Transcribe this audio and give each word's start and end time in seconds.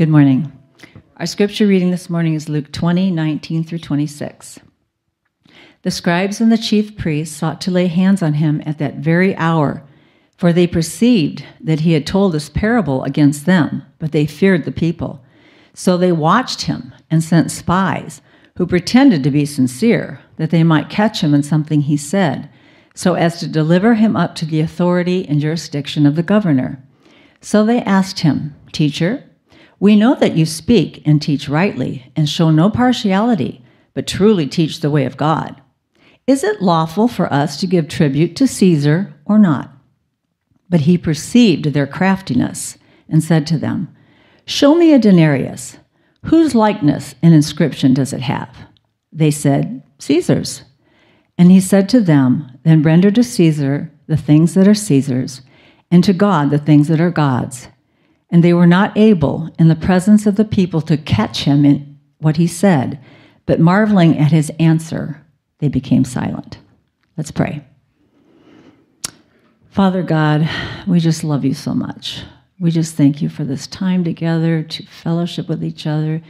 Good 0.00 0.08
morning. 0.08 0.50
Our 1.18 1.26
scripture 1.26 1.66
reading 1.66 1.90
this 1.90 2.08
morning 2.08 2.32
is 2.32 2.48
Luke 2.48 2.72
20, 2.72 3.10
19 3.10 3.64
through 3.64 3.80
26. 3.80 4.58
The 5.82 5.90
scribes 5.90 6.40
and 6.40 6.50
the 6.50 6.56
chief 6.56 6.96
priests 6.96 7.36
sought 7.36 7.60
to 7.60 7.70
lay 7.70 7.86
hands 7.86 8.22
on 8.22 8.32
him 8.32 8.62
at 8.64 8.78
that 8.78 8.94
very 8.94 9.36
hour, 9.36 9.86
for 10.38 10.54
they 10.54 10.66
perceived 10.66 11.44
that 11.60 11.80
he 11.80 11.92
had 11.92 12.06
told 12.06 12.32
this 12.32 12.48
parable 12.48 13.04
against 13.04 13.44
them, 13.44 13.82
but 13.98 14.12
they 14.12 14.24
feared 14.24 14.64
the 14.64 14.72
people. 14.72 15.22
So 15.74 15.98
they 15.98 16.12
watched 16.12 16.62
him 16.62 16.94
and 17.10 17.22
sent 17.22 17.50
spies 17.50 18.22
who 18.56 18.66
pretended 18.66 19.22
to 19.24 19.30
be 19.30 19.44
sincere, 19.44 20.22
that 20.38 20.48
they 20.48 20.64
might 20.64 20.88
catch 20.88 21.22
him 21.22 21.34
in 21.34 21.42
something 21.42 21.82
he 21.82 21.98
said, 21.98 22.48
so 22.94 23.16
as 23.16 23.38
to 23.40 23.46
deliver 23.46 23.96
him 23.96 24.16
up 24.16 24.34
to 24.36 24.46
the 24.46 24.60
authority 24.60 25.28
and 25.28 25.42
jurisdiction 25.42 26.06
of 26.06 26.16
the 26.16 26.22
governor. 26.22 26.82
So 27.42 27.66
they 27.66 27.82
asked 27.82 28.20
him, 28.20 28.56
Teacher, 28.72 29.26
we 29.80 29.96
know 29.96 30.14
that 30.14 30.36
you 30.36 30.44
speak 30.44 31.02
and 31.06 31.20
teach 31.20 31.48
rightly, 31.48 32.12
and 32.14 32.28
show 32.28 32.50
no 32.50 32.68
partiality, 32.70 33.64
but 33.94 34.06
truly 34.06 34.46
teach 34.46 34.80
the 34.80 34.90
way 34.90 35.06
of 35.06 35.16
God. 35.16 35.60
Is 36.26 36.44
it 36.44 36.62
lawful 36.62 37.08
for 37.08 37.32
us 37.32 37.58
to 37.58 37.66
give 37.66 37.88
tribute 37.88 38.36
to 38.36 38.46
Caesar 38.46 39.14
or 39.24 39.38
not? 39.38 39.72
But 40.68 40.82
he 40.82 40.98
perceived 40.98 41.64
their 41.64 41.86
craftiness 41.86 42.76
and 43.08 43.24
said 43.24 43.46
to 43.48 43.58
them, 43.58 43.92
Show 44.44 44.74
me 44.74 44.92
a 44.92 44.98
denarius. 44.98 45.78
Whose 46.26 46.54
likeness 46.54 47.14
and 47.22 47.32
inscription 47.32 47.94
does 47.94 48.12
it 48.12 48.20
have? 48.20 48.54
They 49.10 49.30
said, 49.30 49.82
Caesar's. 49.98 50.62
And 51.38 51.50
he 51.50 51.60
said 51.60 51.88
to 51.88 52.00
them, 52.00 52.58
Then 52.64 52.82
render 52.82 53.10
to 53.10 53.24
Caesar 53.24 53.90
the 54.06 54.16
things 54.18 54.52
that 54.54 54.68
are 54.68 54.74
Caesar's, 54.74 55.40
and 55.90 56.04
to 56.04 56.12
God 56.12 56.50
the 56.50 56.58
things 56.58 56.88
that 56.88 57.00
are 57.00 57.10
God's. 57.10 57.68
And 58.30 58.44
they 58.44 58.54
were 58.54 58.66
not 58.66 58.96
able, 58.96 59.50
in 59.58 59.68
the 59.68 59.74
presence 59.74 60.26
of 60.26 60.36
the 60.36 60.44
people, 60.44 60.80
to 60.82 60.96
catch 60.96 61.44
him 61.44 61.64
in 61.64 61.98
what 62.18 62.36
he 62.36 62.46
said, 62.46 63.00
but 63.46 63.58
marveling 63.58 64.16
at 64.18 64.30
his 64.30 64.52
answer, 64.58 65.24
they 65.58 65.68
became 65.68 66.04
silent. 66.04 66.58
Let's 67.16 67.30
pray. 67.32 67.64
Father 69.70 70.02
God, 70.02 70.48
we 70.86 71.00
just 71.00 71.24
love 71.24 71.44
you 71.44 71.54
so 71.54 71.74
much. 71.74 72.22
We 72.60 72.70
just 72.70 72.94
thank 72.94 73.22
you 73.22 73.28
for 73.28 73.44
this 73.44 73.66
time 73.66 74.04
together 74.04 74.62
to 74.62 74.86
fellowship 74.86 75.48
with 75.48 75.64
each 75.64 75.86
other, 75.86 76.22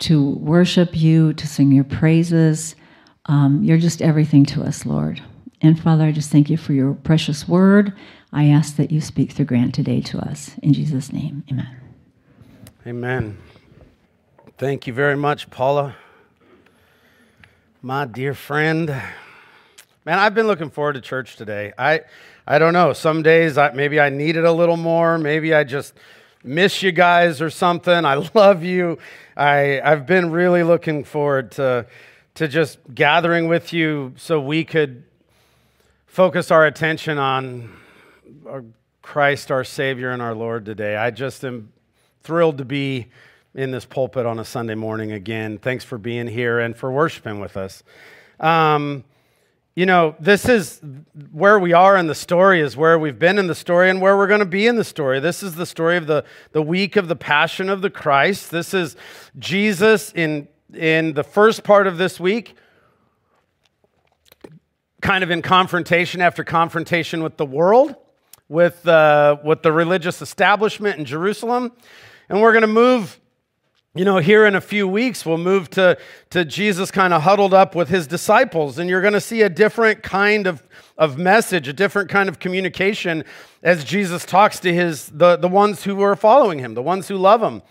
to 0.00 0.30
worship 0.36 0.96
you, 0.96 1.34
to 1.34 1.46
sing 1.46 1.72
your 1.72 1.84
praises. 1.84 2.74
Um, 3.26 3.62
you're 3.62 3.78
just 3.78 4.00
everything 4.00 4.46
to 4.46 4.62
us, 4.62 4.86
Lord. 4.86 5.20
And 5.60 5.78
Father, 5.78 6.04
I 6.04 6.12
just 6.12 6.30
thank 6.30 6.48
you 6.48 6.56
for 6.56 6.72
your 6.72 6.94
precious 6.94 7.48
word. 7.48 7.92
I 8.32 8.48
ask 8.48 8.76
that 8.76 8.90
you 8.90 9.00
speak 9.00 9.32
through 9.32 9.46
Grant 9.46 9.74
today 9.74 10.00
to 10.02 10.18
us. 10.18 10.50
In 10.62 10.74
Jesus' 10.74 11.12
name, 11.12 11.44
amen. 11.50 11.80
Amen. 12.86 13.38
Thank 14.58 14.86
you 14.86 14.92
very 14.92 15.16
much, 15.16 15.50
Paula. 15.50 15.96
My 17.80 18.04
dear 18.04 18.34
friend. 18.34 18.88
Man, 20.04 20.18
I've 20.18 20.34
been 20.34 20.46
looking 20.46 20.68
forward 20.68 20.94
to 20.94 21.00
church 21.00 21.36
today. 21.36 21.72
I 21.78 22.02
I 22.46 22.58
don't 22.58 22.72
know. 22.72 22.92
Some 22.92 23.22
days 23.22 23.56
I, 23.56 23.70
maybe 23.72 24.00
I 24.00 24.10
need 24.10 24.36
it 24.36 24.44
a 24.44 24.52
little 24.52 24.76
more. 24.76 25.16
Maybe 25.16 25.54
I 25.54 25.64
just 25.64 25.94
miss 26.42 26.82
you 26.82 26.92
guys 26.92 27.40
or 27.40 27.50
something. 27.50 28.04
I 28.04 28.14
love 28.34 28.62
you. 28.62 28.98
I 29.36 29.80
I've 29.80 30.06
been 30.06 30.30
really 30.30 30.64
looking 30.64 31.04
forward 31.04 31.52
to 31.52 31.86
to 32.34 32.48
just 32.48 32.78
gathering 32.94 33.48
with 33.48 33.72
you 33.72 34.12
so 34.16 34.40
we 34.40 34.64
could 34.64 35.04
focus 36.06 36.50
our 36.50 36.66
attention 36.66 37.16
on 37.16 37.70
Christ, 39.02 39.50
our 39.50 39.64
Savior, 39.64 40.10
and 40.10 40.20
our 40.20 40.34
Lord 40.34 40.64
today. 40.64 40.96
I 40.96 41.10
just 41.10 41.44
am 41.44 41.72
thrilled 42.22 42.58
to 42.58 42.64
be 42.64 43.06
in 43.54 43.70
this 43.70 43.84
pulpit 43.84 44.26
on 44.26 44.38
a 44.38 44.44
Sunday 44.44 44.74
morning 44.74 45.12
again. 45.12 45.58
Thanks 45.58 45.84
for 45.84 45.98
being 45.98 46.26
here 46.26 46.58
and 46.58 46.76
for 46.76 46.92
worshiping 46.92 47.40
with 47.40 47.56
us. 47.56 47.82
Um, 48.38 49.04
you 49.74 49.86
know, 49.86 50.16
this 50.20 50.48
is 50.48 50.80
where 51.30 51.58
we 51.58 51.72
are 51.72 51.96
in 51.96 52.06
the 52.06 52.14
story, 52.14 52.60
is 52.60 52.76
where 52.76 52.98
we've 52.98 53.18
been 53.18 53.38
in 53.38 53.46
the 53.46 53.54
story 53.54 53.90
and 53.90 54.00
where 54.00 54.16
we're 54.16 54.26
going 54.26 54.40
to 54.40 54.46
be 54.46 54.66
in 54.66 54.76
the 54.76 54.84
story. 54.84 55.20
This 55.20 55.42
is 55.42 55.54
the 55.54 55.66
story 55.66 55.96
of 55.96 56.06
the, 56.06 56.24
the 56.52 56.62
week 56.62 56.96
of 56.96 57.08
the 57.08 57.16
Passion 57.16 57.68
of 57.68 57.80
the 57.80 57.90
Christ. 57.90 58.50
This 58.50 58.74
is 58.74 58.96
Jesus 59.38 60.12
in, 60.12 60.48
in 60.74 61.14
the 61.14 61.24
first 61.24 61.62
part 61.62 61.86
of 61.86 61.96
this 61.96 62.18
week 62.18 62.56
kind 65.00 65.22
of 65.22 65.30
in 65.30 65.42
confrontation 65.42 66.20
after 66.20 66.42
confrontation 66.42 67.22
with 67.22 67.36
the 67.36 67.46
world 67.46 67.94
with, 68.48 68.86
uh, 68.88 69.36
with 69.44 69.62
the 69.62 69.72
religious 69.72 70.22
establishment 70.22 70.98
in 70.98 71.04
Jerusalem. 71.04 71.72
And 72.28 72.40
we're 72.40 72.52
going 72.52 72.62
to 72.62 72.66
move, 72.66 73.20
you 73.94 74.04
know, 74.04 74.18
here 74.18 74.46
in 74.46 74.54
a 74.54 74.60
few 74.60 74.88
weeks, 74.88 75.26
we'll 75.26 75.38
move 75.38 75.70
to, 75.70 75.98
to 76.30 76.44
Jesus 76.44 76.90
kind 76.90 77.12
of 77.12 77.22
huddled 77.22 77.54
up 77.54 77.74
with 77.74 77.88
his 77.88 78.06
disciples. 78.06 78.78
And 78.78 78.88
you're 78.88 79.00
going 79.00 79.12
to 79.14 79.20
see 79.20 79.42
a 79.42 79.48
different 79.48 80.02
kind 80.02 80.46
of, 80.46 80.62
of 80.96 81.18
message, 81.18 81.68
a 81.68 81.72
different 81.72 82.08
kind 82.08 82.28
of 82.28 82.38
communication 82.38 83.24
as 83.62 83.84
Jesus 83.84 84.24
talks 84.24 84.60
to 84.60 84.72
his, 84.72 85.06
the, 85.06 85.36
the 85.36 85.48
ones 85.48 85.84
who 85.84 86.00
are 86.02 86.16
following 86.16 86.58
him, 86.58 86.74
the 86.74 86.82
ones 86.82 87.08
who 87.08 87.16
love 87.16 87.42
him. 87.42 87.62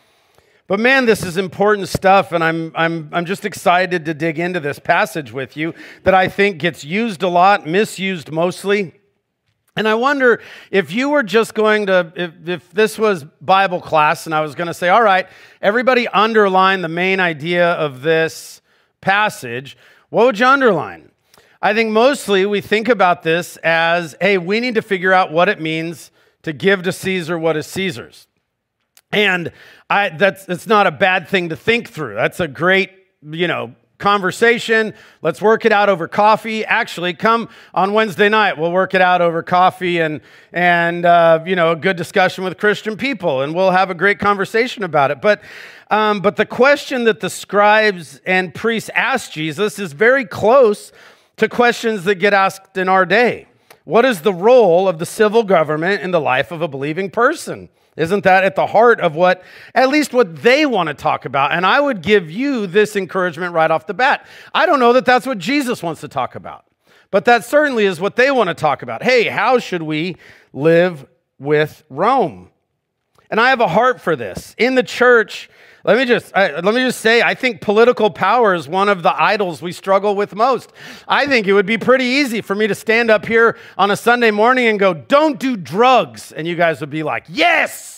But 0.67 0.81
man, 0.81 1.05
this 1.05 1.23
is 1.23 1.37
important 1.37 1.87
stuff, 1.87 2.33
and 2.33 2.43
I'm, 2.43 2.73
I'm, 2.75 3.09
I'm 3.13 3.25
just 3.25 3.45
excited 3.45 4.03
to 4.03 4.13
dig 4.13 4.37
into 4.37 4.59
this 4.59 4.79
passage 4.79 5.31
with 5.31 5.55
you 5.55 5.73
that 6.03 6.13
I 6.13 6.27
think 6.27 6.57
gets 6.57 6.83
used 6.83 7.23
a 7.23 7.29
lot, 7.29 7.65
misused 7.65 8.33
mostly. 8.33 8.96
And 9.77 9.87
I 9.87 9.93
wonder 9.93 10.41
if 10.71 10.91
you 10.91 11.09
were 11.09 11.21
just 11.21 11.53
going 11.53 11.85
to, 11.85 12.11
if, 12.15 12.49
if 12.49 12.71
this 12.71 12.97
was 12.97 13.23
Bible 13.39 13.79
class 13.79 14.25
and 14.25 14.33
I 14.33 14.41
was 14.41 14.55
going 14.55 14.65
to 14.65 14.73
say, 14.73 14.89
all 14.89 15.03
right, 15.03 15.27
everybody 15.61 16.07
underline 16.07 16.81
the 16.81 16.87
main 16.89 17.19
idea 17.19 17.73
of 17.73 18.01
this 18.01 18.63
passage, 19.01 19.77
what 20.09 20.25
would 20.25 20.39
you 20.39 20.47
underline? 20.47 21.11
I 21.61 21.75
think 21.75 21.91
mostly 21.91 22.43
we 22.47 22.59
think 22.59 22.89
about 22.89 23.21
this 23.21 23.57
as, 23.57 24.15
hey, 24.19 24.39
we 24.39 24.59
need 24.59 24.73
to 24.75 24.81
figure 24.81 25.13
out 25.13 25.31
what 25.31 25.47
it 25.47 25.61
means 25.61 26.09
to 26.41 26.53
give 26.53 26.81
to 26.81 26.91
Caesar 26.91 27.37
what 27.37 27.55
is 27.55 27.67
Caesar's. 27.67 28.27
And 29.11 29.51
I, 29.91 30.09
that's, 30.09 30.49
it's 30.49 30.65
not 30.65 30.87
a 30.87 30.91
bad 30.91 31.27
thing 31.27 31.49
to 31.49 31.55
think 31.55 31.89
through. 31.89 32.15
That's 32.15 32.39
a 32.39 32.47
great, 32.47 32.89
you 33.21 33.47
know, 33.47 33.75
conversation. 33.97 34.93
Let's 35.21 35.41
work 35.41 35.65
it 35.65 35.71
out 35.71 35.89
over 35.89 36.07
coffee. 36.07 36.65
Actually, 36.65 37.13
come 37.13 37.49
on 37.73 37.93
Wednesday 37.93 38.29
night. 38.29 38.57
We'll 38.57 38.71
work 38.71 38.93
it 38.93 39.01
out 39.01 39.21
over 39.21 39.43
coffee 39.43 39.99
and 39.99 40.21
and 40.53 41.05
uh, 41.05 41.43
you 41.45 41.55
know 41.55 41.71
a 41.71 41.75
good 41.75 41.97
discussion 41.97 42.43
with 42.43 42.57
Christian 42.57 42.97
people, 42.97 43.41
and 43.41 43.53
we'll 43.55 43.71
have 43.71 43.89
a 43.89 43.95
great 43.95 44.19
conversation 44.19 44.83
about 44.83 45.11
it. 45.11 45.21
But 45.21 45.41
um, 45.89 46.21
but 46.21 46.35
the 46.35 46.45
question 46.45 47.05
that 47.05 47.19
the 47.19 47.29
scribes 47.29 48.21
and 48.25 48.53
priests 48.53 48.89
asked 48.93 49.33
Jesus 49.33 49.79
is 49.79 49.93
very 49.93 50.25
close 50.25 50.91
to 51.37 51.47
questions 51.47 52.03
that 52.05 52.15
get 52.15 52.33
asked 52.33 52.77
in 52.77 52.89
our 52.89 53.05
day. 53.05 53.47
What 53.83 54.03
is 54.03 54.21
the 54.21 54.33
role 54.33 54.89
of 54.89 54.99
the 54.99 55.05
civil 55.05 55.43
government 55.43 56.01
in 56.01 56.11
the 56.11 56.19
life 56.19 56.51
of 56.51 56.61
a 56.61 56.67
believing 56.67 57.09
person? 57.09 57.69
Isn't 57.97 58.23
that 58.25 58.43
at 58.43 58.55
the 58.55 58.67
heart 58.67 59.01
of 59.01 59.15
what, 59.15 59.43
at 59.73 59.89
least 59.89 60.13
what 60.13 60.43
they 60.43 60.65
want 60.67 60.87
to 60.87 60.93
talk 60.93 61.25
about? 61.25 61.51
And 61.51 61.65
I 61.65 61.79
would 61.79 62.01
give 62.01 62.29
you 62.29 62.67
this 62.67 62.95
encouragement 62.95 63.53
right 63.53 63.69
off 63.69 63.87
the 63.87 63.95
bat. 63.95 64.25
I 64.53 64.67
don't 64.67 64.79
know 64.79 64.93
that 64.93 65.03
that's 65.05 65.25
what 65.25 65.39
Jesus 65.39 65.81
wants 65.81 66.01
to 66.01 66.07
talk 66.07 66.35
about, 66.35 66.65
but 67.09 67.25
that 67.25 67.43
certainly 67.43 67.85
is 67.85 67.99
what 67.99 68.15
they 68.15 68.29
want 68.29 68.49
to 68.49 68.53
talk 68.53 68.83
about. 68.83 69.01
Hey, 69.01 69.23
how 69.23 69.57
should 69.57 69.81
we 69.81 70.15
live 70.53 71.07
with 71.39 71.83
Rome? 71.89 72.51
And 73.31 73.41
I 73.41 73.49
have 73.49 73.61
a 73.61 73.67
heart 73.67 73.99
for 73.99 74.15
this. 74.15 74.55
In 74.59 74.75
the 74.75 74.83
church, 74.83 75.49
let 75.87 75.97
me 75.97 76.05
just 76.05 76.35
let 76.35 76.63
me 76.65 76.81
just 76.81 76.99
say 76.99 77.21
I 77.21 77.33
think 77.33 77.61
political 77.61 78.09
power 78.09 78.53
is 78.53 78.67
one 78.67 78.89
of 78.89 79.03
the 79.03 79.21
idols 79.21 79.61
we 79.61 79.71
struggle 79.71 80.15
with 80.15 80.35
most. 80.35 80.73
I 81.07 81.25
think 81.25 81.47
it 81.47 81.53
would 81.53 81.65
be 81.65 81.77
pretty 81.77 82.03
easy 82.03 82.41
for 82.41 82.55
me 82.55 82.67
to 82.67 82.75
stand 82.75 83.09
up 83.09 83.25
here 83.25 83.57
on 83.77 83.89
a 83.89 83.95
Sunday 83.95 84.31
morning 84.31 84.67
and 84.67 84.77
go, 84.77 84.93
"Don't 84.93 85.39
do 85.39 85.55
drugs." 85.55 86.33
And 86.33 86.45
you 86.45 86.55
guys 86.55 86.81
would 86.81 86.89
be 86.89 87.03
like, 87.03 87.23
"Yes!" 87.29 87.97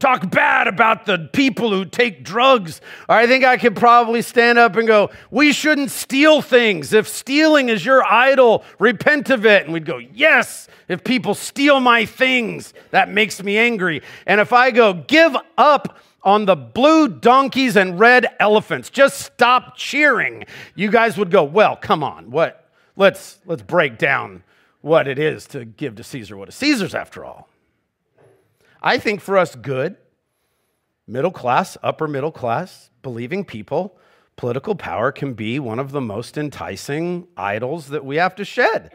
talk 0.00 0.28
bad 0.30 0.66
about 0.66 1.06
the 1.06 1.30
people 1.32 1.70
who 1.70 1.84
take 1.84 2.24
drugs. 2.24 2.80
Or 3.08 3.14
I 3.14 3.26
think 3.26 3.42
I 3.42 3.56
could 3.56 3.74
probably 3.74 4.20
stand 4.20 4.58
up 4.58 4.76
and 4.76 4.86
go, 4.86 5.10
We 5.30 5.52
shouldn't 5.52 5.90
steal 5.90 6.42
things. 6.42 6.92
If 6.92 7.08
stealing 7.08 7.70
is 7.70 7.86
your 7.86 8.04
idol, 8.04 8.64
repent 8.78 9.30
of 9.30 9.46
it. 9.46 9.64
And 9.64 9.72
we'd 9.72 9.86
go, 9.86 9.98
Yes, 9.98 10.68
if 10.88 11.04
people 11.04 11.34
steal 11.34 11.80
my 11.80 12.04
things, 12.04 12.74
that 12.90 13.08
makes 13.08 13.42
me 13.42 13.56
angry. 13.56 14.02
And 14.26 14.42
if 14.42 14.52
I 14.52 14.72
go, 14.72 14.92
Give 14.92 15.34
up 15.56 15.98
on 16.24 16.46
the 16.46 16.56
blue 16.56 17.08
donkeys 17.08 17.76
and 17.76 17.98
red 17.98 18.26
elephants. 18.40 18.90
Just 18.90 19.20
stop 19.20 19.76
cheering. 19.76 20.44
You 20.74 20.90
guys 20.90 21.16
would 21.16 21.30
go, 21.30 21.44
"Well, 21.44 21.76
come 21.76 22.02
on. 22.02 22.30
What? 22.30 22.68
Let's 22.96 23.38
let's 23.46 23.62
break 23.62 23.98
down 23.98 24.42
what 24.80 25.06
it 25.06 25.18
is 25.18 25.46
to 25.48 25.64
give 25.64 25.96
to 25.96 26.04
Caesar 26.04 26.36
what 26.36 26.48
is 26.48 26.54
Caesar's 26.56 26.94
after 26.94 27.24
all." 27.24 27.48
I 28.82 28.98
think 28.98 29.20
for 29.20 29.38
us 29.38 29.54
good, 29.54 29.96
middle 31.06 31.30
class, 31.30 31.76
upper 31.82 32.06
middle 32.06 32.32
class, 32.32 32.90
believing 33.02 33.44
people, 33.44 33.96
political 34.36 34.74
power 34.74 35.12
can 35.12 35.34
be 35.34 35.58
one 35.58 35.78
of 35.78 35.92
the 35.92 36.00
most 36.00 36.36
enticing 36.36 37.26
idols 37.36 37.88
that 37.88 38.04
we 38.04 38.16
have 38.16 38.34
to 38.36 38.44
shed. 38.44 38.92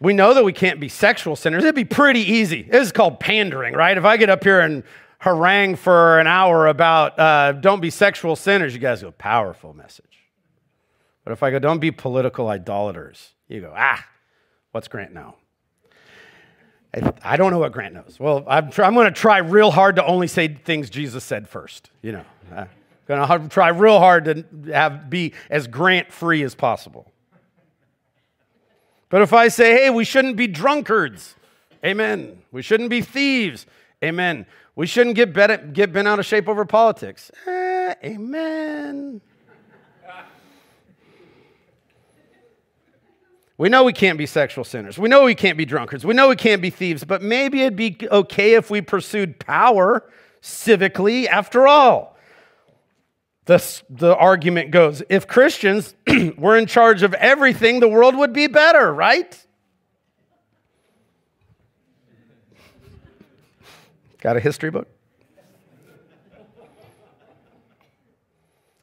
We 0.00 0.12
know 0.12 0.32
that 0.34 0.44
we 0.44 0.52
can't 0.52 0.78
be 0.78 0.88
sexual 0.88 1.34
sinners. 1.34 1.64
It'd 1.64 1.74
be 1.74 1.84
pretty 1.84 2.20
easy. 2.20 2.62
This 2.62 2.86
is 2.86 2.92
called 2.92 3.18
pandering, 3.18 3.74
right? 3.74 3.96
If 3.98 4.04
I 4.04 4.16
get 4.16 4.30
up 4.30 4.44
here 4.44 4.60
and 4.60 4.84
harangue 5.18 5.76
for 5.76 6.18
an 6.18 6.26
hour 6.26 6.66
about 6.66 7.18
uh, 7.18 7.52
don't 7.52 7.80
be 7.80 7.90
sexual 7.90 8.36
sinners, 8.36 8.74
you 8.74 8.80
guys 8.80 9.02
go, 9.02 9.10
powerful 9.10 9.72
message. 9.72 10.04
But 11.24 11.32
if 11.32 11.42
I 11.42 11.50
go, 11.50 11.58
don't 11.58 11.80
be 11.80 11.90
political 11.90 12.48
idolaters, 12.48 13.34
you 13.48 13.60
go, 13.60 13.74
ah, 13.76 14.04
what's 14.72 14.88
Grant 14.88 15.12
know? 15.12 15.34
I, 17.22 17.36
don't 17.36 17.50
know 17.50 17.58
what 17.58 17.72
Grant 17.72 17.94
knows. 17.94 18.16
Well, 18.18 18.44
I'm, 18.48 18.70
I'm 18.78 18.94
going 18.94 19.06
to 19.06 19.12
try 19.12 19.38
real 19.38 19.70
hard 19.70 19.96
to 19.96 20.06
only 20.06 20.26
say 20.26 20.48
things 20.48 20.88
Jesus 20.88 21.22
said 21.22 21.46
first. 21.46 21.90
You 22.00 22.12
know, 22.12 22.24
I'm 22.50 22.68
going 23.06 23.40
to 23.40 23.48
try 23.48 23.68
real 23.68 23.98
hard 23.98 24.24
to 24.24 24.72
have, 24.72 25.10
be 25.10 25.34
as 25.50 25.66
Grant 25.66 26.10
free 26.10 26.42
as 26.42 26.54
possible. 26.54 27.12
But 29.10 29.22
if 29.22 29.32
I 29.32 29.48
say, 29.48 29.72
hey, 29.72 29.90
we 29.90 30.04
shouldn't 30.04 30.36
be 30.36 30.46
drunkards, 30.46 31.34
amen. 31.84 32.42
We 32.52 32.62
shouldn't 32.62 32.90
be 32.90 33.02
thieves, 33.02 33.66
amen. 34.02 34.46
We 34.74 34.86
shouldn't 34.86 35.16
get 35.16 35.32
bent, 35.32 35.72
get 35.72 35.92
bent 35.92 36.06
out 36.06 36.18
of 36.18 36.26
shape 36.26 36.48
over 36.48 36.64
politics, 36.64 37.30
eh, 37.46 37.94
amen. 38.04 39.20
We 43.58 43.68
know 43.68 43.82
we 43.82 43.92
can't 43.92 44.16
be 44.16 44.26
sexual 44.26 44.62
sinners. 44.62 44.98
We 44.98 45.08
know 45.08 45.24
we 45.24 45.34
can't 45.34 45.58
be 45.58 45.64
drunkards. 45.64 46.06
We 46.06 46.14
know 46.14 46.28
we 46.28 46.36
can't 46.36 46.62
be 46.62 46.70
thieves, 46.70 47.02
but 47.02 47.22
maybe 47.22 47.62
it'd 47.62 47.74
be 47.74 47.98
okay 48.08 48.54
if 48.54 48.70
we 48.70 48.80
pursued 48.80 49.40
power 49.40 50.08
civically 50.40 51.26
after 51.26 51.66
all. 51.66 52.16
The, 53.46 53.82
the 53.90 54.14
argument 54.16 54.70
goes 54.70 55.02
if 55.08 55.26
Christians 55.26 55.96
were 56.38 56.56
in 56.56 56.66
charge 56.66 57.02
of 57.02 57.14
everything, 57.14 57.80
the 57.80 57.88
world 57.88 58.14
would 58.14 58.32
be 58.32 58.46
better, 58.46 58.94
right? 58.94 59.44
Got 64.20 64.36
a 64.36 64.40
history 64.40 64.70
book? 64.70 64.88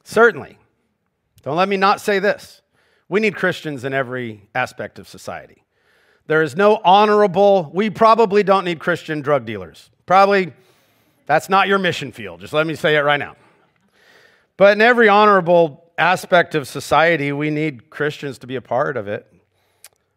Certainly. 0.04 0.58
Don't 1.42 1.56
let 1.56 1.68
me 1.68 1.76
not 1.76 2.00
say 2.00 2.18
this. 2.18 2.62
We 3.08 3.20
need 3.20 3.36
Christians 3.36 3.84
in 3.84 3.92
every 3.92 4.48
aspect 4.54 4.98
of 4.98 5.08
society. 5.08 5.64
There 6.26 6.42
is 6.42 6.56
no 6.56 6.80
honorable, 6.84 7.70
we 7.72 7.90
probably 7.90 8.42
don't 8.42 8.64
need 8.64 8.80
Christian 8.80 9.20
drug 9.20 9.44
dealers. 9.44 9.90
Probably 10.06 10.52
that's 11.26 11.48
not 11.48 11.68
your 11.68 11.78
mission 11.78 12.12
field. 12.12 12.40
Just 12.40 12.52
let 12.52 12.66
me 12.66 12.74
say 12.74 12.96
it 12.96 13.00
right 13.00 13.18
now. 13.18 13.36
But 14.56 14.72
in 14.72 14.80
every 14.80 15.08
honorable 15.08 15.90
aspect 15.98 16.54
of 16.54 16.66
society, 16.66 17.32
we 17.32 17.50
need 17.50 17.90
Christians 17.90 18.38
to 18.38 18.46
be 18.46 18.56
a 18.56 18.60
part 18.60 18.96
of 18.96 19.06
it. 19.06 19.32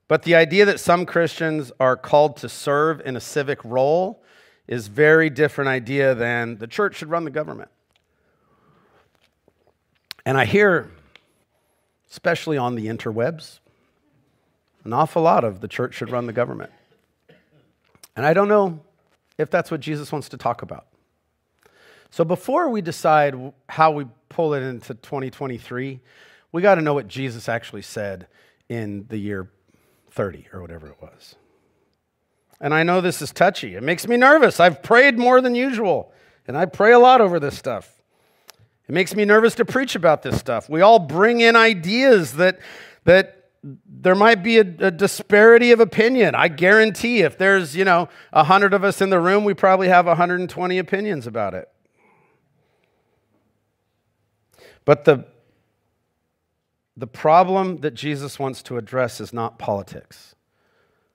But 0.07 0.24
the 0.24 0.36
idea 0.36 0.66
that 0.66 0.80
some 0.80 1.06
Christians 1.06 1.71
are 1.80 1.95
called 1.95 2.38
to 2.38 2.50
serve 2.50 3.01
in 3.01 3.16
a 3.16 3.19
civic 3.19 3.63
role 3.63 4.24
is 4.69 4.88
very 4.88 5.31
different 5.31 5.68
idea 5.68 6.13
than 6.13 6.60
the 6.60 6.68
church 6.68 6.98
should 6.98 7.10
run 7.10 7.24
the 7.24 7.31
government. 7.31 7.71
And 10.27 10.38
I 10.38 10.45
hear, 10.45 10.92
especially 12.12 12.56
on 12.56 12.75
the 12.75 12.86
interwebs, 12.86 13.60
an 14.83 14.94
awful 14.94 15.24
lot 15.24 15.44
of 15.44 15.60
the 15.60 15.68
church 15.68 15.95
should 15.95 16.12
run 16.12 16.27
the 16.27 16.33
government. 16.33 16.71
And 18.16 18.27
I 18.27 18.33
don't 18.33 18.48
know 18.48 18.80
if 19.39 19.50
that's 19.50 19.71
what 19.71 19.80
Jesus 19.80 20.12
wants 20.12 20.30
to 20.30 20.38
talk 20.38 20.62
about. 20.62 20.86
So 22.12 22.24
before 22.24 22.69
we 22.69 22.81
decide 22.81 23.54
how 23.69 23.89
we 23.89 24.06
pull 24.30 24.54
it 24.54 24.62
into 24.62 24.94
2023, 24.94 26.00
we 26.51 26.62
got 26.62 26.75
to 26.75 26.81
know 26.81 26.94
what 26.94 27.07
Jesus 27.07 27.50
actually 27.50 27.81
said 27.81 28.27
in 28.68 29.07
the 29.10 29.18
year 29.18 29.50
30 30.12 30.48
or 30.54 30.62
whatever 30.62 30.89
it 30.89 31.01
was. 31.01 31.36
And 32.61 32.73
I 32.73 32.83
know 32.83 33.01
this 33.01 33.21
is 33.21 33.31
touchy. 33.31 33.75
It 33.75 33.83
makes 33.83 34.07
me 34.07 34.17
nervous. 34.17 34.59
I've 34.59 34.83
prayed 34.83 35.17
more 35.17 35.41
than 35.41 35.56
usual, 35.56 36.11
and 36.47 36.57
I 36.57 36.65
pray 36.65 36.91
a 36.91 37.00
lot 37.00 37.21
over 37.21 37.39
this 37.39 37.57
stuff. 37.57 38.01
It 38.88 38.94
makes 38.94 39.15
me 39.15 39.23
nervous 39.23 39.56
to 39.56 39.65
preach 39.65 39.95
about 39.95 40.23
this 40.23 40.39
stuff. 40.39 40.67
We 40.67 40.81
all 40.81 41.00
bring 41.00 41.41
in 41.41 41.56
ideas 41.56 42.33
that, 42.33 42.59
that 43.06 43.51
there 43.63 44.15
might 44.15 44.41
be 44.41 44.57
a, 44.57 44.61
a, 44.61 44.91
disparity 44.91 45.71
of 45.71 45.79
opinion. 45.79 46.33
I 46.33 46.47
guarantee 46.47 47.19
if 47.19 47.38
there's, 47.38 47.75
you 47.75 47.85
know, 47.85 48.09
100 48.31 48.73
of 48.73 48.83
us 48.83 49.01
in 49.01 49.09
the 49.09 49.19
room, 49.19 49.44
we 49.44 49.53
probably 49.53 49.89
have 49.89 50.06
120 50.06 50.77
opinions 50.77 51.27
about 51.27 51.53
it. 51.53 51.69
But 54.85 55.06
the, 55.06 55.25
the 56.97 57.07
problem 57.07 57.81
that 57.81 57.94
Jesus 57.94 58.39
wants 58.39 58.63
to 58.63 58.77
address 58.77 59.21
is 59.21 59.31
not 59.31 59.59
politics. 59.59 60.35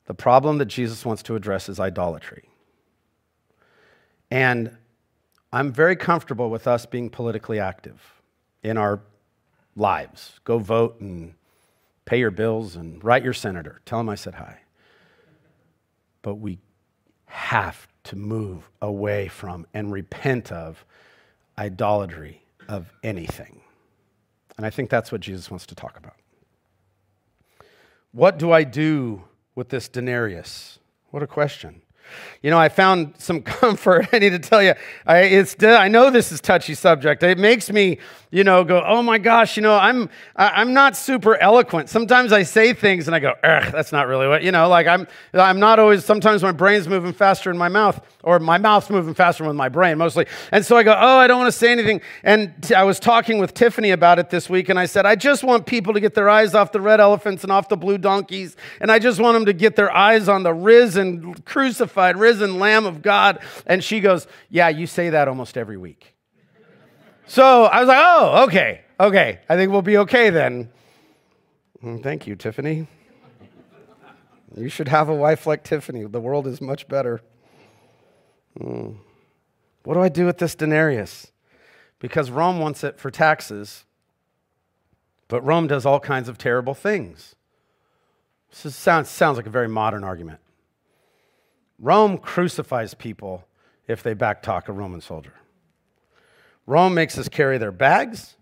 The 0.06 0.14
problem 0.14 0.58
that 0.58 0.66
Jesus 0.66 1.04
wants 1.04 1.22
to 1.24 1.36
address 1.36 1.68
is 1.68 1.80
idolatry. 1.80 2.48
And 4.30 4.76
I'm 5.52 5.72
very 5.72 5.96
comfortable 5.96 6.50
with 6.50 6.66
us 6.66 6.84
being 6.84 7.08
politically 7.10 7.60
active 7.60 8.00
in 8.62 8.76
our 8.76 9.00
lives. 9.76 10.40
Go 10.44 10.58
vote 10.58 11.00
and 11.00 11.34
pay 12.04 12.18
your 12.18 12.30
bills 12.30 12.76
and 12.76 13.02
write 13.02 13.24
your 13.24 13.32
senator. 13.32 13.80
Tell 13.86 14.00
him 14.00 14.08
I 14.08 14.14
said 14.14 14.34
hi. 14.34 14.58
But 16.22 16.36
we 16.36 16.58
have 17.26 17.86
to 18.04 18.16
move 18.16 18.68
away 18.82 19.28
from 19.28 19.66
and 19.72 19.92
repent 19.92 20.52
of 20.52 20.84
idolatry 21.58 22.42
of 22.68 22.92
anything. 23.02 23.60
And 24.56 24.66
I 24.66 24.70
think 24.70 24.90
that's 24.90 25.10
what 25.10 25.20
Jesus 25.20 25.50
wants 25.50 25.66
to 25.66 25.74
talk 25.74 25.96
about. 25.96 26.16
What 28.12 28.38
do 28.38 28.52
I 28.52 28.64
do 28.64 29.24
with 29.54 29.68
this 29.68 29.88
denarius? 29.88 30.78
What 31.10 31.22
a 31.22 31.26
question. 31.26 31.82
You 32.42 32.50
know, 32.50 32.58
I 32.58 32.68
found 32.68 33.14
some 33.18 33.42
comfort. 33.42 34.08
I 34.12 34.18
need 34.18 34.30
to 34.30 34.38
tell 34.38 34.62
you, 34.62 34.74
I, 35.06 35.20
it's, 35.20 35.56
I 35.62 35.88
know 35.88 36.10
this 36.10 36.32
is 36.32 36.40
touchy 36.40 36.74
subject. 36.74 37.22
It 37.22 37.38
makes 37.38 37.70
me, 37.70 37.98
you 38.34 38.42
know, 38.42 38.64
go, 38.64 38.82
oh 38.84 39.00
my 39.00 39.18
gosh, 39.18 39.56
you 39.56 39.62
know, 39.62 39.76
I'm, 39.76 40.10
I'm 40.34 40.74
not 40.74 40.96
super 40.96 41.36
eloquent. 41.36 41.88
Sometimes 41.88 42.32
I 42.32 42.42
say 42.42 42.72
things 42.72 43.06
and 43.06 43.14
I 43.14 43.20
go, 43.20 43.34
ugh, 43.44 43.72
that's 43.72 43.92
not 43.92 44.08
really 44.08 44.26
what, 44.26 44.42
you 44.42 44.50
know, 44.50 44.68
like 44.68 44.88
I'm, 44.88 45.06
I'm 45.32 45.60
not 45.60 45.78
always, 45.78 46.04
sometimes 46.04 46.42
my 46.42 46.50
brain's 46.50 46.88
moving 46.88 47.12
faster 47.12 47.50
in 47.50 47.56
my 47.56 47.68
mouth 47.68 48.04
or 48.24 48.40
my 48.40 48.58
mouth's 48.58 48.90
moving 48.90 49.14
faster 49.14 49.44
with 49.44 49.54
my 49.54 49.68
brain 49.68 49.98
mostly. 49.98 50.26
And 50.50 50.66
so 50.66 50.76
I 50.76 50.82
go, 50.82 50.92
oh, 50.98 51.18
I 51.18 51.28
don't 51.28 51.38
want 51.38 51.52
to 51.52 51.58
say 51.58 51.70
anything. 51.70 52.00
And 52.24 52.52
t- 52.60 52.74
I 52.74 52.82
was 52.82 52.98
talking 52.98 53.38
with 53.38 53.54
Tiffany 53.54 53.92
about 53.92 54.18
it 54.18 54.30
this 54.30 54.50
week 54.50 54.68
and 54.68 54.80
I 54.80 54.86
said, 54.86 55.06
I 55.06 55.14
just 55.14 55.44
want 55.44 55.64
people 55.64 55.92
to 55.94 56.00
get 56.00 56.14
their 56.14 56.28
eyes 56.28 56.54
off 56.54 56.72
the 56.72 56.80
red 56.80 57.00
elephants 57.00 57.44
and 57.44 57.52
off 57.52 57.68
the 57.68 57.76
blue 57.76 57.98
donkeys. 57.98 58.56
And 58.80 58.90
I 58.90 58.98
just 58.98 59.20
want 59.20 59.34
them 59.36 59.46
to 59.46 59.52
get 59.52 59.76
their 59.76 59.94
eyes 59.94 60.28
on 60.28 60.42
the 60.42 60.52
risen, 60.52 61.34
crucified, 61.44 61.94
crucified, 62.12 62.20
risen 62.20 62.58
Lamb 62.58 62.86
of 62.86 63.02
God. 63.02 63.40
And 63.66 63.82
she 63.82 64.00
goes, 64.00 64.26
Yeah, 64.50 64.68
you 64.68 64.86
say 64.86 65.10
that 65.10 65.28
almost 65.28 65.56
every 65.56 65.76
week. 65.76 66.14
So 67.26 67.64
I 67.64 67.80
was 67.80 67.88
like, 67.88 68.00
Oh, 68.00 68.44
okay, 68.44 68.82
okay. 69.00 69.40
I 69.48 69.56
think 69.56 69.72
we'll 69.72 69.82
be 69.82 69.98
okay 69.98 70.30
then. 70.30 70.70
Mm, 71.82 72.02
thank 72.02 72.26
you, 72.26 72.36
Tiffany. 72.36 72.86
You 74.56 74.68
should 74.68 74.88
have 74.88 75.08
a 75.08 75.14
wife 75.14 75.46
like 75.46 75.64
Tiffany. 75.64 76.04
The 76.04 76.20
world 76.20 76.46
is 76.46 76.60
much 76.60 76.86
better. 76.86 77.20
Mm. 78.58 78.96
What 79.82 79.94
do 79.94 80.00
I 80.00 80.08
do 80.08 80.26
with 80.26 80.38
this 80.38 80.54
denarius? 80.54 81.32
Because 81.98 82.30
Rome 82.30 82.60
wants 82.60 82.84
it 82.84 83.00
for 83.00 83.10
taxes, 83.10 83.84
but 85.28 85.42
Rome 85.42 85.66
does 85.66 85.84
all 85.84 85.98
kinds 85.98 86.28
of 86.28 86.38
terrible 86.38 86.74
things. 86.74 87.34
This 88.62 88.76
sounds, 88.76 89.08
sounds 89.08 89.36
like 89.36 89.46
a 89.46 89.50
very 89.50 89.68
modern 89.68 90.04
argument. 90.04 90.38
Rome 91.78 92.18
crucifies 92.18 92.94
people 92.94 93.46
if 93.86 94.02
they 94.02 94.14
backtalk 94.14 94.68
a 94.68 94.72
Roman 94.72 95.00
soldier. 95.00 95.34
Rome 96.66 96.94
makes 96.94 97.18
us 97.18 97.28
carry 97.28 97.58
their 97.58 97.72
bags. 97.72 98.36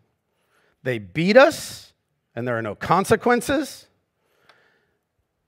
They 0.83 0.99
beat 0.99 1.37
us, 1.37 1.93
and 2.35 2.47
there 2.47 2.57
are 2.57 2.63
no 2.63 2.75
consequences. 2.75 3.87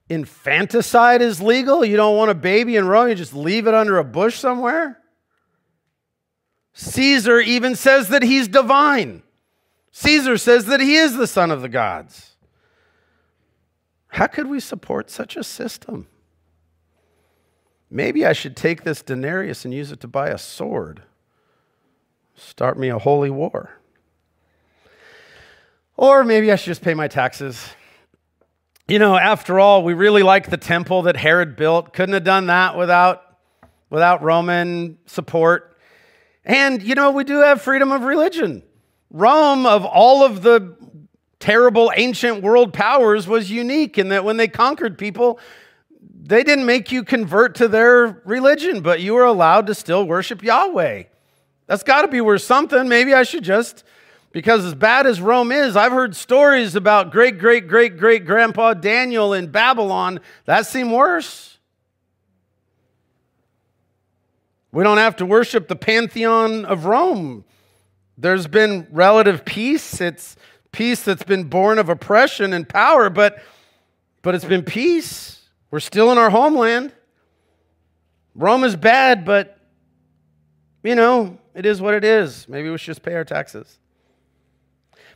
Infanticide 0.09 1.23
is 1.23 1.41
legal. 1.41 1.85
You 1.85 1.97
don't 1.97 2.17
want 2.17 2.31
a 2.31 2.35
baby 2.35 2.77
in 2.77 2.87
Rome, 2.87 3.09
you 3.09 3.15
just 3.15 3.35
leave 3.35 3.67
it 3.67 3.75
under 3.75 3.99
a 3.99 4.05
bush 4.05 4.39
somewhere. 4.39 5.01
Caesar 6.75 7.39
even 7.39 7.77
says 7.77 8.09
that 8.09 8.23
he's 8.23 8.49
divine. 8.49 9.23
Caesar 9.93 10.37
says 10.37 10.67
that 10.67 10.81
he 10.81 10.97
is 10.97 11.17
the 11.17 11.27
son 11.27 11.53
of 11.53 11.63
the 11.63 11.69
gods. 11.69 12.33
How 14.09 14.27
could 14.27 14.49
we 14.49 14.59
support 14.59 15.09
such 15.09 15.37
a 15.37 15.45
system? 15.45 16.09
Maybe 17.95 18.27
I 18.27 18.33
should 18.33 18.57
take 18.57 18.83
this 18.83 19.03
denarius 19.03 19.65
and 19.65 19.73
use 19.73 19.93
it 19.93 20.01
to 20.01 20.09
buy 20.09 20.31
a 20.31 20.37
sword. 20.37 21.03
Start 22.35 22.77
me 22.77 22.89
a 22.89 22.99
holy 22.99 23.31
war. 23.31 23.79
Or 25.97 26.25
maybe 26.25 26.51
I 26.51 26.57
should 26.57 26.73
just 26.73 26.83
pay 26.83 26.95
my 26.95 27.07
taxes. 27.07 27.69
You 28.89 28.99
know, 28.99 29.17
after 29.17 29.61
all, 29.61 29.85
we 29.85 29.95
really 29.95 30.25
like 30.25 30.51
the 30.51 30.57
temple 30.57 31.03
that 31.03 31.17
Herod 31.17 31.55
built. 31.55 31.93
Couldn't 31.93 32.15
have 32.15 32.25
done 32.25 32.49
that 32.49 32.77
without, 32.77 33.23
without 33.91 34.25
Roman 34.25 34.99
support. 35.07 35.79
And, 36.45 36.83
you 36.83 36.97
know, 36.97 37.13
we 37.13 37.23
do 37.23 37.43
have 37.43 37.63
freedom 37.63 37.93
of 37.93 38.03
religion. 38.03 38.65
Rome, 39.11 39.67
of 39.67 39.85
all 39.85 40.25
of 40.25 40.43
the 40.43 40.77
terrible 41.39 41.93
ancient 41.95 42.43
world 42.43 42.73
powers, 42.73 43.29
was 43.29 43.53
unique 43.53 43.99
in 43.99 44.09
that 44.09 44.25
when 44.25 44.37
they 44.37 44.49
conquered 44.49 44.99
people, 44.99 45.39
they 46.27 46.43
didn't 46.43 46.65
make 46.65 46.91
you 46.91 47.05
convert 47.05 47.55
to 47.57 47.69
their 47.69 48.23
religion, 48.25 48.81
but 48.81 49.01
you 49.01 49.13
were 49.13 49.25
allowed 49.25 49.67
to 49.67 49.75
still 49.75 50.07
worship 50.07 50.43
Yahweh. 50.43 51.03
That's 51.67 51.83
got 51.83 52.03
to 52.03 52.09
be 52.09 52.23
worth 52.23 52.41
something. 52.41 52.89
Maybe 52.89 53.13
I 53.13 53.25
should 53.25 53.45
just, 53.45 53.85
because 54.33 54.65
as 54.65 54.75
bad 54.75 55.07
as 55.07 55.21
Rome 55.21 55.53
is, 55.53 55.77
I've 55.77 55.93
heard 55.93 56.17
stories 56.17 56.77
about 56.77 57.13
great, 57.13 57.39
great, 57.39 57.69
great, 57.69 57.99
great 57.99 58.25
grandpa 58.25 58.73
Daniel 58.73 59.35
in 59.35 59.49
Babylon. 59.49 60.19
That 60.47 60.67
seemed 60.67 60.93
worse. 60.93 61.59
We 64.73 64.83
don't 64.83 64.99
have 64.99 65.17
to 65.17 65.27
worship 65.27 65.69
the 65.69 65.77
pantheon 65.77 66.65
of 66.65 66.87
Rome. 66.87 67.45
There's 68.17 68.47
been 68.47 68.87
relative 68.91 69.45
peace. 69.45 70.01
It's 70.01 70.37
peace 70.73 71.03
that's 71.03 71.23
been 71.23 71.45
born 71.45 71.79
of 71.79 71.91
oppression 71.91 72.55
and 72.55 72.67
power, 72.67 73.11
but, 73.11 73.43
but 74.23 74.35
it's 74.35 74.47
been 74.47 74.63
peace. 74.63 75.43
We're 75.75 75.81
still 75.81 76.13
in 76.13 76.19
our 76.19 76.31
homeland. 76.31 76.93
Rome 78.37 78.63
is 78.63 78.77
bad, 78.77 79.25
but, 79.25 79.59
you 80.85 80.95
know, 80.95 81.37
it 81.53 81.67
is 81.67 81.83
what 81.83 81.95
it 81.95 82.05
is. 82.05 82.49
Maybe 82.49 82.71
we 82.71 82.79
should 82.79 82.93
just 82.93 83.03
pay 83.03 83.15
our 83.15 83.25
taxes. 83.25 83.81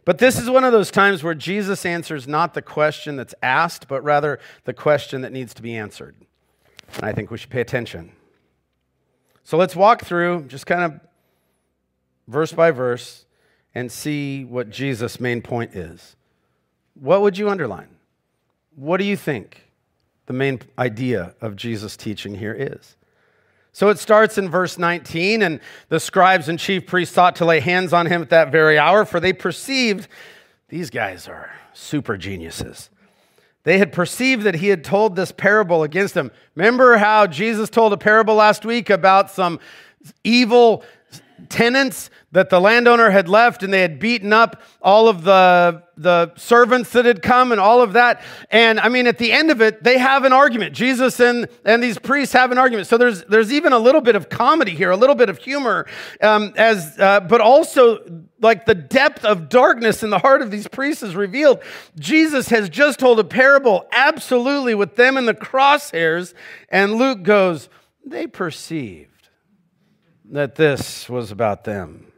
But 0.04 0.18
this 0.18 0.36
is 0.36 0.50
one 0.50 0.64
of 0.64 0.72
those 0.72 0.90
times 0.90 1.22
where 1.22 1.36
Jesus 1.36 1.86
answers 1.86 2.26
not 2.26 2.54
the 2.54 2.60
question 2.60 3.14
that's 3.14 3.36
asked, 3.40 3.86
but 3.86 4.02
rather 4.02 4.40
the 4.64 4.74
question 4.74 5.20
that 5.20 5.30
needs 5.30 5.54
to 5.54 5.62
be 5.62 5.76
answered. 5.76 6.16
And 6.96 7.04
I 7.04 7.12
think 7.12 7.30
we 7.30 7.38
should 7.38 7.50
pay 7.50 7.60
attention. 7.60 8.10
So 9.44 9.56
let's 9.56 9.76
walk 9.76 10.02
through 10.02 10.46
just 10.48 10.66
kind 10.66 10.82
of 10.82 11.00
verse 12.26 12.52
by 12.52 12.72
verse 12.72 13.26
and 13.76 13.92
see 13.92 14.44
what 14.44 14.70
Jesus' 14.70 15.20
main 15.20 15.40
point 15.40 15.76
is. 15.76 16.16
What 16.94 17.22
would 17.22 17.38
you 17.38 17.48
underline? 17.48 17.90
What 18.74 18.96
do 18.96 19.04
you 19.04 19.16
think 19.16 19.67
the 20.28 20.32
main 20.32 20.60
idea 20.78 21.34
of 21.40 21.56
Jesus' 21.56 21.96
teaching 21.96 22.36
here 22.36 22.54
is? 22.54 22.96
So 23.72 23.88
it 23.88 23.98
starts 23.98 24.38
in 24.38 24.48
verse 24.48 24.78
19, 24.78 25.42
and 25.42 25.60
the 25.88 25.98
scribes 25.98 26.48
and 26.48 26.58
chief 26.58 26.86
priests 26.86 27.14
sought 27.14 27.36
to 27.36 27.44
lay 27.44 27.60
hands 27.60 27.92
on 27.92 28.06
him 28.06 28.22
at 28.22 28.30
that 28.30 28.52
very 28.52 28.78
hour, 28.78 29.04
for 29.04 29.20
they 29.20 29.32
perceived 29.32 30.06
these 30.68 30.90
guys 30.90 31.26
are 31.26 31.50
super 31.72 32.16
geniuses. 32.16 32.90
They 33.64 33.78
had 33.78 33.92
perceived 33.92 34.42
that 34.44 34.56
he 34.56 34.68
had 34.68 34.84
told 34.84 35.16
this 35.16 35.32
parable 35.32 35.82
against 35.82 36.14
them. 36.14 36.30
Remember 36.54 36.96
how 36.96 37.26
Jesus 37.26 37.70
told 37.70 37.92
a 37.92 37.96
parable 37.96 38.34
last 38.34 38.64
week 38.64 38.90
about 38.90 39.30
some 39.30 39.60
evil 40.24 40.84
tenants 41.48 42.10
that 42.32 42.50
the 42.50 42.60
landowner 42.60 43.10
had 43.10 43.28
left 43.28 43.62
and 43.62 43.72
they 43.72 43.80
had 43.80 43.98
beaten 43.98 44.32
up 44.32 44.60
all 44.82 45.08
of 45.08 45.24
the, 45.24 45.82
the 45.96 46.30
servants 46.36 46.90
that 46.90 47.06
had 47.06 47.22
come 47.22 47.52
and 47.52 47.60
all 47.60 47.80
of 47.80 47.94
that. 47.94 48.22
And 48.50 48.78
I 48.78 48.88
mean, 48.88 49.06
at 49.06 49.16
the 49.16 49.32
end 49.32 49.50
of 49.50 49.62
it, 49.62 49.82
they 49.82 49.98
have 49.98 50.24
an 50.24 50.32
argument. 50.32 50.74
Jesus 50.74 51.20
and, 51.20 51.48
and 51.64 51.82
these 51.82 51.98
priests 51.98 52.34
have 52.34 52.52
an 52.52 52.58
argument. 52.58 52.86
So 52.86 52.98
there's, 52.98 53.24
there's 53.24 53.52
even 53.52 53.72
a 53.72 53.78
little 53.78 54.02
bit 54.02 54.14
of 54.14 54.28
comedy 54.28 54.74
here, 54.74 54.90
a 54.90 54.96
little 54.96 55.14
bit 55.14 55.30
of 55.30 55.38
humor, 55.38 55.86
um, 56.20 56.52
as, 56.56 56.98
uh, 56.98 57.20
but 57.20 57.40
also 57.40 57.98
like 58.40 58.66
the 58.66 58.74
depth 58.74 59.24
of 59.24 59.48
darkness 59.48 60.02
in 60.02 60.10
the 60.10 60.18
heart 60.18 60.42
of 60.42 60.50
these 60.50 60.68
priests 60.68 61.02
is 61.02 61.16
revealed. 61.16 61.60
Jesus 61.98 62.50
has 62.50 62.68
just 62.68 62.98
told 62.98 63.18
a 63.18 63.24
parable 63.24 63.86
absolutely 63.90 64.74
with 64.74 64.96
them 64.96 65.16
in 65.16 65.24
the 65.24 65.34
crosshairs. 65.34 66.34
And 66.68 66.94
Luke 66.94 67.22
goes, 67.22 67.70
they 68.04 68.26
perceived 68.26 69.17
that 70.30 70.54
this 70.56 71.08
was 71.08 71.30
about 71.30 71.64
them. 71.64 72.12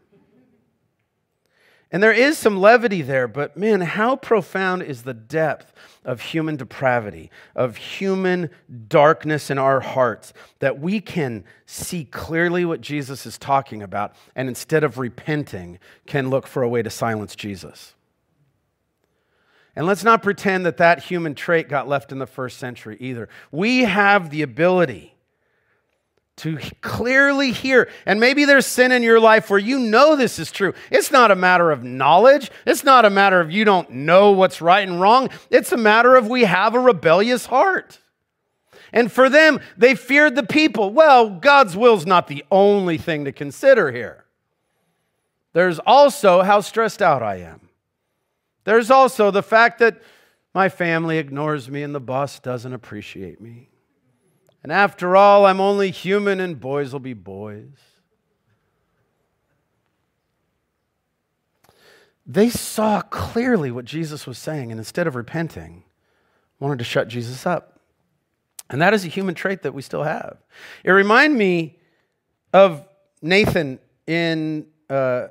And 1.92 2.02
there 2.02 2.12
is 2.12 2.38
some 2.38 2.56
levity 2.56 3.02
there, 3.02 3.26
but 3.26 3.56
man, 3.56 3.80
how 3.80 4.14
profound 4.14 4.82
is 4.82 5.02
the 5.02 5.14
depth 5.14 5.72
of 6.04 6.20
human 6.20 6.54
depravity, 6.54 7.32
of 7.56 7.76
human 7.76 8.50
darkness 8.86 9.50
in 9.50 9.58
our 9.58 9.80
hearts, 9.80 10.32
that 10.60 10.78
we 10.78 11.00
can 11.00 11.44
see 11.66 12.04
clearly 12.04 12.64
what 12.64 12.80
Jesus 12.80 13.26
is 13.26 13.38
talking 13.38 13.82
about, 13.82 14.14
and 14.36 14.48
instead 14.48 14.84
of 14.84 14.98
repenting, 14.98 15.80
can 16.06 16.30
look 16.30 16.46
for 16.46 16.62
a 16.62 16.68
way 16.68 16.80
to 16.80 16.90
silence 16.90 17.34
Jesus. 17.34 17.94
And 19.74 19.84
let's 19.84 20.04
not 20.04 20.22
pretend 20.22 20.66
that 20.66 20.76
that 20.76 21.02
human 21.02 21.34
trait 21.34 21.68
got 21.68 21.88
left 21.88 22.12
in 22.12 22.18
the 22.18 22.26
first 22.26 22.58
century 22.58 22.96
either. 23.00 23.28
We 23.50 23.80
have 23.80 24.30
the 24.30 24.42
ability 24.42 25.14
to 26.40 26.58
clearly 26.80 27.52
hear. 27.52 27.90
And 28.06 28.18
maybe 28.18 28.44
there's 28.44 28.66
sin 28.66 28.92
in 28.92 29.02
your 29.02 29.20
life 29.20 29.50
where 29.50 29.58
you 29.58 29.78
know 29.78 30.16
this 30.16 30.38
is 30.38 30.50
true. 30.50 30.72
It's 30.90 31.10
not 31.10 31.30
a 31.30 31.36
matter 31.36 31.70
of 31.70 31.84
knowledge, 31.84 32.50
it's 32.66 32.84
not 32.84 33.04
a 33.04 33.10
matter 33.10 33.40
of 33.40 33.50
you 33.50 33.64
don't 33.64 33.90
know 33.90 34.32
what's 34.32 34.60
right 34.60 34.86
and 34.86 35.00
wrong. 35.00 35.28
It's 35.50 35.72
a 35.72 35.76
matter 35.76 36.16
of 36.16 36.28
we 36.28 36.44
have 36.44 36.74
a 36.74 36.80
rebellious 36.80 37.46
heart. 37.46 37.98
And 38.92 39.12
for 39.12 39.28
them, 39.28 39.60
they 39.76 39.94
feared 39.94 40.34
the 40.34 40.42
people. 40.42 40.90
Well, 40.92 41.30
God's 41.30 41.76
will 41.76 41.94
is 41.94 42.06
not 42.06 42.26
the 42.26 42.44
only 42.50 42.98
thing 42.98 43.24
to 43.26 43.32
consider 43.32 43.92
here. 43.92 44.24
There's 45.52 45.78
also 45.80 46.42
how 46.42 46.60
stressed 46.60 47.02
out 47.02 47.22
I 47.22 47.36
am. 47.36 47.68
There's 48.64 48.90
also 48.90 49.30
the 49.30 49.42
fact 49.42 49.78
that 49.78 50.00
my 50.54 50.68
family 50.68 51.18
ignores 51.18 51.70
me 51.70 51.82
and 51.82 51.94
the 51.94 52.00
boss 52.00 52.40
doesn't 52.40 52.72
appreciate 52.72 53.40
me. 53.40 53.69
And 54.62 54.70
after 54.70 55.16
all, 55.16 55.46
I'm 55.46 55.60
only 55.60 55.90
human 55.90 56.40
and 56.40 56.60
boys 56.60 56.92
will 56.92 57.00
be 57.00 57.14
boys. 57.14 57.68
They 62.26 62.50
saw 62.50 63.00
clearly 63.00 63.70
what 63.70 63.84
Jesus 63.84 64.26
was 64.26 64.38
saying, 64.38 64.70
and 64.70 64.78
instead 64.78 65.06
of 65.06 65.16
repenting, 65.16 65.82
wanted 66.60 66.78
to 66.78 66.84
shut 66.84 67.08
Jesus 67.08 67.46
up. 67.46 67.80
And 68.68 68.80
that 68.80 68.94
is 68.94 69.04
a 69.04 69.08
human 69.08 69.34
trait 69.34 69.62
that 69.62 69.74
we 69.74 69.82
still 69.82 70.04
have. 70.04 70.36
It 70.84 70.92
reminded 70.92 71.36
me 71.36 71.78
of 72.52 72.86
Nathan 73.20 73.80
in 74.06 74.66
uh, 74.88 75.28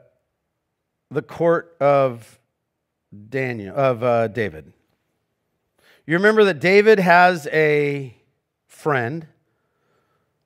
the 1.10 1.22
court 1.22 1.78
of 1.80 2.40
Daniel 3.30 3.76
of 3.76 4.04
uh, 4.04 4.28
David. 4.28 4.74
You 6.06 6.16
remember 6.16 6.44
that 6.46 6.60
David 6.60 7.00
has 7.00 7.48
a 7.48 8.14
friend 8.80 9.28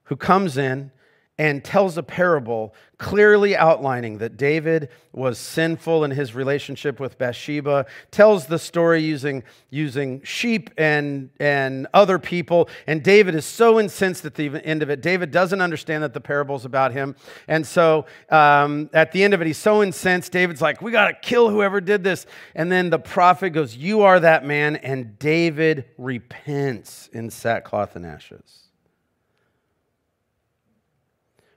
who 0.06 0.16
comes 0.16 0.58
in 0.58 0.92
and 1.38 1.64
tells 1.64 1.98
a 1.98 2.04
parable 2.04 2.76
clearly 3.00 3.58
outlining 3.58 4.20
that 4.20 4.38
David 4.38 4.88
was 5.12 5.38
sinful 5.40 6.04
in 6.04 6.12
his 6.12 6.36
relationship 6.36 7.00
with 7.00 7.18
Bathsheba, 7.18 7.86
tells 8.12 8.46
the 8.46 8.60
story 8.60 9.02
using, 9.02 9.44
using 9.72 10.22
sheep 10.24 10.70
and, 10.78 11.30
and 11.40 11.88
other 11.94 12.20
people. 12.20 12.70
And 12.86 13.04
David 13.04 13.34
is 13.36 13.46
so 13.46 13.80
incensed 13.80 14.26
at 14.26 14.36
the 14.36 14.50
end 14.64 14.84
of 14.84 14.90
it. 14.90 15.02
David 15.02 15.32
doesn't 15.32 15.60
understand 15.60 16.04
that 16.04 16.14
the 16.14 16.22
parable 16.22 16.56
is 16.56 16.66
about 16.66 16.94
him. 16.94 17.16
And 17.48 17.66
so 17.66 18.06
um, 18.30 18.90
at 18.94 19.12
the 19.12 19.24
end 19.24 19.34
of 19.34 19.42
it, 19.42 19.48
he's 19.48 19.58
so 19.58 19.82
incensed. 19.84 20.32
David's 20.32 20.62
like, 20.62 20.82
We 20.82 20.92
got 20.92 21.08
to 21.08 21.14
kill 21.14 21.50
whoever 21.50 21.82
did 21.82 22.04
this. 22.04 22.26
And 22.56 22.72
then 22.72 22.90
the 22.90 23.00
prophet 23.00 23.50
goes, 23.50 23.76
You 23.76 24.04
are 24.04 24.20
that 24.20 24.46
man. 24.46 24.76
And 24.78 25.18
David 25.18 25.86
repents 25.98 27.10
in 27.12 27.32
sackcloth 27.32 27.96
and 27.96 28.06
ashes. 28.06 28.64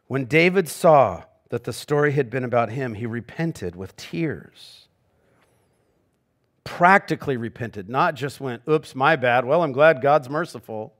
When 0.06 0.26
David 0.26 0.68
saw 0.68 1.24
that 1.48 1.64
the 1.64 1.72
story 1.72 2.12
had 2.12 2.30
been 2.30 2.44
about 2.44 2.70
him, 2.70 2.94
he 2.94 3.06
repented 3.06 3.76
with 3.76 3.96
tears. 3.96 4.88
Practically 6.64 7.36
repented, 7.36 7.88
not 7.88 8.14
just 8.14 8.40
went, 8.40 8.62
oops, 8.68 8.94
my 8.94 9.16
bad. 9.16 9.44
Well, 9.44 9.62
I'm 9.62 9.72
glad 9.72 10.02
God's 10.02 10.28
merciful. 10.28 10.94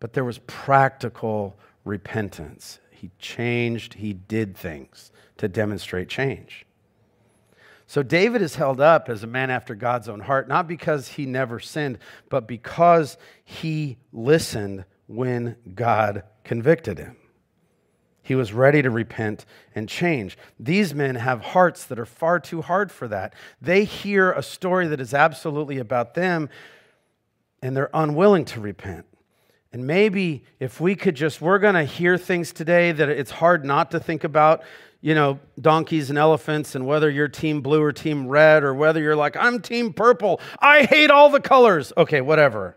But 0.00 0.14
there 0.14 0.24
was 0.24 0.38
practical 0.46 1.58
repentance. 1.84 2.80
He 2.90 3.10
changed, 3.18 3.94
he 3.94 4.12
did 4.12 4.56
things 4.56 5.12
to 5.36 5.48
demonstrate 5.48 6.08
change. 6.08 6.66
So 7.86 8.02
David 8.02 8.40
is 8.40 8.54
held 8.54 8.80
up 8.80 9.08
as 9.08 9.22
a 9.22 9.26
man 9.26 9.50
after 9.50 9.74
God's 9.74 10.08
own 10.08 10.20
heart, 10.20 10.48
not 10.48 10.68
because 10.68 11.08
he 11.08 11.26
never 11.26 11.58
sinned, 11.58 11.98
but 12.28 12.46
because 12.46 13.18
he 13.44 13.98
listened 14.12 14.84
when 15.06 15.56
God 15.74 16.22
convicted 16.44 16.98
him. 16.98 17.16
He 18.30 18.36
was 18.36 18.52
ready 18.52 18.80
to 18.80 18.90
repent 18.90 19.44
and 19.74 19.88
change. 19.88 20.38
These 20.56 20.94
men 20.94 21.16
have 21.16 21.40
hearts 21.40 21.84
that 21.86 21.98
are 21.98 22.06
far 22.06 22.38
too 22.38 22.62
hard 22.62 22.92
for 22.92 23.08
that. 23.08 23.34
They 23.60 23.82
hear 23.82 24.30
a 24.30 24.40
story 24.40 24.86
that 24.86 25.00
is 25.00 25.12
absolutely 25.12 25.78
about 25.78 26.14
them 26.14 26.48
and 27.60 27.76
they're 27.76 27.90
unwilling 27.92 28.44
to 28.44 28.60
repent. 28.60 29.06
And 29.72 29.84
maybe 29.84 30.44
if 30.60 30.80
we 30.80 30.94
could 30.94 31.16
just, 31.16 31.40
we're 31.40 31.58
going 31.58 31.74
to 31.74 31.82
hear 31.82 32.16
things 32.16 32.52
today 32.52 32.92
that 32.92 33.08
it's 33.08 33.32
hard 33.32 33.64
not 33.64 33.90
to 33.90 33.98
think 33.98 34.22
about, 34.22 34.62
you 35.00 35.16
know, 35.16 35.40
donkeys 35.60 36.08
and 36.08 36.16
elephants 36.16 36.76
and 36.76 36.86
whether 36.86 37.10
you're 37.10 37.26
team 37.26 37.62
blue 37.62 37.82
or 37.82 37.90
team 37.90 38.28
red 38.28 38.62
or 38.62 38.72
whether 38.72 39.00
you're 39.00 39.16
like, 39.16 39.36
I'm 39.36 39.60
team 39.60 39.92
purple. 39.92 40.40
I 40.60 40.84
hate 40.84 41.10
all 41.10 41.30
the 41.30 41.40
colors. 41.40 41.92
Okay, 41.96 42.20
whatever. 42.20 42.76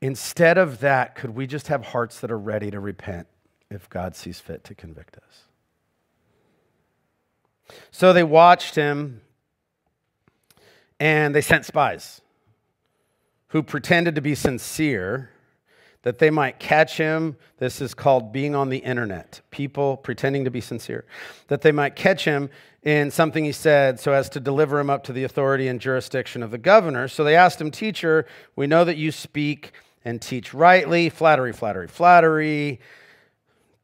Instead 0.00 0.58
of 0.58 0.80
that, 0.80 1.14
could 1.14 1.30
we 1.30 1.46
just 1.46 1.68
have 1.68 1.86
hearts 1.86 2.20
that 2.20 2.30
are 2.30 2.38
ready 2.38 2.70
to 2.70 2.80
repent 2.80 3.26
if 3.70 3.88
God 3.88 4.14
sees 4.14 4.40
fit 4.40 4.62
to 4.64 4.74
convict 4.74 5.16
us? 5.16 5.44
So 7.90 8.12
they 8.12 8.22
watched 8.22 8.74
him 8.74 9.22
and 11.00 11.34
they 11.34 11.40
sent 11.40 11.64
spies. 11.64 12.20
who 13.48 13.62
pretended 13.62 14.14
to 14.14 14.20
be 14.20 14.34
sincere 14.34 15.30
that 16.02 16.18
they 16.18 16.30
might 16.30 16.58
catch 16.58 16.98
him. 16.98 17.36
This 17.58 17.80
is 17.80 17.94
called 17.94 18.32
being 18.32 18.54
on 18.54 18.68
the 18.68 18.78
internet, 18.78 19.40
people 19.50 19.96
pretending 19.96 20.44
to 20.44 20.50
be 20.50 20.60
sincere, 20.60 21.04
that 21.48 21.62
they 21.62 21.72
might 21.72 21.96
catch 21.96 22.24
him 22.24 22.50
in 22.82 23.10
something 23.10 23.44
he 23.44 23.52
said 23.52 23.98
so 23.98 24.12
as 24.12 24.28
to 24.30 24.40
deliver 24.40 24.78
him 24.78 24.90
up 24.90 25.02
to 25.04 25.12
the 25.12 25.24
authority 25.24 25.66
and 25.68 25.80
jurisdiction 25.80 26.42
of 26.42 26.50
the 26.50 26.58
governor. 26.58 27.08
So 27.08 27.24
they 27.24 27.34
asked 27.34 27.60
him, 27.60 27.70
Teacher, 27.70 28.26
we 28.54 28.66
know 28.66 28.84
that 28.84 28.96
you 28.96 29.10
speak 29.10 29.72
and 30.06 30.22
teach 30.22 30.54
rightly. 30.54 31.10
Flattery, 31.10 31.52
flattery, 31.52 31.88
flattery. 31.88 32.80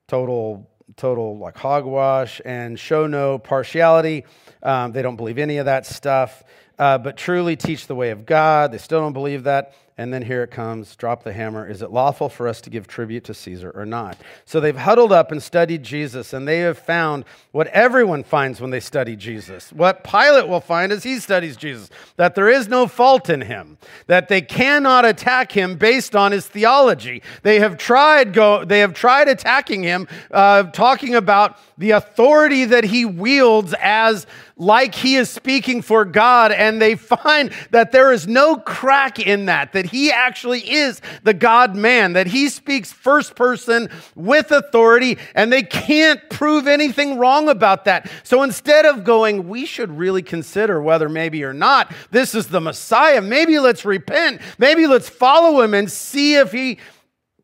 Total, 0.07 0.71
total 0.97 1.37
like 1.37 1.57
hogwash 1.57 2.41
and 2.45 2.79
show 2.79 3.07
no 3.09 3.38
partiality. 3.38 4.25
Um, 4.62 4.93
they 4.93 5.02
don't 5.02 5.17
believe 5.17 5.37
any 5.37 5.59
of 5.59 5.67
that 5.67 5.85
stuff. 5.85 6.45
Uh, 6.79 6.97
but 6.99 7.17
truly 7.17 7.57
teach 7.57 7.87
the 7.88 7.95
way 7.95 8.11
of 8.11 8.25
God. 8.25 8.73
They 8.73 8.79
still 8.79 9.00
don't 9.00 9.12
believe 9.12 9.45
that. 9.45 9.75
And 9.99 10.12
then 10.12 10.22
here 10.22 10.42
it 10.42 10.50
comes 10.50 10.96
drop 10.96 11.22
the 11.22 11.32
hammer. 11.32 11.68
Is 11.68 11.82
it 11.82 11.90
lawful 11.90 12.30
for 12.30 12.49
us 12.49 12.62
to 12.62 12.70
give 12.70 12.87
tribute 12.87 13.25
to 13.25 13.34
Caesar 13.34 13.70
or 13.75 13.84
not? 13.84 14.16
So 14.46 14.58
they've 14.58 14.76
huddled 14.76 15.12
up 15.12 15.30
and 15.30 15.42
studied 15.42 15.82
Jesus, 15.82 16.32
and 16.32 16.49
they 16.49 16.61
have 16.61 16.78
found 16.78 17.25
what 17.50 17.66
everyone 17.68 18.25
finds 18.25 18.61
when 18.61 18.70
they 18.70 18.80
study 18.80 19.16
Jesus. 19.16 19.70
What 19.72 20.02
Pilate 20.02 20.49
will 20.49 20.61
find 20.61 20.92
as 20.92 21.02
he 21.02 21.18
studies 21.18 21.56
Jesus 21.56 21.90
that 22.16 22.34
there 22.34 22.49
is 22.49 22.68
no 22.68 22.87
fault 22.87 23.28
in 23.28 23.42
him, 23.42 23.76
that 24.06 24.28
they 24.28 24.40
cannot 24.40 25.04
attack 25.04 25.52
him 25.52 25.76
based 25.76 26.16
on 26.16 26.32
his 26.32 26.46
theology. 26.46 27.22
They 27.42 27.61
have 27.61 27.76
tried, 27.76 28.32
go, 28.32 28.64
they 28.64 28.80
have 28.80 28.94
tried 28.94 29.28
attacking 29.28 29.82
him, 29.82 30.08
uh, 30.30 30.64
talking 30.64 31.14
about 31.14 31.58
the 31.76 31.90
authority 31.90 32.64
that 32.64 32.84
he 32.84 33.04
wields 33.04 33.75
as 33.80 34.26
like 34.56 34.94
he 34.94 35.16
is 35.16 35.30
speaking 35.30 35.82
for 35.82 36.04
God, 36.04 36.52
and 36.52 36.80
they 36.80 36.94
find 36.94 37.52
that 37.71 37.92
there 37.92 38.12
is 38.12 38.26
no 38.26 38.56
crack 38.56 39.18
in 39.18 39.47
that, 39.47 39.73
that 39.73 39.87
he 39.87 40.11
actually 40.11 40.61
is 40.61 41.00
the 41.23 41.35
God 41.35 41.75
man, 41.75 42.12
that 42.12 42.26
he 42.26 42.49
speaks 42.49 42.92
first 42.92 43.35
person 43.35 43.88
with 44.14 44.50
authority, 44.50 45.18
and 45.35 45.52
they 45.52 45.62
can't 45.62 46.21
prove 46.30 46.66
anything 46.66 47.18
wrong 47.18 47.49
about 47.49 47.87
that. 47.87 48.11
So 48.23 48.42
instead 48.42 48.85
of 48.85 49.04
going, 49.04 49.49
we 49.49 49.66
should 49.66 49.97
really 49.97 50.23
consider 50.23 50.82
whether 50.82 51.09
maybe 51.09 51.44
or 51.44 51.52
not 51.52 51.92
this 52.11 52.35
is 52.35 52.49
the 52.49 52.61
Messiah, 52.61 53.21
maybe 53.21 53.59
let's 53.59 53.85
repent, 53.85 54.40
maybe 54.59 54.87
let's 54.87 55.09
follow 55.09 55.61
him 55.61 55.75
and 55.75 55.90
see 55.90 56.37
if 56.37 56.52
he 56.52 56.78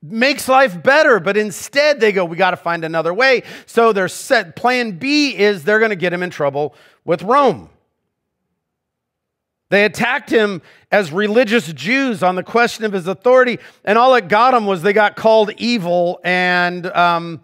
makes 0.00 0.49
life 0.49 0.81
better, 0.81 1.19
but 1.19 1.37
instead 1.37 1.99
they 1.99 2.12
go, 2.12 2.25
we 2.25 2.37
got 2.37 2.53
to 2.53 2.57
find 2.57 2.85
another 2.85 3.12
way. 3.12 3.43
So 3.67 3.93
their 3.93 4.09
set 4.09 4.55
plan 4.55 4.93
B 4.93 5.37
is 5.37 5.65
they're 5.65 5.81
going 5.81 5.91
to 5.91 5.97
get 5.97 6.12
him 6.12 6.23
in 6.23 6.31
trouble 6.31 6.75
with 7.09 7.23
Rome. 7.23 7.71
They 9.71 9.87
attacked 9.87 10.29
him 10.29 10.61
as 10.93 11.11
religious 11.11 11.73
Jews 11.73 12.23
on 12.23 12.35
the 12.35 12.43
question 12.43 12.85
of 12.85 12.93
his 12.93 13.07
authority, 13.07 13.59
and 13.83 13.97
all 13.97 14.15
it 14.15 14.29
got 14.29 14.50
them 14.50 14.67
was 14.67 14.83
they 14.83 14.93
got 14.93 15.17
called 15.17 15.50
evil 15.57 16.21
and, 16.23 16.85
um, 16.88 17.41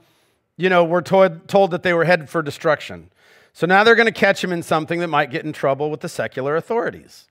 you 0.58 0.68
know, 0.68 0.84
were 0.84 1.00
told, 1.00 1.48
told 1.48 1.70
that 1.70 1.82
they 1.82 1.94
were 1.94 2.04
headed 2.04 2.28
for 2.28 2.42
destruction. 2.42 3.10
So 3.54 3.66
now 3.66 3.84
they're 3.84 3.94
going 3.94 4.04
to 4.04 4.12
catch 4.12 4.44
him 4.44 4.52
in 4.52 4.62
something 4.62 5.00
that 5.00 5.08
might 5.08 5.30
get 5.30 5.46
in 5.46 5.54
trouble 5.54 5.90
with 5.90 6.00
the 6.00 6.10
secular 6.10 6.56
authorities. 6.56 7.26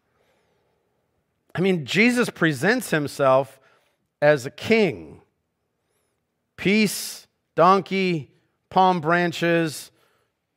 I 1.53 1.61
mean, 1.61 1.85
Jesus 1.85 2.31
presents 2.31 2.89
himself 2.89 3.59
as 4.23 4.47
a 4.47 4.51
king. 4.51 5.21
Peace, 6.57 7.27
donkey, 7.53 8.31
palm 8.71 9.01
branches, 9.01 9.91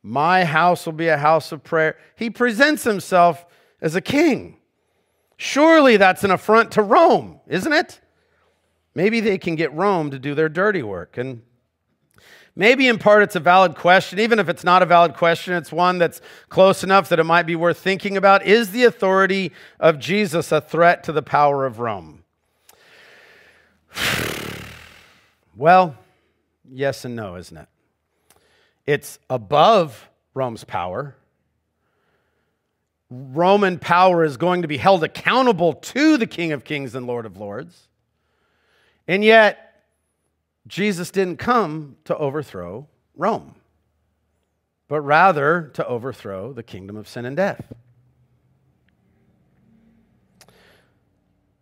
my 0.07 0.45
house 0.45 0.85
will 0.85 0.93
be 0.93 1.09
a 1.09 1.17
house 1.17 1.51
of 1.51 1.65
prayer. 1.65 1.97
He 2.15 2.29
presents 2.29 2.85
himself 2.85 3.45
as 3.81 3.93
a 3.93 3.99
king. 3.99 4.57
Surely 5.35 5.97
that's 5.97 6.23
an 6.23 6.31
affront 6.31 6.71
to 6.71 6.81
Rome, 6.81 7.41
isn't 7.45 7.73
it? 7.73 7.99
Maybe 8.95 9.19
they 9.19 9.37
can 9.37 9.55
get 9.55 9.73
Rome 9.73 10.09
to 10.11 10.17
do 10.17 10.33
their 10.33 10.47
dirty 10.47 10.81
work. 10.81 11.17
And 11.17 11.41
maybe 12.55 12.87
in 12.87 12.99
part 12.99 13.21
it's 13.21 13.35
a 13.35 13.41
valid 13.41 13.75
question. 13.75 14.17
Even 14.17 14.39
if 14.39 14.47
it's 14.47 14.63
not 14.63 14.81
a 14.81 14.85
valid 14.85 15.13
question, 15.13 15.53
it's 15.55 15.73
one 15.73 15.97
that's 15.97 16.21
close 16.47 16.85
enough 16.85 17.09
that 17.09 17.19
it 17.19 17.25
might 17.25 17.45
be 17.45 17.57
worth 17.57 17.77
thinking 17.77 18.15
about. 18.15 18.45
Is 18.45 18.71
the 18.71 18.85
authority 18.85 19.51
of 19.77 19.99
Jesus 19.99 20.53
a 20.53 20.61
threat 20.61 21.03
to 21.03 21.11
the 21.11 21.21
power 21.21 21.65
of 21.65 21.79
Rome? 21.79 22.23
well, 25.57 25.97
yes 26.71 27.03
and 27.03 27.13
no, 27.13 27.35
isn't 27.35 27.57
it? 27.57 27.67
It's 28.87 29.19
above 29.29 30.09
Rome's 30.33 30.63
power. 30.63 31.15
Roman 33.09 33.79
power 33.79 34.23
is 34.23 34.37
going 34.37 34.61
to 34.61 34.67
be 34.67 34.77
held 34.77 35.03
accountable 35.03 35.73
to 35.73 36.17
the 36.17 36.25
King 36.25 36.53
of 36.53 36.63
Kings 36.63 36.95
and 36.95 37.05
Lord 37.05 37.25
of 37.25 37.37
Lords. 37.37 37.89
And 39.07 39.23
yet, 39.23 39.83
Jesus 40.67 41.11
didn't 41.11 41.37
come 41.37 41.97
to 42.05 42.17
overthrow 42.17 42.87
Rome, 43.15 43.55
but 44.87 45.01
rather 45.01 45.69
to 45.73 45.85
overthrow 45.85 46.53
the 46.53 46.63
kingdom 46.63 46.95
of 46.97 47.07
sin 47.07 47.25
and 47.25 47.35
death. 47.35 47.73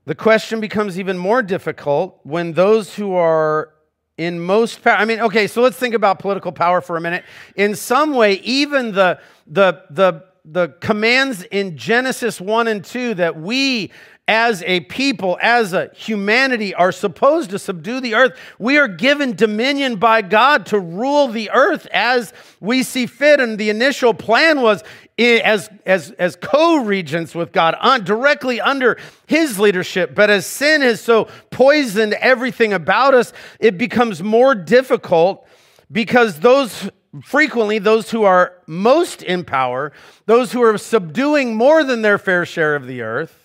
The 0.05 0.15
question 0.15 0.59
becomes 0.59 0.99
even 0.99 1.17
more 1.17 1.41
difficult 1.41 2.19
when 2.23 2.53
those 2.53 2.95
who 2.95 3.13
are 3.13 3.74
in 4.17 4.39
most 4.39 4.81
power, 4.81 4.95
I 4.95 5.05
mean, 5.05 5.19
okay, 5.21 5.47
so 5.47 5.61
let's 5.61 5.77
think 5.77 5.93
about 5.93 6.19
political 6.19 6.51
power 6.51 6.81
for 6.81 6.95
a 6.95 7.01
minute. 7.01 7.25
In 7.55 7.75
some 7.75 8.13
way, 8.13 8.35
even 8.35 8.93
the, 8.93 9.19
the, 9.47 9.83
the, 9.89 10.23
the 10.45 10.69
commands 10.79 11.43
in 11.43 11.77
Genesis 11.77 12.39
1 12.39 12.67
and 12.67 12.83
2 12.83 13.15
that 13.15 13.39
we 13.39 13.91
as 14.27 14.63
a 14.63 14.79
people, 14.81 15.37
as 15.39 15.73
a 15.73 15.91
humanity, 15.93 16.73
are 16.73 16.91
supposed 16.91 17.51
to 17.51 17.59
subdue 17.59 17.99
the 17.99 18.15
earth. 18.15 18.37
We 18.57 18.77
are 18.79 18.87
given 18.87 19.35
dominion 19.35 19.97
by 19.97 20.23
God 20.23 20.65
to 20.67 20.79
rule 20.79 21.27
the 21.27 21.51
earth 21.51 21.87
as 21.91 22.33
we 22.59 22.81
see 22.81 23.05
fit. 23.05 23.39
And 23.39 23.59
the 23.59 23.69
initial 23.69 24.15
plan 24.15 24.61
was 24.61 24.83
as, 25.19 25.69
as, 25.85 26.11
as 26.11 26.35
co 26.35 26.77
regents 26.77 27.35
with 27.35 27.51
God, 27.51 27.75
on, 27.79 28.03
directly 28.03 28.59
under 28.59 28.97
His 29.27 29.59
leadership. 29.59 30.15
But 30.15 30.31
as 30.31 30.47
sin 30.47 30.81
has 30.81 31.01
so 31.01 31.27
poisoned 31.51 32.13
everything 32.13 32.73
about 32.73 33.13
us, 33.13 33.31
it 33.59 33.77
becomes 33.77 34.23
more 34.23 34.55
difficult 34.55 35.47
because 35.91 36.39
those 36.39 36.89
frequently 37.23 37.79
those 37.79 38.09
who 38.09 38.23
are 38.23 38.53
most 38.67 39.21
in 39.23 39.43
power, 39.45 39.91
those 40.25 40.51
who 40.51 40.61
are 40.61 40.77
subduing 40.77 41.55
more 41.55 41.83
than 41.83 42.01
their 42.01 42.17
fair 42.17 42.45
share 42.45 42.75
of 42.75 42.87
the 42.87 43.01
earth, 43.01 43.44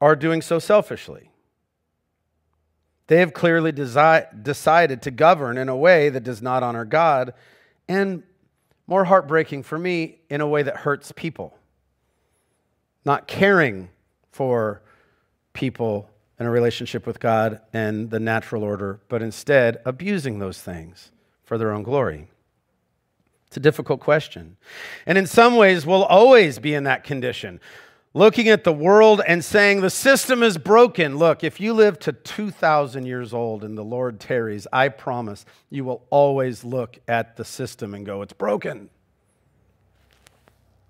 are 0.00 0.16
doing 0.16 0.42
so 0.42 0.58
selfishly. 0.58 1.30
They 3.08 3.20
have 3.20 3.32
clearly 3.32 3.72
desi- 3.72 4.42
decided 4.42 5.02
to 5.02 5.10
govern 5.10 5.56
in 5.56 5.68
a 5.68 5.76
way 5.76 6.10
that 6.10 6.24
does 6.24 6.42
not 6.42 6.62
honor 6.62 6.84
God, 6.84 7.34
and 7.88 8.22
more 8.86 9.04
heartbreaking 9.04 9.62
for 9.62 9.78
me, 9.78 10.18
in 10.30 10.40
a 10.40 10.46
way 10.46 10.62
that 10.62 10.78
hurts 10.78 11.12
people. 11.12 11.58
Not 13.04 13.26
caring 13.26 13.88
for 14.30 14.82
people 15.52 16.10
in 16.38 16.46
a 16.46 16.50
relationship 16.50 17.06
with 17.06 17.18
God 17.18 17.60
and 17.72 18.10
the 18.10 18.20
natural 18.20 18.62
order, 18.62 19.00
but 19.08 19.22
instead 19.22 19.78
abusing 19.84 20.38
those 20.38 20.60
things 20.60 21.10
for 21.42 21.58
their 21.58 21.72
own 21.72 21.82
glory. 21.82 22.28
It's 23.48 23.56
a 23.56 23.60
difficult 23.60 24.00
question. 24.00 24.56
And 25.06 25.16
in 25.16 25.26
some 25.26 25.56
ways, 25.56 25.86
we'll 25.86 26.04
always 26.04 26.58
be 26.58 26.74
in 26.74 26.84
that 26.84 27.02
condition 27.02 27.60
looking 28.14 28.48
at 28.48 28.64
the 28.64 28.72
world 28.72 29.20
and 29.26 29.44
saying 29.44 29.80
the 29.80 29.90
system 29.90 30.42
is 30.42 30.58
broken. 30.58 31.16
Look, 31.16 31.44
if 31.44 31.60
you 31.60 31.72
live 31.72 31.98
to 32.00 32.12
2,000 32.12 33.06
years 33.06 33.34
old 33.34 33.64
and 33.64 33.76
the 33.76 33.84
Lord 33.84 34.20
tarries, 34.20 34.66
I 34.72 34.88
promise 34.88 35.44
you 35.70 35.84
will 35.84 36.06
always 36.10 36.64
look 36.64 36.98
at 37.06 37.36
the 37.36 37.44
system 37.44 37.94
and 37.94 38.04
go, 38.04 38.22
it's 38.22 38.32
broken. 38.32 38.90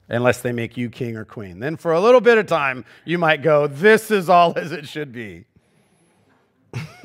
Unless 0.08 0.40
they 0.40 0.52
make 0.52 0.76
you 0.76 0.88
king 0.88 1.16
or 1.16 1.24
queen. 1.24 1.58
Then 1.60 1.76
for 1.76 1.92
a 1.92 2.00
little 2.00 2.22
bit 2.22 2.38
of 2.38 2.46
time, 2.46 2.84
you 3.04 3.18
might 3.18 3.42
go, 3.42 3.66
this 3.66 4.10
is 4.10 4.28
all 4.30 4.54
as 4.56 4.72
it 4.72 4.88
should 4.88 5.12
be. 5.12 5.44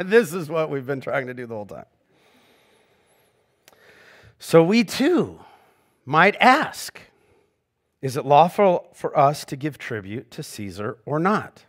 this 0.00 0.34
is 0.34 0.48
what 0.48 0.68
we've 0.68 0.86
been 0.86 1.00
trying 1.00 1.26
to 1.26 1.34
do 1.34 1.46
the 1.46 1.54
whole 1.54 1.66
time. 1.66 1.86
So 4.38 4.62
we 4.62 4.84
too 4.84 5.40
might 6.04 6.36
ask 6.36 7.00
is 8.00 8.16
it 8.16 8.24
lawful 8.24 8.88
for 8.94 9.16
us 9.18 9.44
to 9.46 9.56
give 9.56 9.78
tribute 9.78 10.30
to 10.32 10.42
Caesar 10.42 10.98
or 11.04 11.18
not? 11.18 11.64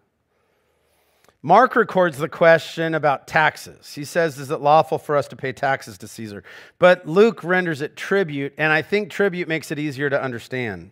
Mark 1.42 1.76
records 1.76 2.18
the 2.18 2.28
question 2.28 2.94
about 2.94 3.26
taxes. 3.26 3.94
He 3.96 4.04
says, 4.04 4.38
Is 4.38 4.52
it 4.52 4.60
lawful 4.60 4.98
for 4.98 5.15
us 5.15 5.28
to 5.30 5.38
pay 5.38 5.54
taxes 5.54 5.98
to 6.00 6.08
Caesar? 6.08 6.44
But 6.80 7.08
Luke 7.08 7.44
renders 7.44 7.82
it 7.82 7.96
tribute, 7.96 8.54
and 8.58 8.74
I 8.74 8.82
think 8.82 9.10
tribute 9.10 9.48
makes 9.48 9.72
it 9.72 9.80
easier 9.80 10.10
to 10.10 10.22
understand. 10.22 10.92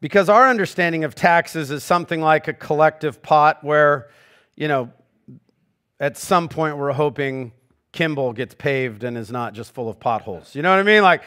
Because 0.00 0.28
our 0.28 0.48
understanding 0.48 1.04
of 1.04 1.14
taxes 1.14 1.70
is 1.70 1.82
something 1.82 2.20
like 2.20 2.46
a 2.46 2.54
collective 2.54 3.20
pot 3.20 3.62
where, 3.64 4.08
you 4.56 4.68
know, 4.68 4.90
at 5.98 6.16
some 6.16 6.48
point 6.48 6.78
we're 6.78 6.92
hoping 6.92 7.52
Kimball 7.92 8.32
gets 8.32 8.54
paved 8.54 9.02
and 9.02 9.18
is 9.18 9.32
not 9.32 9.52
just 9.52 9.74
full 9.74 9.88
of 9.88 9.98
potholes. 9.98 10.54
You 10.54 10.62
know 10.62 10.70
what 10.70 10.78
I 10.78 10.84
mean? 10.84 11.02
Like, 11.02 11.22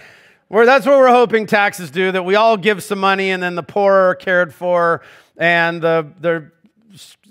That's 0.53 0.85
what 0.85 0.99
we're 0.99 1.07
hoping 1.07 1.47
taxes 1.47 1.89
do, 1.89 2.11
that 2.11 2.23
we 2.23 2.35
all 2.35 2.57
give 2.57 2.83
some 2.83 2.99
money 2.99 3.31
and 3.31 3.41
then 3.41 3.55
the 3.55 3.63
poor 3.63 3.91
are 3.91 4.15
cared 4.15 4.53
for 4.53 5.01
and 5.35 5.81
the, 5.81 6.07
the, 6.19 6.51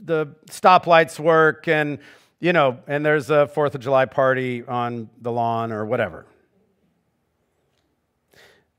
the 0.03 0.27
stoplights 0.47 1.21
work 1.21 1.69
and, 1.69 2.01
you 2.41 2.53
know, 2.53 2.81
and 2.89 3.07
there's 3.07 3.31
a 3.31 3.47
Fourth 3.47 3.77
of 3.77 3.81
July 3.81 4.07
party 4.07 4.65
on 4.67 5.09
the 5.21 5.31
lawn 5.31 5.71
or 5.71 5.87
whatever. 5.87 6.27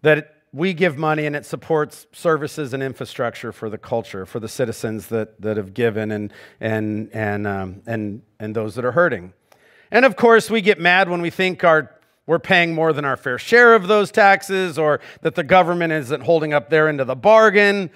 That 0.02 0.36
we 0.52 0.74
give 0.74 0.98
money 0.98 1.26
and 1.26 1.38
it 1.38 1.46
supports 1.46 2.06
services 2.12 2.74
and 2.74 2.84
infrastructure 2.84 3.54
for 3.54 3.70
the 3.70 3.78
culture, 3.78 4.26
for 4.26 4.42
the 4.42 4.50
citizens 4.50 5.08
that, 5.08 5.40
that 5.42 5.56
have 5.56 5.74
given 5.74 6.12
and, 6.12 6.34
and, 6.60 7.10
and, 7.14 7.48
um, 7.48 7.82
and, 7.88 8.22
and 8.42 8.54
those 8.54 8.76
that 8.76 8.84
are 8.84 8.92
hurting. 8.92 9.32
And 9.90 10.04
of 10.04 10.18
course, 10.18 10.50
we 10.52 10.60
get 10.60 10.82
mad 10.82 11.08
when 11.08 11.22
we 11.22 11.30
think 11.30 11.64
our 11.64 11.92
we're 12.26 12.40
paying 12.40 12.74
more 12.74 12.94
than 12.94 13.06
our 13.06 13.18
fair 13.18 13.38
share 13.38 13.76
of 13.76 13.88
those 13.88 14.12
taxes 14.12 14.80
or 14.80 15.00
that 15.22 15.36
the 15.36 15.44
government 15.44 15.92
isn't 15.92 16.22
holding 16.22 16.54
up 16.54 16.70
their 16.70 16.88
end 16.88 17.02
of 17.02 17.08
the 17.08 17.16
bargain. 17.16 17.90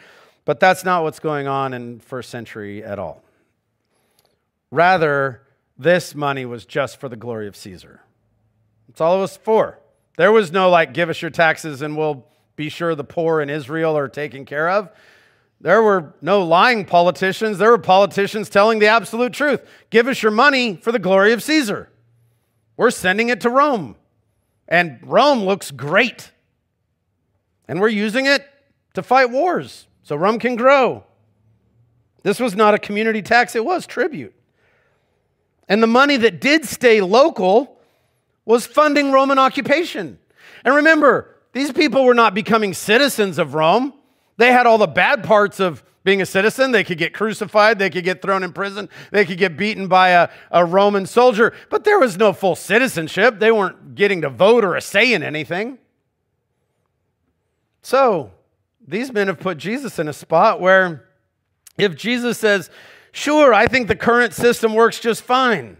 But 0.43 0.59
that's 0.59 0.83
not 0.83 1.03
what's 1.03 1.19
going 1.19 1.47
on 1.47 1.73
in 1.73 1.99
first 1.99 2.29
century 2.29 2.83
at 2.83 2.99
all. 2.99 3.23
Rather, 4.71 5.41
this 5.77 6.15
money 6.15 6.45
was 6.45 6.65
just 6.65 6.99
for 6.99 7.09
the 7.09 7.15
glory 7.15 7.47
of 7.47 7.55
Caesar. 7.55 8.01
That's 8.87 9.01
all 9.01 9.17
it 9.17 9.21
was 9.21 9.37
for. 9.37 9.79
There 10.17 10.31
was 10.31 10.51
no 10.51 10.69
like, 10.69 10.93
give 10.93 11.09
us 11.09 11.21
your 11.21 11.31
taxes 11.31 11.81
and 11.81 11.95
we'll 11.95 12.25
be 12.55 12.69
sure 12.69 12.95
the 12.95 13.03
poor 13.03 13.41
in 13.41 13.49
Israel 13.49 13.97
are 13.97 14.07
taken 14.07 14.45
care 14.45 14.69
of. 14.69 14.89
There 15.61 15.81
were 15.81 16.13
no 16.21 16.43
lying 16.43 16.85
politicians. 16.85 17.57
There 17.57 17.69
were 17.69 17.77
politicians 17.77 18.49
telling 18.49 18.79
the 18.79 18.87
absolute 18.87 19.33
truth. 19.33 19.61
Give 19.89 20.07
us 20.07 20.21
your 20.21 20.31
money 20.31 20.75
for 20.75 20.91
the 20.91 20.99
glory 20.99 21.33
of 21.33 21.41
Caesar. 21.43 21.89
We're 22.75 22.91
sending 22.91 23.29
it 23.29 23.41
to 23.41 23.49
Rome. 23.49 23.95
And 24.67 24.99
Rome 25.01 25.43
looks 25.43 25.71
great. 25.71 26.31
And 27.67 27.79
we're 27.79 27.87
using 27.89 28.25
it 28.25 28.45
to 28.93 29.03
fight 29.03 29.29
wars 29.29 29.87
so 30.03 30.15
Rome 30.15 30.39
can 30.39 30.55
grow. 30.55 31.03
This 32.23 32.39
was 32.39 32.55
not 32.55 32.73
a 32.73 32.79
community 32.79 33.21
tax, 33.21 33.55
it 33.55 33.63
was 33.63 33.85
tribute. 33.85 34.33
And 35.69 35.83
the 35.83 35.87
money 35.87 36.17
that 36.17 36.41
did 36.41 36.65
stay 36.65 37.01
local 37.01 37.79
was 38.45 38.65
funding 38.65 39.11
Roman 39.11 39.37
occupation. 39.37 40.17
And 40.63 40.75
remember, 40.75 41.35
these 41.51 41.71
people 41.71 42.05
were 42.05 42.13
not 42.13 42.33
becoming 42.33 42.73
citizens 42.73 43.37
of 43.37 43.53
Rome. 43.53 43.93
They 44.37 44.51
had 44.51 44.65
all 44.65 44.77
the 44.77 44.87
bad 44.87 45.23
parts 45.23 45.59
of 45.59 45.83
being 46.07 46.21
a 46.21 46.25
citizen. 46.25 46.71
They 46.71 46.85
could 46.85 46.97
get 46.97 47.13
crucified, 47.13 47.79
they 47.79 47.89
could 47.89 48.05
get 48.05 48.21
thrown 48.21 48.41
in 48.41 48.53
prison, 48.53 48.87
they 49.11 49.25
could 49.25 49.37
get 49.37 49.57
beaten 49.57 49.89
by 49.89 50.11
a, 50.11 50.29
a 50.51 50.63
Roman 50.63 51.05
soldier, 51.05 51.53
but 51.69 51.83
there 51.83 51.99
was 51.99 52.15
no 52.15 52.31
full 52.31 52.55
citizenship. 52.55 53.39
They 53.39 53.51
weren't 53.51 53.93
getting 53.93 54.21
to 54.21 54.29
vote 54.29 54.63
or 54.63 54.77
a 54.77 54.81
say 54.81 55.13
in 55.13 55.21
anything. 55.21 55.79
So, 57.81 58.31
these 58.87 59.11
men 59.11 59.27
have 59.27 59.37
put 59.37 59.57
Jesus 59.57 59.99
in 59.99 60.07
a 60.07 60.13
spot 60.13 60.61
where 60.61 61.09
if 61.77 61.93
Jesus 61.97 62.37
says, 62.37 62.69
Sure, 63.11 63.53
I 63.53 63.67
think 63.67 63.89
the 63.89 63.95
current 63.95 64.33
system 64.33 64.75
works 64.75 65.01
just 65.01 65.23
fine, 65.23 65.75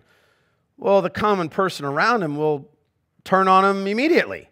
well, 0.78 1.02
the 1.02 1.10
common 1.10 1.48
person 1.48 1.86
around 1.86 2.22
him 2.22 2.36
will 2.36 2.70
turn 3.24 3.48
on 3.48 3.63
him 3.63 3.88
immediately. 3.88 4.50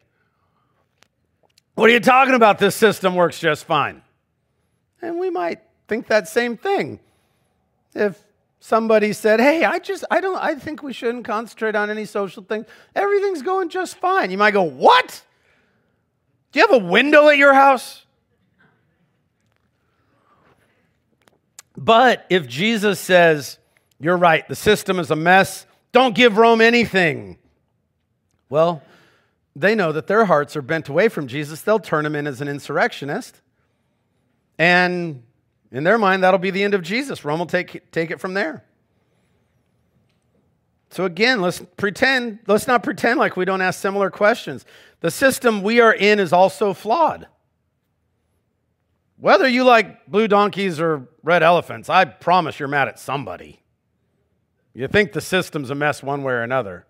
What 1.74 1.90
are 1.90 1.94
you 1.94 2.00
talking 2.00 2.34
about? 2.34 2.60
This 2.60 2.78
system 2.78 3.14
works 3.14 3.40
just 3.40 3.66
fine. 3.66 4.04
And 5.06 5.20
we 5.20 5.30
might 5.30 5.60
think 5.88 6.08
that 6.08 6.28
same 6.28 6.58
thing. 6.58 7.00
If 7.94 8.22
somebody 8.60 9.14
said, 9.14 9.40
"Hey, 9.40 9.64
I 9.64 9.78
just 9.78 10.04
I 10.10 10.20
don't 10.20 10.38
I 10.38 10.56
think 10.56 10.82
we 10.82 10.94
shouldn't 10.94 11.26
concentrate 11.26 11.76
on 11.76 11.92
any 11.92 12.06
social 12.06 12.42
things. 12.42 12.66
Everything's 12.96 13.44
going 13.44 13.70
just 13.70 13.98
fine." 13.98 14.32
You 14.32 14.40
might 14.40 14.52
go, 14.52 14.64
"What? 14.64 15.24
Do 16.52 16.60
you 16.60 16.68
have 16.68 16.82
a 16.82 16.86
window 16.86 17.30
at 17.30 17.38
your 17.38 17.54
house?" 17.54 18.06
But 21.78 22.26
if 22.30 22.48
Jesus 22.48 23.00
says, 23.00 23.60
"You're 24.00 24.18
right, 24.18 24.48
the 24.48 24.56
system 24.56 24.98
is 24.98 25.12
a 25.12 25.16
mess. 25.16 25.68
Don't 25.92 26.16
give 26.16 26.38
Rome 26.38 26.62
anything." 26.62 27.38
Well, 28.50 28.82
they 29.56 29.76
know 29.76 29.92
that 29.92 30.08
their 30.08 30.26
hearts 30.26 30.56
are 30.56 30.64
bent 30.64 30.90
away 30.90 31.10
from 31.10 31.28
Jesus. 31.28 31.62
They'll 31.62 31.80
turn 31.80 32.08
him 32.08 32.16
in 32.16 32.26
as 32.26 32.42
an 32.42 32.48
insurrectionist. 32.48 33.42
And 34.58 35.24
in 35.72 35.84
their 35.84 35.98
mind, 35.98 36.24
that'll 36.24 36.40
be 36.40 36.52
the 36.52 36.64
end 36.64 36.74
of 36.74 36.82
Jesus. 36.82 37.26
Rome 37.26 37.40
will 37.40 37.46
take, 37.46 37.92
take 37.92 38.12
it 38.12 38.20
from 38.20 38.34
there. 38.34 38.64
So 40.90 41.04
again, 41.04 41.42
let's 41.42 41.62
pretend, 41.76 42.40
let's 42.48 42.68
not 42.68 42.82
pretend 42.82 43.20
like 43.20 43.36
we 43.36 43.44
don't 43.44 43.62
ask 43.62 43.82
similar 43.82 44.10
questions. 44.10 44.66
The 45.02 45.12
system 45.12 45.62
we 45.62 45.82
are 45.82 45.94
in 45.94 46.20
is 46.20 46.32
also 46.32 46.74
flawed. 46.74 47.28
Whether 49.18 49.48
you 49.48 49.66
like 49.66 50.06
blue 50.08 50.30
donkeys 50.30 50.80
or 50.80 51.10
red 51.22 51.44
elephants, 51.44 51.90
I 51.90 52.06
promise 52.06 52.60
you're 52.60 52.70
mad 52.70 52.88
at 52.88 52.98
somebody. 52.98 53.62
You 54.74 54.88
think 54.88 55.12
the 55.12 55.22
system's 55.22 55.70
a 55.70 55.76
mess 55.76 56.02
one 56.02 56.24
way 56.24 56.34
or 56.34 56.44
another. 56.44 56.86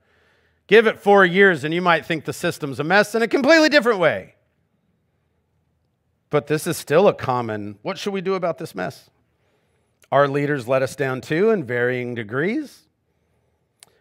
Give 0.67 0.85
it 0.85 0.99
four 0.99 1.25
years 1.25 1.63
and 1.63 1.73
you 1.73 1.81
might 1.81 2.05
think 2.05 2.25
the 2.25 2.33
system's 2.33 2.79
a 2.79 2.83
mess 2.83 3.15
in 3.15 3.23
a 3.23 3.27
completely 3.27 3.69
different 3.69 3.99
way. 3.99 4.34
But 6.29 6.47
this 6.47 6.67
is 6.67 6.77
still 6.77 7.07
a 7.07 7.13
common 7.13 7.77
what 7.81 7.97
should 7.97 8.13
we 8.13 8.21
do 8.21 8.33
about 8.33 8.57
this 8.57 8.75
mess? 8.75 9.09
Our 10.11 10.27
leaders 10.27 10.67
let 10.67 10.81
us 10.81 10.95
down 10.95 11.21
too 11.21 11.49
in 11.49 11.63
varying 11.63 12.15
degrees. 12.15 12.83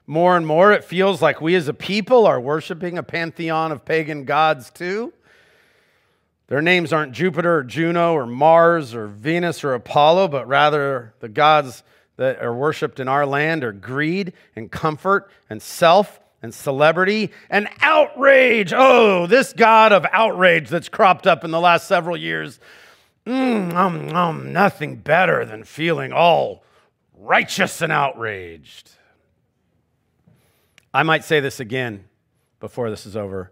More 0.06 0.36
and 0.36 0.46
more, 0.46 0.72
it 0.72 0.84
feels 0.84 1.22
like 1.22 1.40
we 1.40 1.54
as 1.54 1.66
a 1.66 1.74
people 1.74 2.26
are 2.26 2.40
worshiping 2.40 2.98
a 2.98 3.02
pantheon 3.02 3.72
of 3.72 3.84
pagan 3.84 4.24
gods 4.24 4.70
too. 4.70 5.12
Their 6.48 6.60
names 6.60 6.92
aren't 6.92 7.12
Jupiter 7.12 7.58
or 7.58 7.64
Juno 7.64 8.12
or 8.12 8.26
Mars 8.26 8.94
or 8.94 9.06
Venus 9.06 9.64
or 9.64 9.72
Apollo, 9.72 10.28
but 10.28 10.46
rather 10.46 11.14
the 11.20 11.28
gods 11.28 11.82
that 12.16 12.40
are 12.42 12.54
worshiped 12.54 13.00
in 13.00 13.08
our 13.08 13.24
land 13.24 13.64
are 13.64 13.72
greed 13.72 14.34
and 14.54 14.70
comfort 14.70 15.30
and 15.48 15.62
self 15.62 16.20
and 16.44 16.54
celebrity 16.54 17.32
and 17.48 17.68
outrage. 17.80 18.72
Oh, 18.76 19.26
this 19.26 19.54
God 19.54 19.92
of 19.92 20.06
outrage 20.12 20.68
that's 20.68 20.90
cropped 20.90 21.26
up 21.26 21.42
in 21.42 21.50
the 21.50 21.58
last 21.58 21.88
several 21.88 22.18
years. 22.18 22.60
Mm, 23.26 23.72
um, 23.72 24.14
um, 24.14 24.52
nothing 24.52 24.96
better 24.96 25.46
than 25.46 25.64
feeling 25.64 26.12
all 26.12 26.62
righteous 27.16 27.80
and 27.80 27.90
outraged. 27.90 28.90
I 30.92 31.02
might 31.02 31.24
say 31.24 31.40
this 31.40 31.60
again 31.60 32.04
before 32.60 32.90
this 32.90 33.06
is 33.06 33.16
over. 33.16 33.50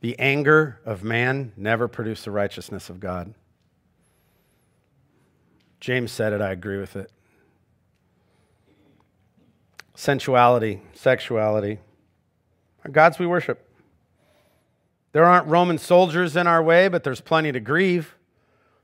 The 0.00 0.16
anger 0.18 0.80
of 0.84 1.02
man 1.02 1.52
never 1.56 1.88
produced 1.88 2.26
the 2.26 2.30
righteousness 2.30 2.90
of 2.90 3.00
God. 3.00 3.32
James 5.80 6.12
said 6.12 6.34
it, 6.34 6.42
I 6.42 6.52
agree 6.52 6.78
with 6.78 6.94
it. 6.94 7.10
Sensuality, 9.96 10.82
sexuality, 10.92 11.78
gods 12.92 13.18
we 13.18 13.26
worship. 13.26 13.64
There 15.12 15.24
aren't 15.24 15.46
Roman 15.46 15.78
soldiers 15.78 16.36
in 16.36 16.46
our 16.46 16.62
way, 16.62 16.88
but 16.88 17.02
there's 17.02 17.20
plenty 17.20 17.52
to 17.52 17.60
grieve. 17.60 18.14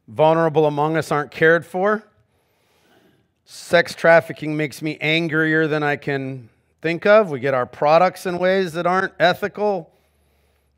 Vulnerable 0.09 0.67
among 0.67 0.97
us 0.97 1.11
aren't 1.13 1.31
cared 1.31 1.65
for. 1.65 2.03
Sex 3.45 3.95
trafficking 3.95 4.57
makes 4.57 4.81
me 4.81 4.97
angrier 5.01 5.67
than 5.67 5.83
I 5.83 5.97
can 5.97 6.49
think 6.81 7.05
of. 7.07 7.31
We 7.31 7.41
get 7.41 7.55
our 7.55 7.67
products 7.67 8.27
in 8.27 8.39
ways 8.39 8.73
that 8.73 8.87
aren't 8.87 9.13
ethical. 9.19 9.91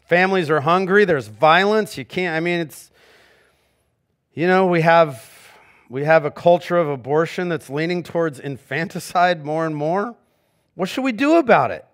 Families 0.00 0.50
are 0.50 0.60
hungry. 0.60 1.04
There's 1.04 1.28
violence. 1.28 1.96
You 1.96 2.04
can't, 2.04 2.34
I 2.36 2.40
mean, 2.40 2.60
it's, 2.60 2.90
you 4.34 4.46
know, 4.46 4.66
we 4.66 4.82
have, 4.82 5.28
we 5.88 6.04
have 6.04 6.24
a 6.24 6.30
culture 6.30 6.76
of 6.76 6.88
abortion 6.88 7.48
that's 7.48 7.70
leaning 7.70 8.02
towards 8.02 8.38
infanticide 8.38 9.44
more 9.44 9.64
and 9.64 9.74
more. 9.74 10.16
What 10.74 10.88
should 10.88 11.04
we 11.04 11.12
do 11.12 11.36
about 11.36 11.70
it? 11.70 11.84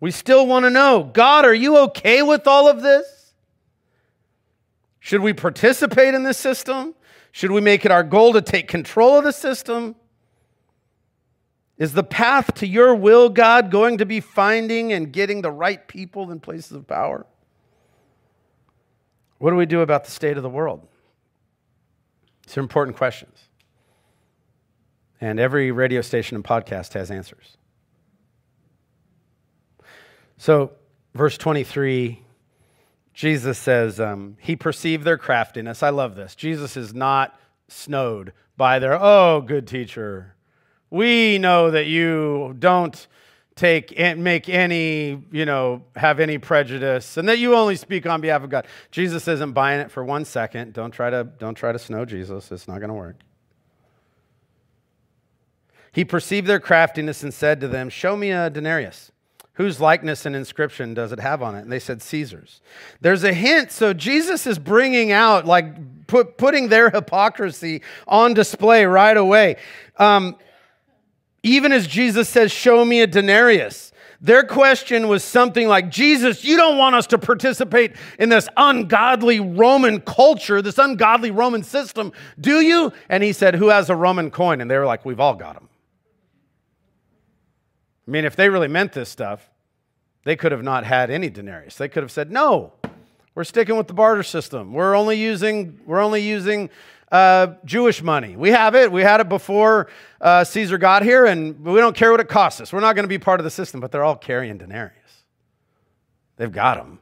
We 0.00 0.10
still 0.10 0.46
want 0.46 0.64
to 0.64 0.70
know 0.70 1.10
God, 1.12 1.44
are 1.44 1.54
you 1.54 1.78
okay 1.78 2.22
with 2.22 2.46
all 2.46 2.68
of 2.68 2.82
this? 2.82 3.32
Should 5.00 5.20
we 5.20 5.32
participate 5.32 6.14
in 6.14 6.22
this 6.22 6.38
system? 6.38 6.94
Should 7.32 7.50
we 7.50 7.60
make 7.60 7.84
it 7.84 7.90
our 7.90 8.02
goal 8.02 8.32
to 8.34 8.42
take 8.42 8.68
control 8.68 9.18
of 9.18 9.24
the 9.24 9.32
system? 9.32 9.96
Is 11.78 11.92
the 11.92 12.02
path 12.02 12.54
to 12.54 12.66
your 12.66 12.94
will, 12.94 13.28
God, 13.28 13.70
going 13.70 13.98
to 13.98 14.06
be 14.06 14.20
finding 14.20 14.92
and 14.92 15.12
getting 15.12 15.42
the 15.42 15.50
right 15.50 15.86
people 15.86 16.30
in 16.32 16.40
places 16.40 16.72
of 16.72 16.88
power? 16.88 17.24
What 19.38 19.50
do 19.50 19.56
we 19.56 19.66
do 19.66 19.80
about 19.80 20.04
the 20.04 20.10
state 20.10 20.36
of 20.36 20.42
the 20.42 20.50
world? 20.50 20.86
These 22.46 22.56
are 22.56 22.60
important 22.60 22.96
questions. 22.96 23.36
And 25.20 25.38
every 25.38 25.70
radio 25.70 26.00
station 26.00 26.34
and 26.34 26.44
podcast 26.44 26.94
has 26.94 27.10
answers. 27.10 27.57
So, 30.38 30.70
verse 31.14 31.36
23, 31.36 32.22
Jesus 33.12 33.58
says, 33.58 33.98
um, 33.98 34.36
He 34.40 34.54
perceived 34.54 35.02
their 35.04 35.18
craftiness. 35.18 35.82
I 35.82 35.90
love 35.90 36.14
this. 36.14 36.36
Jesus 36.36 36.76
is 36.76 36.94
not 36.94 37.38
snowed 37.66 38.32
by 38.56 38.78
their, 38.78 38.94
oh, 38.94 39.40
good 39.40 39.66
teacher. 39.66 40.36
We 40.90 41.38
know 41.38 41.72
that 41.72 41.86
you 41.86 42.54
don't 42.58 43.06
take 43.56 43.98
and 43.98 44.22
make 44.22 44.48
any, 44.48 45.20
you 45.32 45.44
know, 45.44 45.82
have 45.96 46.20
any 46.20 46.38
prejudice 46.38 47.16
and 47.16 47.28
that 47.28 47.40
you 47.40 47.56
only 47.56 47.74
speak 47.74 48.06
on 48.06 48.20
behalf 48.20 48.44
of 48.44 48.50
God. 48.50 48.66
Jesus 48.92 49.26
isn't 49.26 49.52
buying 49.52 49.80
it 49.80 49.90
for 49.90 50.04
one 50.04 50.24
second. 50.24 50.72
Don't 50.72 50.92
try 50.92 51.10
to 51.10 51.24
don't 51.24 51.56
try 51.56 51.72
to 51.72 51.78
snow 51.78 52.04
Jesus. 52.04 52.52
It's 52.52 52.68
not 52.68 52.78
going 52.78 52.88
to 52.88 52.94
work. 52.94 53.16
He 55.90 56.04
perceived 56.04 56.46
their 56.46 56.60
craftiness 56.60 57.24
and 57.24 57.34
said 57.34 57.60
to 57.60 57.68
them, 57.68 57.88
"Show 57.88 58.16
me 58.16 58.30
a 58.30 58.48
denarius." 58.48 59.10
Whose 59.58 59.80
likeness 59.80 60.24
and 60.24 60.36
inscription 60.36 60.94
does 60.94 61.10
it 61.10 61.18
have 61.18 61.42
on 61.42 61.56
it? 61.56 61.62
And 61.62 61.72
they 61.72 61.80
said, 61.80 62.00
Caesar's. 62.00 62.60
There's 63.00 63.24
a 63.24 63.32
hint. 63.32 63.72
So 63.72 63.92
Jesus 63.92 64.46
is 64.46 64.56
bringing 64.56 65.10
out, 65.10 65.46
like, 65.46 66.06
put, 66.06 66.38
putting 66.38 66.68
their 66.68 66.90
hypocrisy 66.90 67.82
on 68.06 68.34
display 68.34 68.84
right 68.84 69.16
away. 69.16 69.56
Um, 69.96 70.36
even 71.42 71.72
as 71.72 71.88
Jesus 71.88 72.28
says, 72.28 72.52
Show 72.52 72.84
me 72.84 73.00
a 73.00 73.08
denarius. 73.08 73.90
Their 74.20 74.44
question 74.44 75.08
was 75.08 75.24
something 75.24 75.66
like, 75.66 75.90
Jesus, 75.90 76.44
you 76.44 76.56
don't 76.56 76.78
want 76.78 76.94
us 76.94 77.08
to 77.08 77.18
participate 77.18 77.96
in 78.20 78.28
this 78.28 78.48
ungodly 78.56 79.40
Roman 79.40 80.00
culture, 80.00 80.62
this 80.62 80.78
ungodly 80.78 81.32
Roman 81.32 81.64
system, 81.64 82.12
do 82.40 82.60
you? 82.60 82.92
And 83.08 83.24
he 83.24 83.32
said, 83.32 83.56
Who 83.56 83.70
has 83.70 83.90
a 83.90 83.96
Roman 83.96 84.30
coin? 84.30 84.60
And 84.60 84.70
they 84.70 84.78
were 84.78 84.86
like, 84.86 85.04
We've 85.04 85.18
all 85.18 85.34
got 85.34 85.54
them. 85.54 85.67
I 88.08 88.10
mean, 88.10 88.24
if 88.24 88.36
they 88.36 88.48
really 88.48 88.68
meant 88.68 88.92
this 88.92 89.10
stuff, 89.10 89.50
they 90.24 90.34
could 90.34 90.50
have 90.50 90.62
not 90.62 90.84
had 90.84 91.10
any 91.10 91.28
denarius. 91.28 91.76
They 91.76 91.88
could 91.90 92.02
have 92.02 92.10
said, 92.10 92.32
"No, 92.32 92.72
we're 93.34 93.44
sticking 93.44 93.76
with 93.76 93.86
the 93.86 93.92
barter 93.92 94.22
system. 94.22 94.72
We're 94.72 94.94
only 94.94 95.20
using 95.20 95.78
we're 95.84 96.00
only 96.00 96.22
using 96.22 96.70
uh, 97.12 97.48
Jewish 97.66 98.02
money. 98.02 98.34
We 98.34 98.48
have 98.48 98.74
it. 98.74 98.90
We 98.90 99.02
had 99.02 99.20
it 99.20 99.28
before 99.28 99.88
uh, 100.22 100.42
Caesar 100.44 100.78
got 100.78 101.02
here, 101.02 101.26
and 101.26 101.62
we 101.62 101.80
don't 101.80 101.94
care 101.94 102.10
what 102.10 102.20
it 102.20 102.28
costs 102.28 102.62
us. 102.62 102.72
We're 102.72 102.80
not 102.80 102.94
going 102.94 103.04
to 103.04 103.08
be 103.08 103.18
part 103.18 103.40
of 103.40 103.44
the 103.44 103.50
system." 103.50 103.78
But 103.78 103.92
they're 103.92 104.04
all 104.04 104.16
carrying 104.16 104.56
denarius. 104.56 105.24
They've 106.36 106.50
got 106.50 106.78
them. 106.78 107.00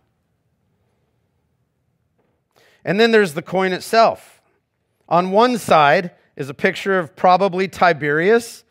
And 2.84 2.98
then 2.98 3.12
there's 3.12 3.34
the 3.34 3.42
coin 3.42 3.72
itself. 3.72 4.42
On 5.08 5.30
one 5.30 5.56
side 5.56 6.10
is 6.34 6.48
a 6.48 6.54
picture 6.54 6.98
of 6.98 7.14
probably 7.14 7.68
Tiberius, 7.68 8.64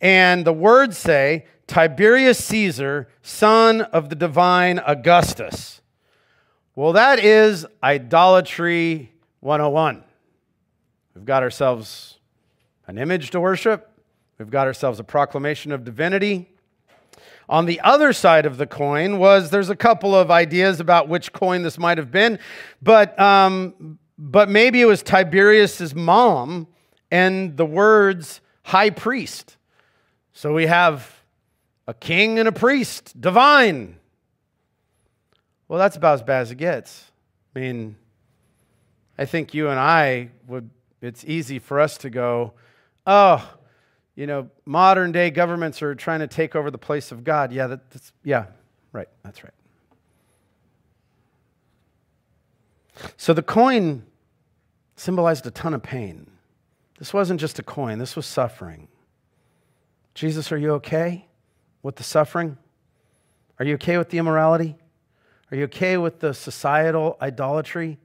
and 0.00 0.44
the 0.44 0.52
words 0.52 0.98
say 0.98 1.46
Tiberius 1.70 2.44
Caesar, 2.46 3.06
son 3.22 3.82
of 3.82 4.08
the 4.08 4.16
divine 4.16 4.80
Augustus. 4.80 5.80
Well, 6.74 6.94
that 6.94 7.20
is 7.20 7.64
idolatry 7.80 9.12
101. 9.38 10.02
We've 11.14 11.24
got 11.24 11.44
ourselves 11.44 12.18
an 12.88 12.98
image 12.98 13.30
to 13.30 13.40
worship, 13.40 13.88
we've 14.36 14.50
got 14.50 14.66
ourselves 14.66 14.98
a 14.98 15.04
proclamation 15.04 15.70
of 15.70 15.84
divinity. 15.84 16.48
On 17.48 17.66
the 17.66 17.80
other 17.82 18.12
side 18.12 18.46
of 18.46 18.56
the 18.56 18.66
coin 18.66 19.20
was 19.20 19.50
there's 19.50 19.70
a 19.70 19.76
couple 19.76 20.12
of 20.12 20.28
ideas 20.28 20.80
about 20.80 21.06
which 21.06 21.32
coin 21.32 21.62
this 21.62 21.78
might 21.78 21.98
have 21.98 22.10
been, 22.10 22.40
but 22.82 23.16
um, 23.20 24.00
but 24.18 24.48
maybe 24.48 24.80
it 24.80 24.86
was 24.86 25.04
Tiberius's 25.04 25.94
mom 25.94 26.66
and 27.12 27.56
the 27.56 27.64
words 27.64 28.40
high 28.64 28.90
priest. 28.90 29.56
So 30.32 30.52
we 30.52 30.66
have 30.66 31.19
a 31.86 31.94
king 31.94 32.38
and 32.38 32.48
a 32.48 32.52
priest, 32.52 33.20
divine. 33.20 33.96
Well, 35.68 35.78
that's 35.78 35.96
about 35.96 36.14
as 36.14 36.22
bad 36.22 36.42
as 36.42 36.50
it 36.50 36.56
gets. 36.56 37.10
I 37.54 37.60
mean, 37.60 37.96
I 39.18 39.24
think 39.24 39.54
you 39.54 39.68
and 39.68 39.78
I 39.78 40.30
would, 40.46 40.70
it's 41.00 41.24
easy 41.24 41.58
for 41.58 41.80
us 41.80 41.98
to 41.98 42.10
go, 42.10 42.54
oh, 43.06 43.56
you 44.14 44.26
know, 44.26 44.50
modern 44.66 45.12
day 45.12 45.30
governments 45.30 45.82
are 45.82 45.94
trying 45.94 46.20
to 46.20 46.26
take 46.26 46.56
over 46.56 46.70
the 46.70 46.78
place 46.78 47.12
of 47.12 47.24
God. 47.24 47.52
Yeah, 47.52 47.68
that, 47.68 47.90
that's, 47.90 48.12
yeah, 48.24 48.46
right, 48.92 49.08
that's 49.22 49.42
right. 49.44 49.54
So 53.16 53.32
the 53.32 53.42
coin 53.42 54.04
symbolized 54.96 55.46
a 55.46 55.50
ton 55.50 55.72
of 55.72 55.82
pain. 55.82 56.30
This 56.98 57.14
wasn't 57.14 57.40
just 57.40 57.58
a 57.58 57.62
coin, 57.62 57.98
this 57.98 58.16
was 58.16 58.26
suffering. 58.26 58.88
Jesus, 60.14 60.52
are 60.52 60.58
you 60.58 60.72
okay? 60.72 61.26
With 61.82 61.96
the 61.96 62.02
suffering? 62.02 62.56
Are 63.58 63.64
you 63.64 63.74
okay 63.74 63.98
with 63.98 64.10
the 64.10 64.18
immorality? 64.18 64.76
Are 65.50 65.56
you 65.56 65.64
okay 65.64 65.96
with 65.96 66.20
the 66.20 66.32
societal 66.32 67.16
idolatry? 67.20 67.98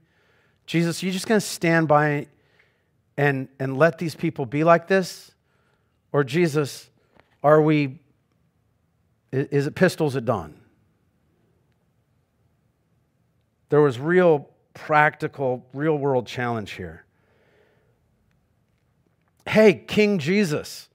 Jesus, 0.65 1.01
are 1.01 1.05
you 1.05 1.11
just 1.11 1.27
going 1.27 1.39
to 1.39 1.45
stand 1.45 1.87
by 1.87 2.27
and, 3.17 3.47
and 3.59 3.77
let 3.77 3.97
these 3.97 4.15
people 4.15 4.45
be 4.45 4.63
like 4.63 4.87
this? 4.87 5.31
Or, 6.11 6.23
Jesus, 6.23 6.89
are 7.43 7.61
we, 7.61 7.99
is 9.31 9.67
it 9.67 9.75
pistols 9.75 10.15
at 10.15 10.25
dawn? 10.25 10.55
There 13.69 13.81
was 13.81 13.99
real 13.99 14.49
practical, 14.73 15.65
real 15.73 15.97
world 15.97 16.27
challenge 16.27 16.71
here. 16.71 17.05
Hey, 19.47 19.73
King 19.73 20.17
Jesus. 20.17 20.89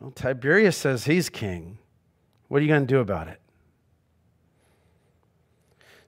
Well, 0.00 0.10
Tiberius 0.10 0.76
says 0.76 1.04
he's 1.04 1.28
king. 1.28 1.78
What 2.48 2.58
are 2.58 2.62
you 2.62 2.68
going 2.68 2.86
to 2.86 2.92
do 2.92 3.00
about 3.00 3.28
it? 3.28 3.40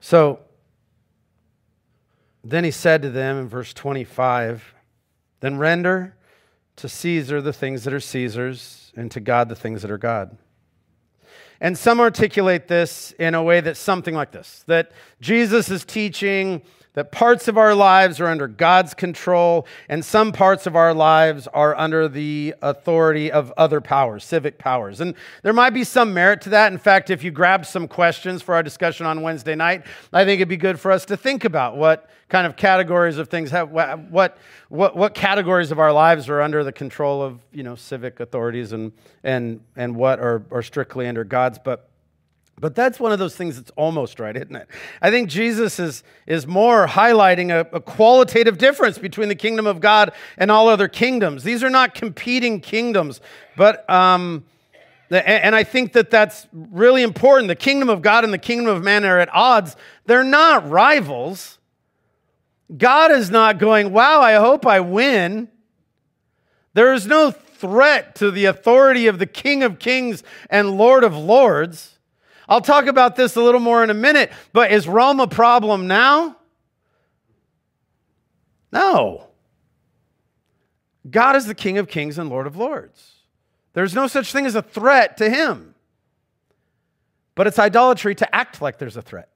So 0.00 0.40
then 2.44 2.64
he 2.64 2.70
said 2.70 3.02
to 3.02 3.10
them 3.10 3.38
in 3.38 3.48
verse 3.48 3.72
25, 3.74 4.74
Then 5.40 5.58
render 5.58 6.14
to 6.76 6.88
Caesar 6.88 7.40
the 7.40 7.52
things 7.52 7.84
that 7.84 7.92
are 7.92 8.00
Caesar's, 8.00 8.92
and 8.94 9.10
to 9.10 9.20
God 9.20 9.48
the 9.48 9.56
things 9.56 9.82
that 9.82 9.90
are 9.90 9.98
God. 9.98 10.36
And 11.60 11.76
some 11.76 12.00
articulate 12.00 12.68
this 12.68 13.12
in 13.18 13.34
a 13.34 13.42
way 13.42 13.60
that's 13.60 13.80
something 13.80 14.14
like 14.14 14.30
this 14.30 14.62
that 14.66 14.92
Jesus 15.20 15.70
is 15.70 15.84
teaching 15.84 16.62
that 16.96 17.12
parts 17.12 17.46
of 17.46 17.58
our 17.58 17.74
lives 17.74 18.20
are 18.20 18.26
under 18.26 18.48
God's 18.48 18.94
control, 18.94 19.66
and 19.88 20.02
some 20.02 20.32
parts 20.32 20.66
of 20.66 20.74
our 20.74 20.94
lives 20.94 21.46
are 21.48 21.76
under 21.76 22.08
the 22.08 22.54
authority 22.62 23.30
of 23.30 23.52
other 23.56 23.82
powers, 23.82 24.24
civic 24.24 24.56
powers. 24.58 25.00
And 25.00 25.14
there 25.42 25.52
might 25.52 25.70
be 25.70 25.84
some 25.84 26.14
merit 26.14 26.40
to 26.42 26.50
that. 26.50 26.72
In 26.72 26.78
fact, 26.78 27.10
if 27.10 27.22
you 27.22 27.30
grab 27.30 27.66
some 27.66 27.86
questions 27.86 28.40
for 28.40 28.54
our 28.54 28.62
discussion 28.62 29.04
on 29.04 29.20
Wednesday 29.20 29.54
night, 29.54 29.84
I 30.10 30.24
think 30.24 30.38
it'd 30.38 30.48
be 30.48 30.56
good 30.56 30.80
for 30.80 30.90
us 30.90 31.04
to 31.04 31.18
think 31.18 31.44
about 31.44 31.76
what 31.76 32.08
kind 32.30 32.46
of 32.46 32.56
categories 32.56 33.18
of 33.18 33.28
things 33.28 33.50
have 33.52 33.70
what 33.70 34.38
what 34.68 34.96
what 34.96 35.14
categories 35.14 35.70
of 35.70 35.78
our 35.78 35.92
lives 35.92 36.28
are 36.28 36.40
under 36.40 36.64
the 36.64 36.72
control 36.72 37.22
of 37.22 37.38
you 37.52 37.62
know 37.62 37.76
civic 37.76 38.18
authorities 38.18 38.72
and 38.72 38.90
and 39.22 39.60
and 39.76 39.94
what 39.94 40.18
are, 40.18 40.44
are 40.50 40.62
strictly 40.62 41.06
under 41.06 41.24
God's. 41.24 41.58
But 41.58 41.88
but 42.58 42.74
that's 42.74 42.98
one 42.98 43.12
of 43.12 43.18
those 43.18 43.36
things 43.36 43.56
that's 43.56 43.70
almost 43.76 44.18
right, 44.18 44.34
isn't 44.34 44.56
it? 44.56 44.66
I 45.02 45.10
think 45.10 45.28
Jesus 45.28 45.78
is, 45.78 46.02
is 46.26 46.46
more 46.46 46.86
highlighting 46.86 47.50
a, 47.50 47.68
a, 47.76 47.80
qualitative 47.80 48.56
difference 48.56 48.96
between 48.96 49.28
the 49.28 49.34
kingdom 49.34 49.66
of 49.66 49.80
God 49.80 50.12
and 50.38 50.50
all 50.50 50.68
other 50.68 50.88
kingdoms. 50.88 51.44
These 51.44 51.62
are 51.62 51.68
not 51.68 51.94
competing 51.94 52.60
kingdoms, 52.60 53.20
but, 53.56 53.88
um, 53.90 54.44
and 55.10 55.54
I 55.54 55.64
think 55.64 55.92
that 55.92 56.10
that's 56.10 56.46
really 56.52 57.02
important. 57.02 57.48
The 57.48 57.56
kingdom 57.56 57.90
of 57.90 58.00
God 58.00 58.24
and 58.24 58.32
the 58.32 58.38
kingdom 58.38 58.74
of 58.74 58.82
man 58.82 59.04
are 59.04 59.18
at 59.18 59.32
odds, 59.34 59.76
they're 60.06 60.24
not 60.24 60.68
rivals. 60.68 61.58
God 62.74 63.12
is 63.12 63.30
not 63.30 63.58
going, 63.58 63.92
wow, 63.92 64.20
I 64.22 64.34
hope 64.34 64.66
I 64.66 64.80
win. 64.80 65.48
There 66.72 66.92
is 66.94 67.06
no 67.06 67.30
threat 67.30 68.14
to 68.16 68.30
the 68.30 68.46
authority 68.46 69.06
of 69.06 69.18
the 69.18 69.26
King 69.26 69.62
of 69.62 69.78
Kings 69.78 70.22
and 70.50 70.76
Lord 70.76 71.04
of 71.04 71.14
Lords. 71.14 71.95
I'll 72.48 72.60
talk 72.60 72.86
about 72.86 73.16
this 73.16 73.36
a 73.36 73.42
little 73.42 73.60
more 73.60 73.82
in 73.82 73.90
a 73.90 73.94
minute, 73.94 74.30
but 74.52 74.70
is 74.70 74.86
Rome 74.86 75.20
a 75.20 75.26
problem 75.26 75.86
now? 75.86 76.36
No. 78.72 79.28
God 81.08 81.36
is 81.36 81.46
the 81.46 81.54
King 81.54 81.78
of 81.78 81.88
kings 81.88 82.18
and 82.18 82.28
Lord 82.28 82.46
of 82.46 82.56
lords. 82.56 83.14
There's 83.72 83.94
no 83.94 84.06
such 84.06 84.32
thing 84.32 84.46
as 84.46 84.54
a 84.54 84.62
threat 84.62 85.18
to 85.18 85.28
him. 85.28 85.74
But 87.34 87.46
it's 87.46 87.58
idolatry 87.58 88.14
to 88.16 88.34
act 88.34 88.62
like 88.62 88.78
there's 88.78 88.96
a 88.96 89.02
threat. 89.02 89.28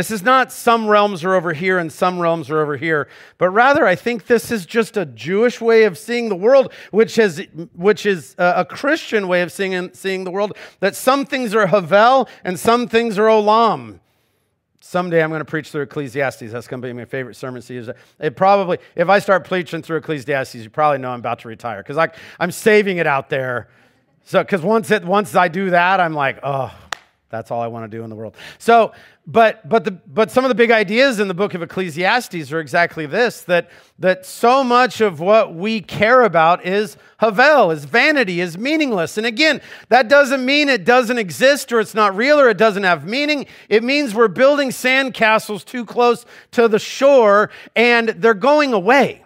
This 0.00 0.10
is 0.10 0.22
not 0.22 0.50
some 0.50 0.88
realms 0.88 1.24
are 1.24 1.34
over 1.34 1.52
here 1.52 1.76
and 1.76 1.92
some 1.92 2.18
realms 2.18 2.48
are 2.48 2.58
over 2.58 2.78
here, 2.78 3.06
but 3.36 3.50
rather 3.50 3.86
I 3.86 3.96
think 3.96 4.28
this 4.28 4.50
is 4.50 4.64
just 4.64 4.96
a 4.96 5.04
Jewish 5.04 5.60
way 5.60 5.84
of 5.84 5.98
seeing 5.98 6.30
the 6.30 6.34
world, 6.34 6.72
which, 6.90 7.16
has, 7.16 7.46
which 7.74 8.06
is 8.06 8.34
a 8.38 8.64
Christian 8.64 9.28
way 9.28 9.42
of 9.42 9.52
seeing, 9.52 9.92
seeing 9.92 10.24
the 10.24 10.30
world, 10.30 10.56
that 10.78 10.96
some 10.96 11.26
things 11.26 11.54
are 11.54 11.66
Havel 11.66 12.30
and 12.44 12.58
some 12.58 12.88
things 12.88 13.18
are 13.18 13.26
Olam. 13.26 14.00
Someday 14.80 15.22
I'm 15.22 15.28
going 15.28 15.40
to 15.40 15.44
preach 15.44 15.70
through 15.70 15.82
Ecclesiastes. 15.82 16.50
That's 16.50 16.66
going 16.66 16.80
to 16.80 16.88
be 16.88 16.94
my 16.94 17.04
favorite 17.04 17.36
sermon 17.36 17.60
series. 17.60 17.90
It 18.18 18.36
probably, 18.36 18.78
if 18.96 19.10
I 19.10 19.18
start 19.18 19.46
preaching 19.46 19.82
through 19.82 19.98
Ecclesiastes, 19.98 20.54
you 20.54 20.70
probably 20.70 20.96
know 20.96 21.10
I'm 21.10 21.18
about 21.18 21.40
to 21.40 21.48
retire 21.48 21.82
because 21.82 21.98
I'm 22.38 22.52
saving 22.52 22.96
it 22.96 23.06
out 23.06 23.28
there. 23.28 23.68
So, 24.24 24.42
because 24.42 24.62
once 24.62 24.90
it 24.90 25.04
once 25.04 25.34
I 25.34 25.48
do 25.48 25.68
that, 25.70 26.00
I'm 26.00 26.14
like, 26.14 26.38
oh, 26.42 26.74
that's 27.30 27.52
all 27.52 27.60
I 27.60 27.68
want 27.68 27.90
to 27.90 27.96
do 27.96 28.02
in 28.02 28.10
the 28.10 28.16
world. 28.16 28.36
So, 28.58 28.92
but 29.30 29.68
but 29.68 29.84
the 29.84 29.92
but 29.92 30.30
some 30.30 30.44
of 30.44 30.48
the 30.48 30.54
big 30.54 30.70
ideas 30.72 31.20
in 31.20 31.28
the 31.28 31.34
book 31.34 31.54
of 31.54 31.62
Ecclesiastes 31.62 32.50
are 32.52 32.58
exactly 32.58 33.06
this 33.06 33.42
that 33.42 33.70
that 33.98 34.26
so 34.26 34.64
much 34.64 35.00
of 35.00 35.20
what 35.20 35.54
we 35.54 35.80
care 35.80 36.22
about 36.22 36.66
is 36.66 36.96
havel, 37.18 37.70
is 37.70 37.84
vanity, 37.84 38.40
is 38.40 38.58
meaningless. 38.58 39.16
And 39.18 39.26
again, 39.26 39.60
that 39.88 40.08
doesn't 40.08 40.44
mean 40.44 40.68
it 40.68 40.84
doesn't 40.84 41.18
exist 41.18 41.72
or 41.72 41.78
it's 41.78 41.94
not 41.94 42.16
real 42.16 42.40
or 42.40 42.48
it 42.48 42.56
doesn't 42.56 42.82
have 42.82 43.06
meaning. 43.06 43.46
It 43.68 43.84
means 43.84 44.14
we're 44.14 44.28
building 44.28 44.70
sandcastles 44.70 45.64
too 45.64 45.84
close 45.84 46.26
to 46.52 46.66
the 46.66 46.78
shore 46.78 47.50
and 47.76 48.08
they're 48.08 48.34
going 48.34 48.72
away. 48.72 49.24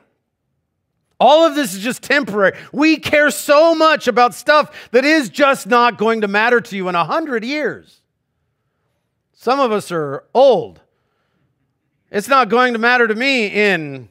All 1.19 1.47
of 1.47 1.55
this 1.55 1.73
is 1.75 1.83
just 1.83 2.03
temporary. 2.03 2.59
We 2.73 2.99
care 2.99 3.31
so 3.31 3.75
much 3.75 4.09
about 4.09 4.35
stuff 4.35 4.91
that 4.91 5.05
is 5.05 5.31
just 5.31 5.67
not 5.67 5.97
going 5.97 6.21
to 6.21 6.29
matter 6.29 6.61
to 6.61 6.77
you 6.77 6.89
in 6.89 6.95
a 6.95 7.05
hundred 7.05 7.45
years. 7.45 8.03
Some 9.45 9.61
of 9.61 9.73
us 9.73 9.93
are 9.93 10.25
old. 10.33 10.81
It's 12.11 12.29
not 12.29 12.49
going 12.49 12.73
to 12.73 12.79
matter 12.79 13.07
to 13.07 13.15
me 13.15 13.49
in 13.49 14.09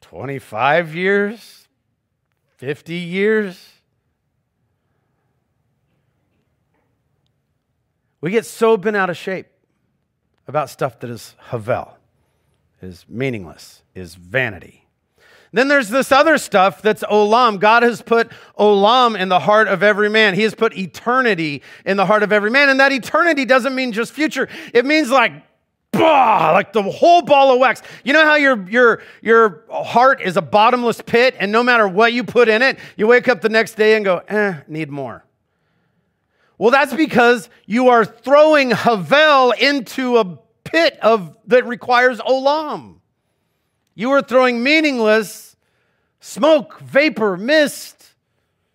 25 0.00 0.96
years, 0.96 1.68
50 2.56 2.94
years. 2.96 3.68
We 8.20 8.32
get 8.32 8.44
so 8.46 8.76
bent 8.76 8.96
out 8.96 9.10
of 9.10 9.16
shape 9.16 9.46
about 10.48 10.70
stuff 10.70 10.98
that 10.98 11.10
is 11.10 11.36
havel, 11.50 11.96
is 12.82 13.04
meaningless, 13.08 13.84
is 13.94 14.16
vanity. 14.16 14.85
Then 15.56 15.68
there's 15.68 15.88
this 15.88 16.12
other 16.12 16.36
stuff 16.36 16.82
that's 16.82 17.02
olam. 17.04 17.58
God 17.58 17.82
has 17.82 18.02
put 18.02 18.30
olam 18.58 19.18
in 19.18 19.30
the 19.30 19.38
heart 19.38 19.68
of 19.68 19.82
every 19.82 20.10
man. 20.10 20.34
He 20.34 20.42
has 20.42 20.54
put 20.54 20.76
eternity 20.76 21.62
in 21.86 21.96
the 21.96 22.04
heart 22.04 22.22
of 22.22 22.30
every 22.30 22.50
man. 22.50 22.68
And 22.68 22.78
that 22.78 22.92
eternity 22.92 23.46
doesn't 23.46 23.74
mean 23.74 23.92
just 23.92 24.12
future, 24.12 24.50
it 24.74 24.84
means 24.84 25.10
like, 25.10 25.32
bah, 25.92 26.50
like 26.52 26.74
the 26.74 26.82
whole 26.82 27.22
ball 27.22 27.54
of 27.54 27.58
wax. 27.58 27.80
You 28.04 28.12
know 28.12 28.22
how 28.22 28.34
your, 28.34 28.68
your, 28.68 29.02
your 29.22 29.64
heart 29.70 30.20
is 30.20 30.36
a 30.36 30.42
bottomless 30.42 31.00
pit, 31.00 31.34
and 31.38 31.50
no 31.50 31.62
matter 31.62 31.88
what 31.88 32.12
you 32.12 32.22
put 32.22 32.50
in 32.50 32.60
it, 32.60 32.78
you 32.98 33.06
wake 33.06 33.26
up 33.26 33.40
the 33.40 33.48
next 33.48 33.76
day 33.76 33.94
and 33.94 34.04
go, 34.04 34.18
eh, 34.28 34.60
need 34.68 34.90
more. 34.90 35.24
Well, 36.58 36.70
that's 36.70 36.92
because 36.92 37.48
you 37.64 37.88
are 37.88 38.04
throwing 38.04 38.72
Havel 38.72 39.52
into 39.52 40.18
a 40.18 40.38
pit 40.64 40.98
of 41.00 41.34
that 41.46 41.64
requires 41.66 42.18
olam. 42.18 42.96
You 43.96 44.12
are 44.12 44.22
throwing 44.22 44.62
meaningless 44.62 45.56
smoke, 46.20 46.78
vapor, 46.80 47.36
mist. 47.36 47.94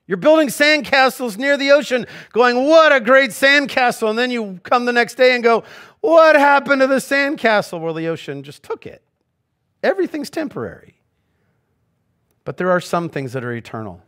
You're 0.07 0.17
building 0.17 0.49
sandcastles 0.49 1.37
near 1.37 1.55
the 1.55 1.71
ocean, 1.71 2.05
going, 2.33 2.67
What 2.67 2.91
a 2.91 2.99
great 2.99 3.29
sandcastle. 3.29 4.09
And 4.09 4.19
then 4.19 4.31
you 4.31 4.59
come 4.63 4.83
the 4.83 4.91
next 4.91 5.15
day 5.15 5.33
and 5.35 5.43
go, 5.43 5.63
What 6.01 6.35
happened 6.35 6.81
to 6.81 6.87
the 6.87 6.95
sandcastle? 6.95 7.79
Well, 7.79 7.93
the 7.93 8.07
ocean 8.07 8.43
just 8.43 8.63
took 8.63 8.85
it. 8.85 9.01
Everything's 9.83 10.29
temporary. 10.29 10.95
But 12.43 12.57
there 12.57 12.71
are 12.71 12.81
some 12.81 13.07
things 13.07 13.33
that 13.33 13.45
are 13.45 13.53
eternal 13.53 14.01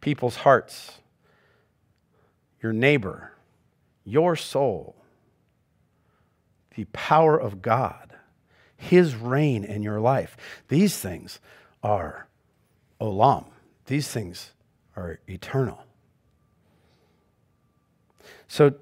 people's 0.00 0.36
hearts, 0.36 0.92
your 2.62 2.72
neighbor, 2.72 3.32
your 4.04 4.36
soul, 4.36 4.94
the 6.76 6.84
power 6.92 7.36
of 7.36 7.60
God, 7.60 8.07
His 8.78 9.14
reign 9.14 9.64
in 9.64 9.82
your 9.82 10.00
life. 10.00 10.36
These 10.68 10.96
things 10.96 11.40
are 11.82 12.26
olam. 13.00 13.44
These 13.86 14.08
things 14.08 14.52
are 14.96 15.18
eternal. 15.28 15.84
So 18.46 18.74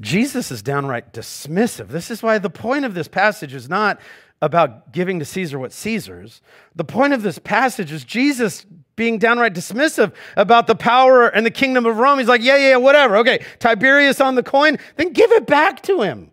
Jesus 0.00 0.50
is 0.50 0.62
downright 0.62 1.12
dismissive. 1.12 1.88
This 1.88 2.10
is 2.10 2.22
why 2.22 2.38
the 2.38 2.48
point 2.48 2.84
of 2.86 2.94
this 2.94 3.08
passage 3.08 3.52
is 3.52 3.68
not 3.68 4.00
about 4.40 4.92
giving 4.92 5.18
to 5.18 5.24
Caesar 5.24 5.58
what 5.58 5.72
Caesar's. 5.72 6.40
The 6.74 6.84
point 6.84 7.12
of 7.12 7.22
this 7.22 7.38
passage 7.38 7.92
is 7.92 8.04
Jesus 8.04 8.64
being 8.96 9.18
downright 9.18 9.54
dismissive 9.54 10.12
about 10.36 10.66
the 10.66 10.74
power 10.74 11.28
and 11.28 11.44
the 11.44 11.50
kingdom 11.50 11.84
of 11.86 11.98
Rome. 11.98 12.18
He's 12.18 12.28
like, 12.28 12.42
yeah, 12.42 12.56
yeah, 12.56 12.76
whatever. 12.76 13.18
Okay, 13.18 13.44
Tiberius 13.58 14.20
on 14.20 14.34
the 14.34 14.42
coin, 14.42 14.78
then 14.96 15.12
give 15.12 15.30
it 15.32 15.46
back 15.46 15.82
to 15.82 16.02
him. 16.02 16.30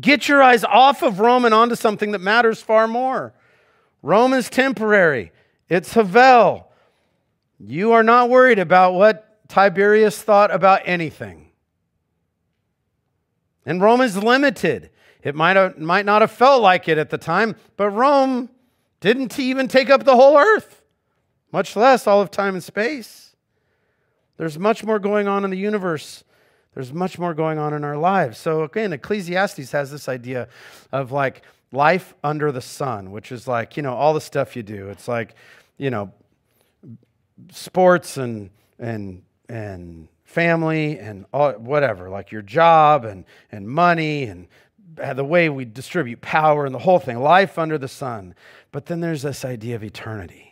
Get 0.00 0.28
your 0.28 0.42
eyes 0.42 0.64
off 0.64 1.02
of 1.02 1.20
Rome 1.20 1.44
and 1.44 1.54
onto 1.54 1.74
something 1.74 2.12
that 2.12 2.20
matters 2.20 2.62
far 2.62 2.88
more. 2.88 3.34
Rome 4.02 4.32
is 4.32 4.48
temporary, 4.48 5.32
it's 5.68 5.92
Havel. 5.94 6.66
You 7.58 7.92
are 7.92 8.02
not 8.02 8.30
worried 8.30 8.58
about 8.58 8.94
what 8.94 9.46
Tiberius 9.48 10.22
thought 10.22 10.50
about 10.50 10.80
anything. 10.86 11.50
And 13.66 13.82
Rome 13.82 14.00
is 14.00 14.16
limited. 14.16 14.90
It 15.22 15.34
might, 15.34 15.56
have, 15.56 15.76
might 15.78 16.06
not 16.06 16.22
have 16.22 16.30
felt 16.30 16.62
like 16.62 16.88
it 16.88 16.96
at 16.96 17.10
the 17.10 17.18
time, 17.18 17.56
but 17.76 17.90
Rome 17.90 18.48
didn't 19.00 19.38
even 19.38 19.68
take 19.68 19.90
up 19.90 20.04
the 20.04 20.16
whole 20.16 20.38
earth, 20.38 20.82
much 21.52 21.76
less 21.76 22.06
all 22.06 22.22
of 22.22 22.30
time 22.30 22.54
and 22.54 22.64
space. 22.64 23.36
There's 24.38 24.58
much 24.58 24.82
more 24.82 24.98
going 24.98 25.28
on 25.28 25.44
in 25.44 25.50
the 25.50 25.58
universe. 25.58 26.24
There's 26.74 26.92
much 26.92 27.18
more 27.18 27.34
going 27.34 27.58
on 27.58 27.74
in 27.74 27.84
our 27.84 27.96
lives. 27.96 28.38
So, 28.38 28.62
again, 28.62 28.92
Ecclesiastes 28.92 29.72
has 29.72 29.90
this 29.90 30.08
idea 30.08 30.48
of 30.92 31.12
like, 31.12 31.42
life 31.72 32.14
under 32.24 32.50
the 32.50 32.60
sun, 32.60 33.10
which 33.10 33.30
is 33.32 33.46
like, 33.46 33.76
you 33.76 33.82
know, 33.82 33.94
all 33.94 34.12
the 34.14 34.20
stuff 34.20 34.56
you 34.56 34.62
do. 34.62 34.88
It's 34.88 35.08
like, 35.08 35.34
you 35.78 35.90
know, 35.90 36.12
sports 37.52 38.16
and 38.16 38.50
and 38.78 39.22
and 39.48 40.08
family 40.24 40.98
and 40.98 41.26
all, 41.32 41.52
whatever, 41.52 42.10
like 42.10 42.32
your 42.32 42.42
job 42.42 43.04
and 43.04 43.24
and 43.52 43.68
money 43.68 44.24
and 44.24 44.48
the 45.14 45.24
way 45.24 45.48
we 45.48 45.64
distribute 45.64 46.20
power 46.20 46.66
and 46.66 46.74
the 46.74 46.80
whole 46.80 46.98
thing, 46.98 47.20
life 47.20 47.58
under 47.58 47.78
the 47.78 47.88
sun. 47.88 48.34
But 48.72 48.86
then 48.86 49.00
there's 49.00 49.22
this 49.22 49.44
idea 49.44 49.76
of 49.76 49.84
eternity, 49.84 50.49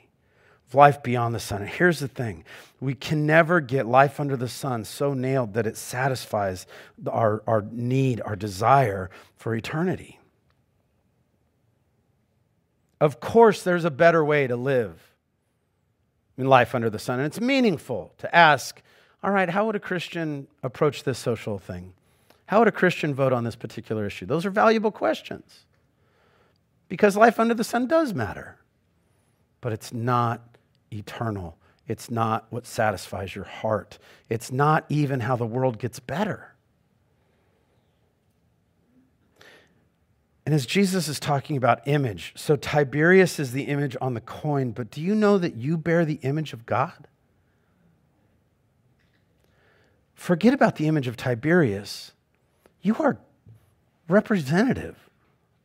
of 0.69 0.75
life 0.75 1.03
beyond 1.03 1.35
the 1.35 1.41
sun. 1.41 1.63
And 1.63 1.71
here's 1.71 1.99
the 1.99 2.09
thing 2.09 2.45
we 2.81 2.95
can 2.95 3.27
never 3.27 3.61
get 3.61 3.87
life 3.87 4.21
under 4.21 4.37
the 4.37 4.49
sun 4.49 4.85
so 4.85 5.15
nailed 5.15 5.55
that 5.55 5.67
it 5.67 5.77
satisfies 5.77 6.67
our, 7.11 7.43
our 7.47 7.65
need, 7.73 8.21
our 8.21 8.37
desire 8.37 9.11
for 9.37 9.55
eternity. 9.55 10.21
Of 13.01 13.21
course, 13.21 13.63
there's 13.63 13.85
a 13.85 13.91
better 13.91 14.25
way 14.25 14.47
to 14.47 14.57
live 14.57 15.15
in 16.37 16.47
life 16.47 16.75
under 16.75 16.91
the 16.91 16.99
sun. 16.99 17.19
And 17.19 17.27
it's 17.27 17.41
meaningful 17.41 18.13
to 18.19 18.35
ask, 18.35 18.81
all 19.23 19.31
right, 19.31 19.49
how 19.49 19.67
would 19.67 19.77
a 19.77 19.81
Christian 19.81 20.47
approach 20.63 21.03
this 21.05 21.19
social 21.19 21.59
thing? 21.59 21.95
How 22.47 22.61
would 22.61 22.69
a 22.69 22.73
Christian 22.73 23.15
vote 23.15 23.33
on 23.33 23.45
this 23.45 23.57
particular 23.57 24.07
issue? 24.07 24.27
Those 24.27 24.47
are 24.47 24.51
valuable 24.51 24.91
questions 24.91 25.65
because 26.89 27.17
life 27.17 27.39
under 27.39 27.55
the 27.55 27.65
sun 27.65 27.87
does 27.87 28.15
matter, 28.15 28.57
but 29.61 29.73
it's 29.73 29.93
not 29.93 30.41
eternal. 30.93 31.57
It's 31.87 32.11
not 32.11 32.47
what 32.51 32.67
satisfies 32.67 33.35
your 33.35 33.45
heart. 33.45 33.99
It's 34.29 34.53
not 34.53 34.85
even 34.89 35.21
how 35.21 35.37
the 35.37 35.47
world 35.47 35.79
gets 35.79 36.01
better. 36.01 36.55
And 40.45 40.55
as 40.55 40.65
Jesus 40.65 41.09
is 41.09 41.21
talking 41.21 41.57
about 41.57 41.87
image, 41.87 42.33
so 42.35 42.57
Tiberius 42.57 43.39
is 43.39 43.53
the 43.53 43.65
image 43.65 43.97
on 44.01 44.15
the 44.15 44.21
coin, 44.21 44.71
but 44.71 44.91
do 44.91 45.03
you 45.03 45.15
know 45.15 45.37
that 45.37 45.57
you 45.57 45.77
bear 45.77 46.05
the 46.05 46.21
image 46.23 46.53
of 46.53 46.65
God? 46.65 47.07
Forget 50.15 50.55
about 50.55 50.77
the 50.77 50.89
image 50.89 51.07
of 51.07 51.17
Tiberius. 51.17 52.13
You 52.81 52.97
are 52.99 53.19
representative 54.09 54.97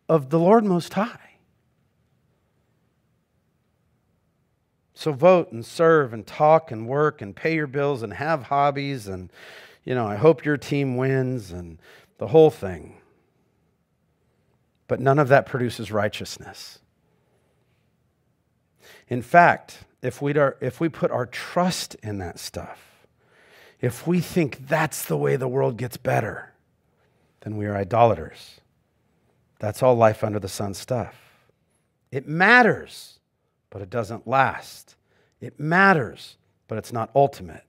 of 0.10 0.30
the 0.30 0.40
Lord 0.40 0.66
Most 0.66 0.94
High. 0.94 1.33
So 4.94 5.12
vote 5.12 5.52
and 5.52 5.66
serve 5.66 6.14
and 6.14 6.26
talk 6.26 6.72
and 6.72 6.88
work 6.88 7.22
and 7.22 7.36
pay 7.36 7.56
your 7.56 7.68
bills 7.68 8.04
and 8.04 8.14
have 8.14 8.44
hobbies 8.44 9.08
and, 9.08 9.32
you 9.84 9.96
know, 9.96 10.06
I 10.06 10.16
hope 10.16 10.46
your 10.46 10.58
team 10.58 10.98
wins 10.98 11.52
and 11.52 11.80
the 12.18 12.28
whole 12.28 12.50
thing 12.50 12.98
but 14.94 15.00
none 15.00 15.20
of 15.20 15.30
that 15.30 15.48
produces 15.48 15.92
righteousness. 15.92 16.78
In 19.08 19.22
fact, 19.22 19.80
if, 20.04 20.22
we 20.22 20.34
if 20.62 20.80
we 20.80 20.90
put 20.90 21.12
our 21.12 21.26
trust 21.26 21.96
in 22.04 22.20
that 22.20 22.38
stuff, 22.38 23.08
if 23.80 24.06
we 24.06 24.20
think 24.20 24.68
that's 24.68 25.06
the 25.06 25.18
way 25.18 25.36
the 25.36 25.48
world 25.48 25.78
gets 25.78 25.98
better, 25.98 26.54
then 27.42 27.58
we 27.58 27.66
are 27.66 27.76
idolaters. 27.76 28.60
That's 29.58 29.82
all 29.82 29.96
life 29.96 30.24
under 30.24 30.40
the 30.40 30.48
sun 30.48 30.74
stuff. 30.74 31.16
It 32.12 32.28
matters, 32.28 33.20
but 33.74 33.82
it 33.82 33.90
doesn't 33.90 34.26
last. 34.26 34.96
It 35.42 35.60
matters, 35.60 36.38
but 36.70 36.78
it's 36.78 36.94
not 36.94 37.10
ultimate. 37.14 37.66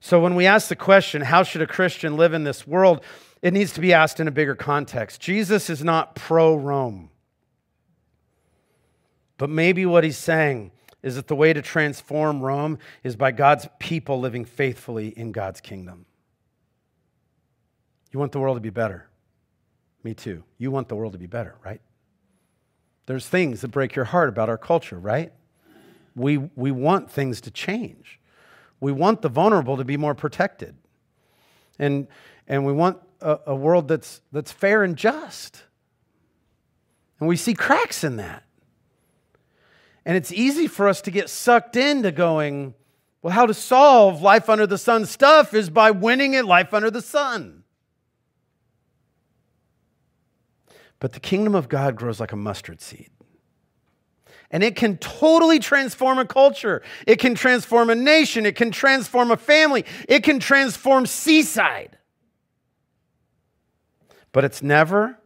So 0.00 0.20
when 0.20 0.34
we 0.34 0.46
ask 0.46 0.68
the 0.68 0.76
question, 0.76 1.20
how 1.20 1.42
should 1.42 1.60
a 1.60 1.66
Christian 1.66 2.16
live 2.16 2.32
in 2.32 2.44
this 2.44 2.66
world? 2.66 3.02
it 3.42 3.52
needs 3.52 3.72
to 3.74 3.80
be 3.80 3.92
asked 3.92 4.18
in 4.18 4.28
a 4.28 4.32
bigger 4.32 4.54
context. 4.54 5.20
Jesus 5.20 5.70
is 5.70 5.84
not 5.84 6.14
pro 6.14 6.56
Rome. 6.56 7.10
But 9.38 9.50
maybe 9.50 9.84
what 9.84 10.04
he's 10.04 10.16
saying 10.16 10.72
is 11.02 11.16
that 11.16 11.28
the 11.28 11.36
way 11.36 11.52
to 11.52 11.62
transform 11.62 12.40
Rome 12.40 12.78
is 13.04 13.14
by 13.14 13.30
God's 13.32 13.68
people 13.78 14.18
living 14.18 14.44
faithfully 14.44 15.08
in 15.08 15.30
God's 15.30 15.60
kingdom. 15.60 16.06
You 18.10 18.18
want 18.18 18.32
the 18.32 18.40
world 18.40 18.56
to 18.56 18.60
be 18.60 18.70
better. 18.70 19.06
Me 20.02 20.14
too. 20.14 20.42
You 20.58 20.70
want 20.70 20.88
the 20.88 20.96
world 20.96 21.12
to 21.12 21.18
be 21.18 21.26
better, 21.26 21.54
right? 21.64 21.80
There's 23.06 23.26
things 23.26 23.60
that 23.60 23.68
break 23.68 23.94
your 23.94 24.06
heart 24.06 24.28
about 24.28 24.48
our 24.48 24.58
culture, 24.58 24.98
right? 24.98 25.32
We, 26.14 26.38
we 26.38 26.70
want 26.70 27.10
things 27.10 27.40
to 27.42 27.50
change. 27.50 28.20
We 28.80 28.92
want 28.92 29.22
the 29.22 29.28
vulnerable 29.28 29.76
to 29.76 29.84
be 29.84 29.96
more 29.96 30.14
protected. 30.14 30.74
And, 31.78 32.08
and 32.46 32.66
we 32.66 32.72
want 32.72 32.98
a, 33.20 33.38
a 33.46 33.54
world 33.54 33.88
that's, 33.88 34.20
that's 34.32 34.52
fair 34.52 34.82
and 34.82 34.96
just. 34.96 35.62
And 37.20 37.28
we 37.28 37.36
see 37.36 37.54
cracks 37.54 38.04
in 38.04 38.16
that. 38.16 38.44
And 40.04 40.16
it's 40.16 40.32
easy 40.32 40.66
for 40.66 40.88
us 40.88 41.00
to 41.02 41.10
get 41.10 41.28
sucked 41.28 41.76
into 41.76 42.12
going, 42.12 42.74
well, 43.22 43.34
how 43.34 43.46
to 43.46 43.54
solve 43.54 44.22
life 44.22 44.48
under 44.48 44.66
the 44.66 44.78
sun 44.78 45.06
stuff 45.06 45.52
is 45.52 45.68
by 45.68 45.90
winning 45.90 46.36
at 46.36 46.44
life 46.44 46.72
under 46.72 46.90
the 46.90 47.02
sun. 47.02 47.64
But 50.98 51.12
the 51.12 51.20
kingdom 51.20 51.54
of 51.54 51.68
God 51.68 51.96
grows 51.96 52.20
like 52.20 52.32
a 52.32 52.36
mustard 52.36 52.80
seed. 52.80 53.10
And 54.50 54.62
it 54.62 54.76
can 54.76 54.96
totally 54.98 55.58
transform 55.58 56.18
a 56.18 56.24
culture. 56.24 56.82
It 57.06 57.18
can 57.18 57.34
transform 57.34 57.90
a 57.90 57.94
nation. 57.94 58.46
It 58.46 58.56
can 58.56 58.70
transform 58.70 59.30
a 59.30 59.36
family. 59.36 59.84
It 60.08 60.22
can 60.22 60.38
transform 60.38 61.06
Seaside. 61.06 61.98
But 64.32 64.44
it's 64.44 64.62
never 64.62 65.18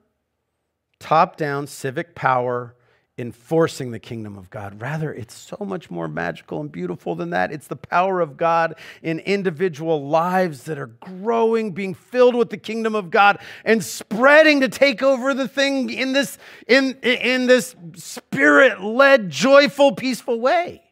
top 0.99 1.37
down 1.37 1.67
civic 1.67 2.15
power 2.15 2.77
enforcing 3.19 3.91
the 3.91 3.99
kingdom 3.99 4.39
of 4.39 4.49
God. 4.49 4.81
Rather, 4.81 5.13
it's 5.13 5.35
so 5.35 5.65
much 5.65 5.91
more 5.91 6.09
magical 6.09 6.61
and 6.61 6.73
beautiful 6.73 7.15
than 7.15 7.31
that. 7.31 7.53
It's 7.53 7.67
the 7.67 7.77
power 7.77 8.21
of 8.21 8.37
God 8.37 8.77
in 9.03 9.19
individual 9.21 10.09
lives 10.09 10.65
that 10.65 10.79
are 10.79 10.87
growing, 10.87 11.73
being 11.73 11.93
filled 11.93 12.35
with 12.35 12.49
the 12.49 12.57
kingdom 12.57 12.95
of 12.95 13.11
God 13.11 13.39
and 13.65 13.85
spreading 13.85 14.61
to 14.61 14.69
take 14.69 15.03
over 15.03 15.35
the 15.35 15.49
thing 15.49 15.91
in 15.91 16.13
this 16.13 16.39
in 16.67 16.95
in 17.03 17.47
this 17.47 17.77
spirit-led, 17.95 19.29
joyful, 19.29 19.95
peaceful 19.95 20.41
way. 20.41 20.83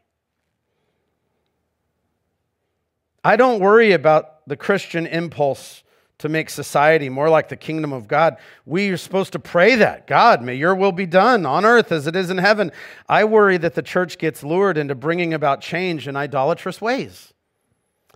I 3.24 3.36
don't 3.36 3.60
worry 3.60 3.92
about 3.92 4.46
the 4.46 4.56
Christian 4.56 5.06
impulse 5.06 5.82
to 6.18 6.28
make 6.28 6.50
society 6.50 7.08
more 7.08 7.30
like 7.30 7.48
the 7.48 7.56
kingdom 7.56 7.92
of 7.92 8.08
God. 8.08 8.36
We 8.66 8.90
are 8.90 8.96
supposed 8.96 9.32
to 9.32 9.38
pray 9.38 9.76
that 9.76 10.06
God, 10.06 10.42
may 10.42 10.56
your 10.56 10.74
will 10.74 10.92
be 10.92 11.06
done 11.06 11.46
on 11.46 11.64
earth 11.64 11.92
as 11.92 12.06
it 12.06 12.16
is 12.16 12.30
in 12.30 12.38
heaven. 12.38 12.72
I 13.08 13.24
worry 13.24 13.56
that 13.58 13.74
the 13.74 13.82
church 13.82 14.18
gets 14.18 14.42
lured 14.42 14.76
into 14.76 14.94
bringing 14.94 15.32
about 15.32 15.60
change 15.60 16.08
in 16.08 16.16
idolatrous 16.16 16.80
ways. 16.80 17.32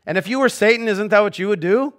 And 0.04 0.18
if 0.18 0.26
you 0.26 0.40
were 0.40 0.48
Satan, 0.48 0.88
isn't 0.88 1.08
that 1.08 1.20
what 1.20 1.38
you 1.38 1.48
would 1.48 1.60
do? 1.60 1.94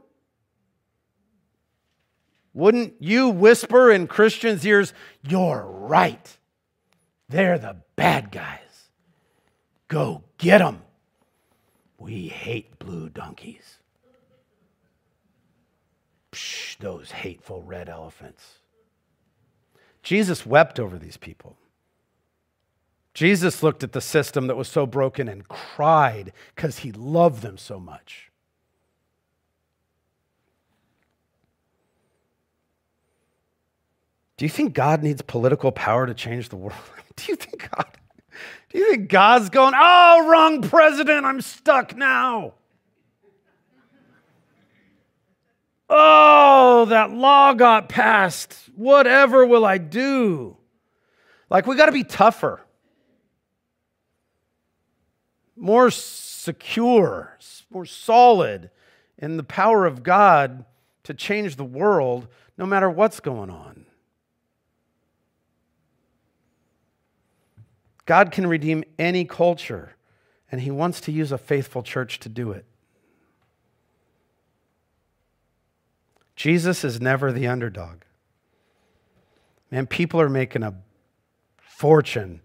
Wouldn't 2.53 2.95
you 2.99 3.29
whisper 3.29 3.89
in 3.89 4.07
Christians' 4.07 4.65
ears, 4.65 4.93
You're 5.27 5.65
right. 5.65 6.37
They're 7.29 7.57
the 7.57 7.77
bad 7.95 8.31
guys. 8.31 8.59
Go 9.87 10.23
get 10.37 10.59
them. 10.59 10.83
We 11.97 12.27
hate 12.27 12.77
blue 12.77 13.09
donkeys. 13.09 13.79
Psh, 16.33 16.77
those 16.79 17.11
hateful 17.11 17.61
red 17.61 17.89
elephants. 17.89 18.57
Jesus 20.01 20.45
wept 20.45 20.79
over 20.79 20.97
these 20.97 21.15
people. 21.15 21.57
Jesus 23.13 23.61
looked 23.61 23.83
at 23.83 23.91
the 23.91 24.01
system 24.01 24.47
that 24.47 24.57
was 24.57 24.67
so 24.67 24.87
broken 24.87 25.27
and 25.27 25.47
cried 25.47 26.33
because 26.55 26.79
he 26.79 26.91
loved 26.91 27.43
them 27.43 27.59
so 27.59 27.79
much. 27.79 28.31
Do 34.37 34.45
you 34.45 34.49
think 34.49 34.73
God 34.73 35.03
needs 35.03 35.21
political 35.21 35.71
power 35.71 36.07
to 36.07 36.15
change 36.15 36.49
the 36.49 36.55
world? 36.55 36.73
Do 37.15 37.25
you 37.27 37.35
think 37.35 37.69
God 37.69 37.85
Do 38.69 38.79
you 38.79 38.89
think 38.89 39.09
God's 39.09 39.51
going, 39.51 39.75
"Oh, 39.77 40.27
wrong 40.27 40.63
president, 40.63 41.27
I'm 41.27 41.41
stuck 41.41 41.95
now." 41.95 42.55
Oh, 45.95 46.85
that 46.85 47.11
law 47.11 47.53
got 47.53 47.87
passed. 47.87 48.55
Whatever 48.75 49.45
will 49.45 49.63
I 49.63 49.77
do? 49.77 50.57
Like, 51.51 51.67
we 51.67 51.75
got 51.75 51.85
to 51.85 51.91
be 51.91 52.03
tougher, 52.03 52.61
more 55.55 55.91
secure, 55.91 57.37
more 57.69 57.85
solid 57.85 58.71
in 59.19 59.37
the 59.37 59.43
power 59.43 59.85
of 59.85 60.01
God 60.01 60.65
to 61.03 61.13
change 61.13 61.57
the 61.57 61.63
world 61.63 62.27
no 62.57 62.65
matter 62.65 62.89
what's 62.89 63.19
going 63.19 63.51
on. 63.51 63.85
God 68.07 68.31
can 68.31 68.47
redeem 68.47 68.83
any 68.97 69.25
culture, 69.25 69.95
and 70.51 70.59
He 70.59 70.71
wants 70.71 71.01
to 71.01 71.11
use 71.11 71.31
a 71.31 71.37
faithful 71.37 71.83
church 71.83 72.19
to 72.21 72.29
do 72.29 72.51
it. 72.51 72.65
Jesus 76.43 76.83
is 76.83 76.99
never 76.99 77.31
the 77.31 77.47
underdog. 77.47 78.01
Man, 79.71 79.87
people 79.87 80.19
are 80.19 80.27
making 80.27 80.61
a 80.61 80.75
fortune 81.61 82.41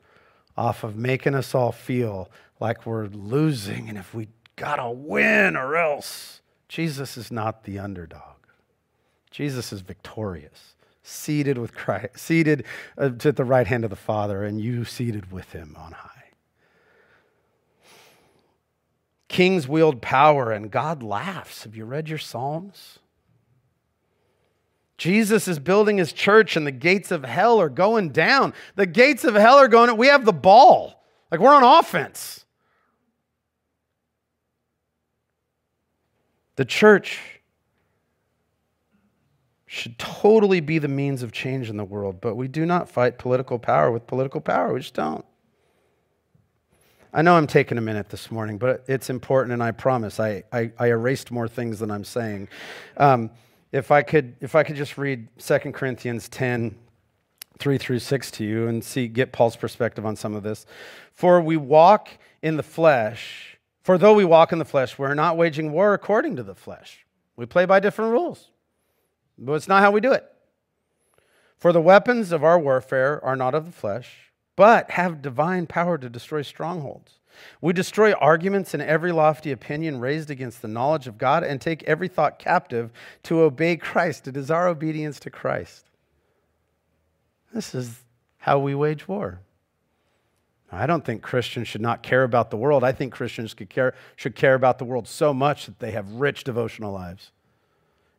off 0.57 0.85
of 0.85 0.95
making 0.95 1.35
us 1.35 1.53
all 1.53 1.73
feel 1.73 2.31
like 2.61 2.87
we're 2.87 3.07
losing 3.07 3.89
and 3.89 3.99
if 3.99 4.15
we 4.15 4.29
gotta 4.55 4.89
win 4.89 5.57
or 5.57 5.77
else. 5.77 6.43
Jesus 6.69 7.17
is 7.17 7.33
not 7.33 7.65
the 7.65 7.81
underdog. 7.81 8.37
Jesus 9.33 9.73
is 9.73 9.81
victorious, 9.81 10.77
seated 11.03 11.59
with 11.59 11.75
Christ, 11.75 12.19
seated 12.19 12.65
uh, 12.97 13.11
at 13.25 13.35
the 13.35 13.45
right 13.45 13.67
hand 13.67 13.83
of 13.83 13.91
the 13.91 13.97
Father, 13.97 14.45
and 14.45 14.61
you 14.61 14.85
seated 14.85 15.33
with 15.33 15.51
him 15.51 15.75
on 15.77 15.91
high. 15.91 16.11
Kings 19.27 19.67
wield 19.67 20.01
power 20.01 20.53
and 20.53 20.71
God 20.71 21.03
laughs. 21.03 21.65
Have 21.65 21.75
you 21.75 21.85
read 21.85 22.09
your 22.09 22.19
Psalms? 22.19 23.01
Jesus 24.99 25.47
is 25.47 25.61
building 25.61 25.97
his 25.97 26.13
church 26.13 26.57
and 26.57 26.67
the 26.67 26.73
gates 26.73 27.13
of 27.13 27.25
hell 27.25 27.61
are 27.61 27.69
going 27.69 28.11
down. 28.11 28.53
The 28.75 28.87
gates 28.87 29.25
of 29.25 29.35
hell 29.35 29.57
are 29.57 29.69
going, 29.69 29.97
we 29.97 30.09
have 30.09 30.25
the 30.25 30.33
ball. 30.33 31.03
Like 31.31 31.41
we're 31.41 31.55
on 31.55 31.63
offense. 31.63 32.45
The 36.57 36.65
church 36.65 37.21
should 39.67 39.99
totally 39.99 40.61
be 40.61 40.79
the 40.79 40.89
means 40.89 41.23
of 41.23 41.31
change 41.31 41.71
in 41.71 41.77
the 41.77 41.85
world, 41.85 42.21
but 42.21 42.35
we 42.35 42.49
do 42.49 42.67
not 42.67 42.89
fight 42.89 43.19
political 43.19 43.59
power 43.59 43.93
with 43.93 44.07
political 44.07 44.41
power. 44.41 44.73
We 44.73 44.81
just 44.81 44.95
don't. 44.95 45.25
I 47.13 47.23
know 47.23 47.37
I'm 47.37 47.47
taking 47.47 47.79
a 47.79 47.81
minute 47.81 48.09
this 48.09 48.31
morning, 48.31 48.59
but 48.59 48.83
it's 48.89 49.11
important, 49.11 49.53
and 49.53 49.63
I 49.63 49.71
promise 49.71 50.19
I, 50.19 50.43
I, 50.53 50.73
I 50.79 50.89
erased 50.89 51.31
more 51.31 51.47
things 51.47 51.79
than 51.79 51.91
I'm 51.91 52.05
saying. 52.05 52.49
Um, 52.97 53.31
if 53.73 53.91
I 53.91 54.03
could, 54.03 54.37
if 54.41 54.55
I 54.55 54.63
could 54.63 54.77
just 54.77 54.97
read 54.99 55.29
2 55.39 55.59
Corinthians 55.73 56.29
10, 56.29 56.77
3 57.59 57.79
through 57.79 57.99
6 57.99 58.31
to 58.33 58.45
you 58.45 58.69
and 58.69 58.83
see, 58.83 59.09
get 59.09 59.33
Paul's 59.33 59.57
perspective 59.57 60.07
on 60.07 60.17
some 60.17 60.35
of 60.35 60.43
this. 60.43 60.65
For 61.13 61.41
we 61.41 61.57
walk 61.57 62.11
in 62.43 62.57
the 62.57 62.63
flesh, 62.63 63.59
for 63.83 63.99
though 63.99 64.15
we 64.15 64.25
walk 64.25 64.53
in 64.53 64.59
the 64.59 64.65
flesh, 64.65 64.99
we're 64.99 65.15
not 65.15 65.37
waging 65.37 65.73
war 65.73 65.95
according 65.95 66.37
to 66.37 66.43
the 66.43 66.55
flesh. 66.55 67.05
We 67.37 67.47
play 67.47 67.67
by 67.67 67.81
different 67.81 68.13
rules, 68.13 68.51
but 69.37 69.55
it's 69.55 69.69
not 69.69 69.83
how 69.83 69.91
we 69.91 70.01
do 70.01 70.13
it. 70.13 70.25
For 71.57 71.73
the 71.73 71.81
weapons 71.81 72.31
of 72.33 72.45
our 72.45 72.59
warfare 72.59 73.23
are 73.25 73.37
not 73.37 73.55
of 73.55 73.67
the 73.67 73.73
flesh, 73.73 74.33
but 74.57 74.93
have 74.93 75.23
divine 75.23 75.67
power 75.67 75.99
to 75.99 76.09
destroy 76.09 76.43
strongholds. 76.43 77.18
We 77.61 77.73
destroy 77.73 78.13
arguments 78.13 78.75
and 78.75 78.83
every 78.83 79.13
lofty 79.13 79.53
opinion 79.53 80.01
raised 80.01 80.31
against 80.31 80.63
the 80.63 80.69
knowledge 80.69 81.07
of 81.07 81.19
God 81.19 81.45
and 81.45 81.61
take 81.61 81.83
every 81.85 82.09
thought 82.09 82.39
captive 82.39 82.93
to 83.25 83.43
obey 83.43 83.77
Christ. 83.77 84.29
It 84.29 84.37
is 84.37 84.51
our 84.51 84.69
obedience 84.69 85.21
to 85.21 85.31
Christ. 85.31 85.87
This 87.53 87.75
is 87.75 88.05
how 88.39 88.59
we 88.59 88.75
wage 88.75 89.09
war. 89.09 89.41
I 90.71 90.87
don't 90.87 91.05
think 91.05 91.23
Christians 91.23 91.67
should 91.67 91.81
not 91.81 92.03
care 92.03 92.25
about 92.25 92.51
the 92.51 92.57
world. 92.57 92.85
I 92.85 92.93
think 92.93 93.13
Christians 93.13 93.55
care, 93.55 93.95
should 94.17 94.37
care 94.37 94.55
about 94.55 94.79
the 94.79 94.85
world 94.85 95.09
so 95.09 95.33
much 95.33 95.67
that 95.67 95.79
they 95.79 95.93
have 95.93 96.11
rich 96.13 96.45
devotional 96.45 96.93
lives. 96.93 97.33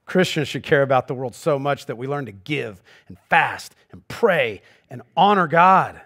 Christians 0.05 0.47
should 0.47 0.63
care 0.63 0.81
about 0.81 1.07
the 1.07 1.13
world 1.13 1.35
so 1.35 1.59
much 1.59 1.85
that 1.85 1.95
we 1.95 2.07
learn 2.07 2.25
to 2.25 2.31
give 2.31 2.81
and 3.07 3.17
fast 3.29 3.75
and 3.91 4.07
pray 4.07 4.63
and 4.89 5.03
honor 5.15 5.45
God 5.45 6.01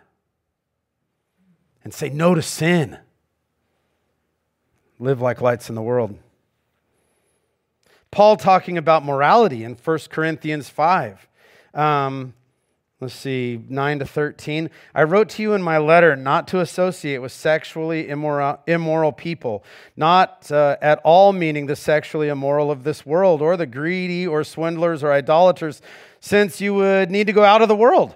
and 1.83 1.93
say 1.93 2.09
no 2.09 2.35
to 2.35 2.41
sin. 2.41 2.97
Live 4.99 5.21
like 5.21 5.41
lights 5.41 5.69
in 5.69 5.75
the 5.75 5.81
world. 5.81 6.17
Paul 8.11 8.37
talking 8.37 8.77
about 8.77 9.03
morality 9.03 9.63
in 9.63 9.75
1 9.75 9.99
Corinthians 10.09 10.69
5. 10.69 11.27
Um, 11.73 12.33
Let's 13.03 13.15
see, 13.15 13.61
9 13.67 13.99
to 13.99 14.05
13. 14.05 14.69
I 14.95 15.03
wrote 15.03 15.27
to 15.31 15.41
you 15.41 15.51
in 15.51 15.61
my 15.61 15.77
letter 15.77 16.15
not 16.15 16.47
to 16.47 16.61
associate 16.61 17.17
with 17.17 17.33
sexually 17.33 18.07
immoral, 18.07 18.59
immoral 18.65 19.11
people, 19.11 19.65
not 19.97 20.49
uh, 20.49 20.77
at 20.81 21.01
all 21.03 21.33
meaning 21.33 21.65
the 21.65 21.75
sexually 21.75 22.29
immoral 22.29 22.71
of 22.71 22.85
this 22.85 23.05
world, 23.05 23.41
or 23.41 23.57
the 23.57 23.65
greedy, 23.65 24.25
or 24.25 24.45
swindlers, 24.45 25.03
or 25.03 25.11
idolaters, 25.11 25.81
since 26.21 26.61
you 26.61 26.75
would 26.75 27.11
need 27.11 27.27
to 27.27 27.33
go 27.33 27.43
out 27.43 27.61
of 27.61 27.67
the 27.67 27.75
world. 27.75 28.15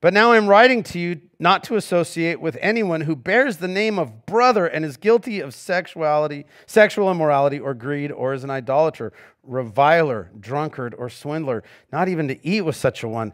But 0.00 0.14
now 0.14 0.32
I'm 0.32 0.48
writing 0.48 0.82
to 0.84 0.98
you 0.98 1.20
not 1.38 1.62
to 1.64 1.76
associate 1.76 2.40
with 2.40 2.56
anyone 2.60 3.02
who 3.02 3.14
bears 3.14 3.58
the 3.58 3.68
name 3.68 3.98
of 3.98 4.24
brother 4.24 4.66
and 4.66 4.84
is 4.84 4.96
guilty 4.96 5.40
of 5.40 5.54
sexuality, 5.54 6.46
sexual 6.66 7.10
immorality, 7.10 7.60
or 7.60 7.74
greed, 7.74 8.10
or 8.10 8.32
is 8.32 8.42
an 8.42 8.50
idolater, 8.50 9.12
reviler, 9.42 10.30
drunkard, 10.40 10.94
or 10.94 11.10
swindler, 11.10 11.62
not 11.92 12.08
even 12.08 12.28
to 12.28 12.46
eat 12.46 12.62
with 12.62 12.76
such 12.76 13.02
a 13.02 13.08
one 13.08 13.32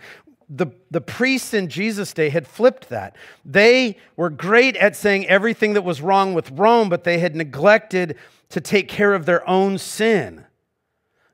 the, 0.49 0.69
the 0.91 1.01
priests 1.01 1.55
in 1.55 1.69
Jesus' 1.69 2.12
day 2.12 2.29
had 2.29 2.47
flipped 2.47 2.89
that. 2.89 3.17
They 3.45 3.97
were 4.17 4.31
great 4.31 4.77
at 4.77 4.95
saying 4.95 5.27
everything 5.27 5.73
that 5.73 5.83
was 5.83 6.01
wrong 6.01 6.35
with 6.35 6.51
Rome, 6.53 6.89
but 6.89 7.05
they 7.05 7.19
had 7.19 7.35
neglected 7.35 8.17
to 8.51 8.61
take 8.61 8.89
care 8.89 9.14
of 9.14 9.27
their 9.27 9.49
own 9.49 9.79
sin. 9.79 10.45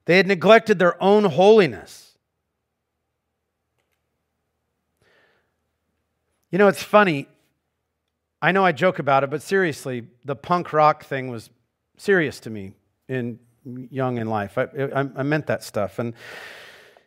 They 0.07 0.17
had 0.17 0.27
neglected 0.27 0.79
their 0.79 1.01
own 1.03 1.25
holiness. 1.25 2.02
You 6.53 6.59
know, 6.59 6.69
it's 6.69 6.83
funny. 6.83 7.27
I 8.41 8.53
know 8.53 8.65
I 8.65 8.71
joke 8.71 9.01
about 9.01 9.25
it, 9.25 9.31
but 9.31 9.43
seriously, 9.43 10.07
the 10.25 10.37
punk 10.37 10.73
rock 10.73 11.05
thing 11.05 11.29
was 11.29 11.51
serious 11.97 12.39
to 12.41 12.51
me 12.51 12.75
in 13.09 13.41
young 13.65 14.19
in 14.19 14.29
life. 14.29 14.57
I, 14.57 14.63
I, 14.63 15.09
I 15.17 15.23
meant 15.25 15.47
that 15.49 15.65
stuff. 15.65 15.99
And 15.99 16.15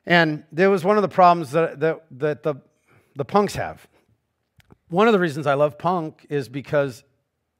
and 0.05 0.43
there 0.51 0.69
was 0.69 0.83
one 0.83 0.97
of 0.97 1.01
the 1.01 1.09
problems 1.09 1.51
that, 1.51 1.79
that, 1.79 2.05
that 2.19 2.43
the, 2.43 2.55
the 3.15 3.25
punks 3.25 3.55
have. 3.55 3.87
One 4.89 5.07
of 5.07 5.13
the 5.13 5.19
reasons 5.19 5.47
I 5.47 5.55
love 5.55 5.79
punk 5.79 6.25
is 6.29 6.47
because 6.47 7.03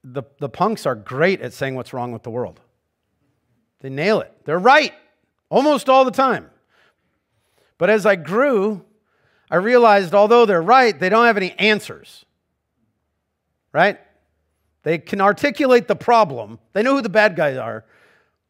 the, 0.03 0.23
the 0.39 0.49
punks 0.49 0.85
are 0.85 0.93
great 0.93 1.41
at 1.41 1.53
saying 1.53 1.75
what's 1.75 1.91
wrong 1.91 2.11
with 2.11 2.21
the 2.21 2.29
world. 2.29 2.59
They 3.81 3.89
nail 3.89 4.21
it. 4.21 4.31
They're 4.45 4.59
right 4.59 4.93
almost 5.49 5.89
all 5.89 6.05
the 6.05 6.11
time. 6.11 6.51
But 7.77 7.89
as 7.89 8.05
I 8.05 8.15
grew, 8.15 8.85
I 9.49 9.57
realized 9.57 10.13
although 10.13 10.45
they're 10.45 10.61
right, 10.61 10.97
they 10.97 11.09
don't 11.09 11.25
have 11.25 11.37
any 11.37 11.51
answers. 11.51 12.25
Right? 13.71 13.99
They 14.83 14.97
can 14.99 15.19
articulate 15.19 15.87
the 15.87 15.95
problem, 15.95 16.59
they 16.73 16.83
know 16.83 16.95
who 16.95 17.01
the 17.01 17.09
bad 17.09 17.35
guys 17.35 17.57
are, 17.57 17.85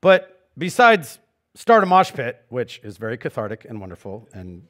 but 0.02 0.50
besides 0.58 1.20
start 1.56 1.84
a 1.84 1.86
mosh 1.86 2.12
pit, 2.12 2.44
which 2.50 2.80
is 2.84 2.98
very 2.98 3.18
cathartic 3.18 3.66
and 3.68 3.80
wonderful, 3.80 4.28
and 4.34 4.68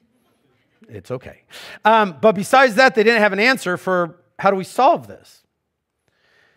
it's 0.88 1.10
okay. 1.10 1.42
Um, 1.84 2.16
but 2.20 2.36
besides 2.36 2.76
that, 2.76 2.94
they 2.94 3.02
didn't 3.02 3.20
have 3.20 3.32
an 3.32 3.40
answer 3.40 3.76
for 3.76 4.20
how 4.38 4.50
do 4.50 4.56
we 4.56 4.64
solve 4.64 5.08
this? 5.08 5.42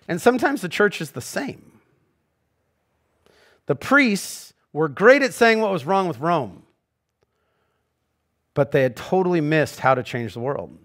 And 0.08 0.22
sometimes 0.22 0.62
the 0.62 0.70
church 0.70 1.02
is 1.02 1.12
the 1.12 1.22
same. 1.22 1.80
The 3.66 3.76
priests 3.76 4.54
were 4.74 4.88
great 4.88 5.22
at 5.22 5.34
saying 5.34 5.60
what 5.62 5.72
was 5.72 5.86
wrong 5.86 6.08
with 6.08 6.20
Rome, 6.20 6.64
but 8.60 8.72
they 8.72 8.82
had 8.82 8.94
totally 8.94 9.40
missed 9.40 9.80
how 9.80 9.96
to 9.96 10.04
change 10.04 10.34
the 10.34 10.42
world. 10.42 10.78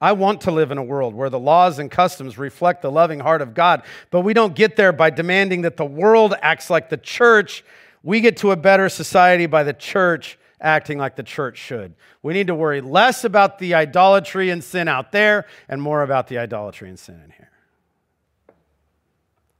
I 0.00 0.12
want 0.12 0.40
to 0.40 0.50
live 0.50 0.70
in 0.70 0.78
a 0.78 0.82
world 0.82 1.14
where 1.14 1.28
the 1.28 1.38
laws 1.38 1.78
and 1.78 1.90
customs 1.90 2.38
reflect 2.38 2.80
the 2.80 2.90
loving 2.90 3.20
heart 3.20 3.42
of 3.42 3.52
God, 3.52 3.82
but 4.10 4.22
we 4.22 4.32
don't 4.32 4.54
get 4.54 4.76
there 4.76 4.90
by 4.90 5.10
demanding 5.10 5.60
that 5.60 5.76
the 5.76 5.84
world 5.84 6.34
acts 6.40 6.70
like 6.70 6.88
the 6.88 6.96
church. 6.96 7.62
We 8.02 8.22
get 8.22 8.38
to 8.38 8.52
a 8.52 8.56
better 8.56 8.88
society 8.88 9.44
by 9.44 9.64
the 9.64 9.74
church 9.74 10.38
acting 10.62 10.96
like 10.96 11.14
the 11.14 11.22
church 11.22 11.58
should. 11.58 11.94
We 12.22 12.32
need 12.32 12.46
to 12.46 12.54
worry 12.54 12.80
less 12.80 13.22
about 13.22 13.58
the 13.58 13.74
idolatry 13.74 14.48
and 14.48 14.64
sin 14.64 14.88
out 14.88 15.12
there 15.12 15.44
and 15.68 15.82
more 15.82 16.04
about 16.04 16.28
the 16.28 16.38
idolatry 16.38 16.88
and 16.88 16.98
sin 16.98 17.20
in 17.22 17.32
here. 17.32 17.50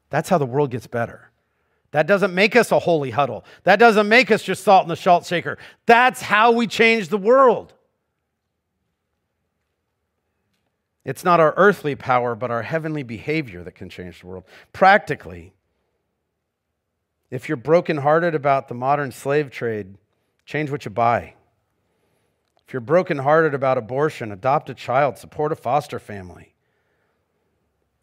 That's 0.09 0.31
how 0.31 0.39
the 0.39 0.47
world 0.47 0.71
gets 0.71 0.87
better. 0.87 1.28
That 1.91 2.07
doesn't 2.07 2.35
make 2.35 2.55
us 2.55 2.71
a 2.71 2.79
holy 2.79 3.11
huddle. 3.11 3.45
That 3.65 3.79
doesn't 3.79 4.09
make 4.09 4.31
us 4.31 4.43
just 4.43 4.63
salt 4.63 4.83
in 4.83 4.89
the 4.89 4.97
salt 4.97 5.25
shaker. 5.25 5.59
That's 5.87 6.21
how 6.21 6.53
we 6.53 6.67
change 6.67 7.09
the 7.09 7.19
world. 7.19 7.73
It's 11.05 11.25
not 11.25 11.41
our 11.41 11.55
earthly 11.57 11.95
power, 11.95 12.35
but 12.35 12.51
our 12.51 12.63
heavenly 12.63 13.03
behavior 13.03 13.65
that 13.65 13.75
can 13.75 13.89
change 13.89 14.21
the 14.21 14.27
world. 14.27 14.45
Practically, 14.75 15.55
if 17.31 17.49
you're 17.49 17.57
brokenhearted 17.57 18.35
about 18.35 18.69
the 18.69 18.75
modern 18.75 19.11
slave 19.11 19.51
trade, 19.51 19.97
change 20.45 20.71
what 20.71 20.85
you 20.85 20.91
buy. 20.91 21.35
If 22.67 22.75
you're 22.75 22.81
brokenhearted 22.81 23.55
about 23.55 23.79
abortion, 23.79 24.31
adopt 24.31 24.69
a 24.69 24.75
child, 24.75 25.17
support 25.17 25.53
a 25.53 25.57
foster 25.57 25.99
family. 25.99 26.53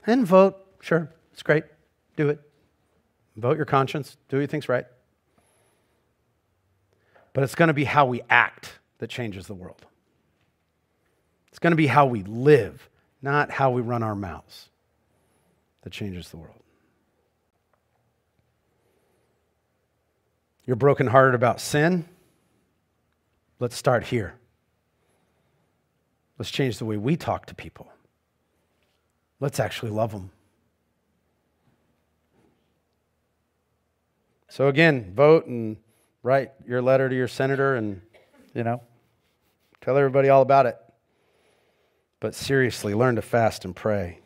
And 0.08 0.26
vote. 0.26 0.58
Sure, 0.82 1.12
it's 1.32 1.44
great. 1.44 1.66
Do 2.18 2.30
it. 2.30 2.45
Vote 3.36 3.58
your 3.58 3.66
conscience. 3.66 4.18
Do 4.30 4.38
what 4.38 4.42
you 4.42 4.48
think's 4.48 4.70
right. 4.70 4.86
But 7.34 7.44
it's 7.44 7.56
going 7.56 7.68
to 7.68 7.74
be 7.74 7.84
how 7.84 8.06
we 8.06 8.22
act 8.30 8.80
that 9.00 9.10
changes 9.10 9.48
the 9.48 9.54
world. 9.54 9.86
It's 11.50 11.60
going 11.60 11.72
to 11.72 11.78
be 11.78 11.88
how 11.88 12.06
we 12.06 12.24
live 12.24 12.90
not 13.26 13.50
how 13.50 13.72
we 13.72 13.82
run 13.82 14.04
our 14.04 14.16
mouths, 14.16 14.70
that 15.82 15.92
changes 15.92 16.30
the 16.30 16.38
world. 16.38 16.62
You're 20.66 20.76
brokenhearted 20.76 21.34
about 21.34 21.60
sin? 21.60 22.06
Let's 23.60 23.76
start 23.76 24.04
here. 24.04 24.36
Let's 26.38 26.52
change 26.52 26.78
the 26.78 26.86
way 26.86 26.98
we 26.98 27.18
talk 27.18 27.48
to 27.48 27.56
people. 27.56 27.88
Let's 29.40 29.60
actually 29.60 29.92
love 29.92 30.12
them. 30.12 30.30
So, 34.56 34.70
again, 34.70 35.12
vote 35.14 35.48
and 35.48 35.76
write 36.24 36.54
your 36.66 36.82
letter 36.82 37.10
to 37.10 37.14
your 37.14 37.28
senator 37.28 37.76
and, 37.76 38.02
you 38.54 38.64
know, 38.64 38.82
tell 39.82 39.98
everybody 39.98 40.30
all 40.30 40.42
about 40.42 40.66
it. 40.66 40.78
But 42.22 42.36
seriously, 42.36 42.94
learn 42.94 43.18
to 43.18 43.22
fast 43.22 43.66
and 43.66 43.76
pray. 43.76 44.22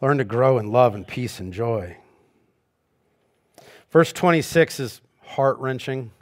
Learn 0.00 0.18
to 0.18 0.24
grow 0.24 0.58
in 0.58 0.70
love 0.70 0.94
and 0.94 1.04
peace 1.04 1.40
and 1.40 1.52
joy. 1.52 1.96
Verse 3.90 4.12
26 4.12 4.78
is 4.78 5.00
heart 5.22 5.58
wrenching. 5.58 6.12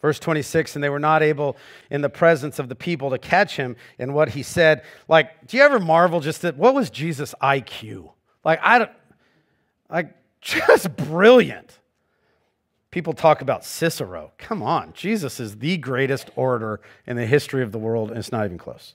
Verse 0.00 0.20
26, 0.20 0.76
and 0.76 0.84
they 0.84 0.88
were 0.88 1.00
not 1.00 1.24
able 1.24 1.56
in 1.90 2.00
the 2.00 2.08
presence 2.08 2.60
of 2.60 2.68
the 2.68 2.76
people 2.76 3.10
to 3.10 3.18
catch 3.18 3.56
him 3.56 3.74
in 3.98 4.12
what 4.12 4.28
he 4.28 4.44
said. 4.44 4.84
Like, 5.08 5.48
do 5.48 5.56
you 5.56 5.64
ever 5.64 5.80
marvel 5.80 6.20
just 6.20 6.42
that 6.42 6.56
what 6.56 6.76
was 6.76 6.90
Jesus' 6.90 7.34
IQ? 7.42 8.12
Like, 8.44 8.60
I 8.62 8.78
don't, 8.78 8.92
like, 9.90 10.14
just 10.40 10.96
brilliant. 10.96 11.79
People 12.90 13.12
talk 13.12 13.40
about 13.40 13.64
Cicero. 13.64 14.32
Come 14.36 14.62
on, 14.62 14.92
Jesus 14.94 15.38
is 15.38 15.58
the 15.58 15.76
greatest 15.76 16.30
orator 16.34 16.80
in 17.06 17.16
the 17.16 17.26
history 17.26 17.62
of 17.62 17.70
the 17.70 17.78
world, 17.78 18.10
and 18.10 18.18
it's 18.18 18.32
not 18.32 18.44
even 18.44 18.58
close. 18.58 18.94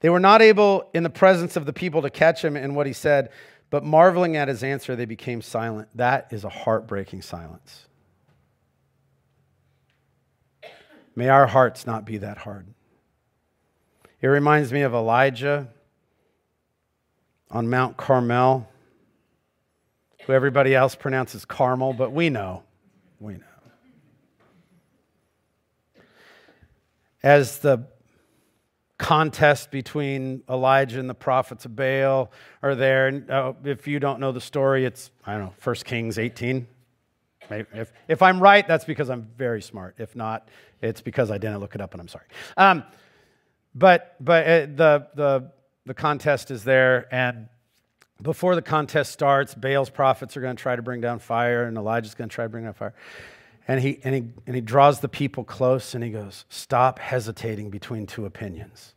They 0.00 0.08
were 0.08 0.20
not 0.20 0.40
able 0.40 0.88
in 0.94 1.02
the 1.02 1.10
presence 1.10 1.56
of 1.56 1.66
the 1.66 1.72
people 1.72 2.02
to 2.02 2.10
catch 2.10 2.44
him 2.44 2.56
in 2.56 2.74
what 2.74 2.86
he 2.86 2.92
said, 2.92 3.30
but 3.70 3.84
marveling 3.84 4.36
at 4.36 4.48
his 4.48 4.62
answer, 4.62 4.96
they 4.96 5.04
became 5.04 5.42
silent. 5.42 5.88
That 5.94 6.28
is 6.30 6.44
a 6.44 6.48
heartbreaking 6.48 7.22
silence. 7.22 7.86
May 11.14 11.28
our 11.28 11.46
hearts 11.46 11.86
not 11.86 12.04
be 12.04 12.18
that 12.18 12.38
hard. 12.38 12.66
It 14.22 14.28
reminds 14.28 14.72
me 14.72 14.82
of 14.82 14.94
Elijah 14.94 15.68
on 17.50 17.68
Mount 17.68 17.96
Carmel, 17.96 18.69
who 20.30 20.36
everybody 20.36 20.74
else 20.74 20.94
pronounces 20.94 21.44
Carmel, 21.44 21.92
but 21.92 22.12
we 22.12 22.30
know. 22.30 22.62
We 23.18 23.34
know. 23.34 23.40
As 27.22 27.58
the 27.58 27.86
contest 28.96 29.70
between 29.70 30.42
Elijah 30.48 31.00
and 31.00 31.10
the 31.10 31.14
prophets 31.14 31.64
of 31.64 31.74
Baal 31.74 32.30
are 32.62 32.74
there. 32.74 33.08
And 33.08 33.30
uh, 33.30 33.54
if 33.64 33.88
you 33.88 33.98
don't 33.98 34.20
know 34.20 34.30
the 34.30 34.40
story, 34.40 34.84
it's, 34.84 35.10
I 35.26 35.32
don't 35.32 35.46
know, 35.46 35.54
1 35.62 35.74
Kings 35.84 36.18
18. 36.18 36.66
If, 37.50 37.92
if 38.06 38.22
I'm 38.22 38.40
right, 38.40 38.66
that's 38.68 38.84
because 38.84 39.10
I'm 39.10 39.28
very 39.36 39.60
smart. 39.60 39.96
If 39.98 40.14
not, 40.14 40.48
it's 40.80 41.00
because 41.00 41.30
I 41.32 41.38
didn't 41.38 41.58
look 41.58 41.74
it 41.74 41.80
up 41.80 41.92
and 41.92 42.00
I'm 42.00 42.08
sorry. 42.08 42.26
Um, 42.56 42.84
but 43.74 44.14
but 44.20 44.46
uh, 44.46 44.60
the, 44.66 45.06
the, 45.14 45.52
the 45.86 45.94
contest 45.94 46.52
is 46.52 46.62
there, 46.62 47.12
and 47.12 47.48
before 48.22 48.54
the 48.54 48.62
contest 48.62 49.12
starts, 49.12 49.54
Baal's 49.54 49.90
prophets 49.90 50.36
are 50.36 50.40
going 50.40 50.56
to 50.56 50.62
try 50.62 50.76
to 50.76 50.82
bring 50.82 51.00
down 51.00 51.18
fire, 51.18 51.64
and 51.64 51.76
Elijah's 51.76 52.14
going 52.14 52.28
to 52.28 52.34
try 52.34 52.44
to 52.44 52.48
bring 52.48 52.64
down 52.64 52.74
fire. 52.74 52.94
And 53.66 53.80
he, 53.80 54.00
and, 54.02 54.14
he, 54.14 54.24
and 54.46 54.54
he 54.56 54.60
draws 54.60 55.00
the 55.00 55.08
people 55.08 55.44
close 55.44 55.94
and 55.94 56.02
he 56.02 56.10
goes, 56.10 56.44
Stop 56.48 56.98
hesitating 56.98 57.70
between 57.70 58.06
two 58.06 58.26
opinions. 58.26 58.94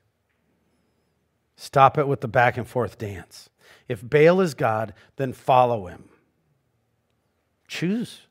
Stop 1.55 1.97
it 1.97 2.07
with 2.07 2.21
the 2.21 2.27
back 2.27 2.57
and 2.57 2.67
forth 2.67 2.97
dance. 2.97 3.49
If 3.87 4.01
Baal 4.01 4.41
is 4.41 4.53
God, 4.53 4.93
then 5.17 5.31
follow 5.33 5.85
him. 5.85 6.05
Choose. 7.67 8.21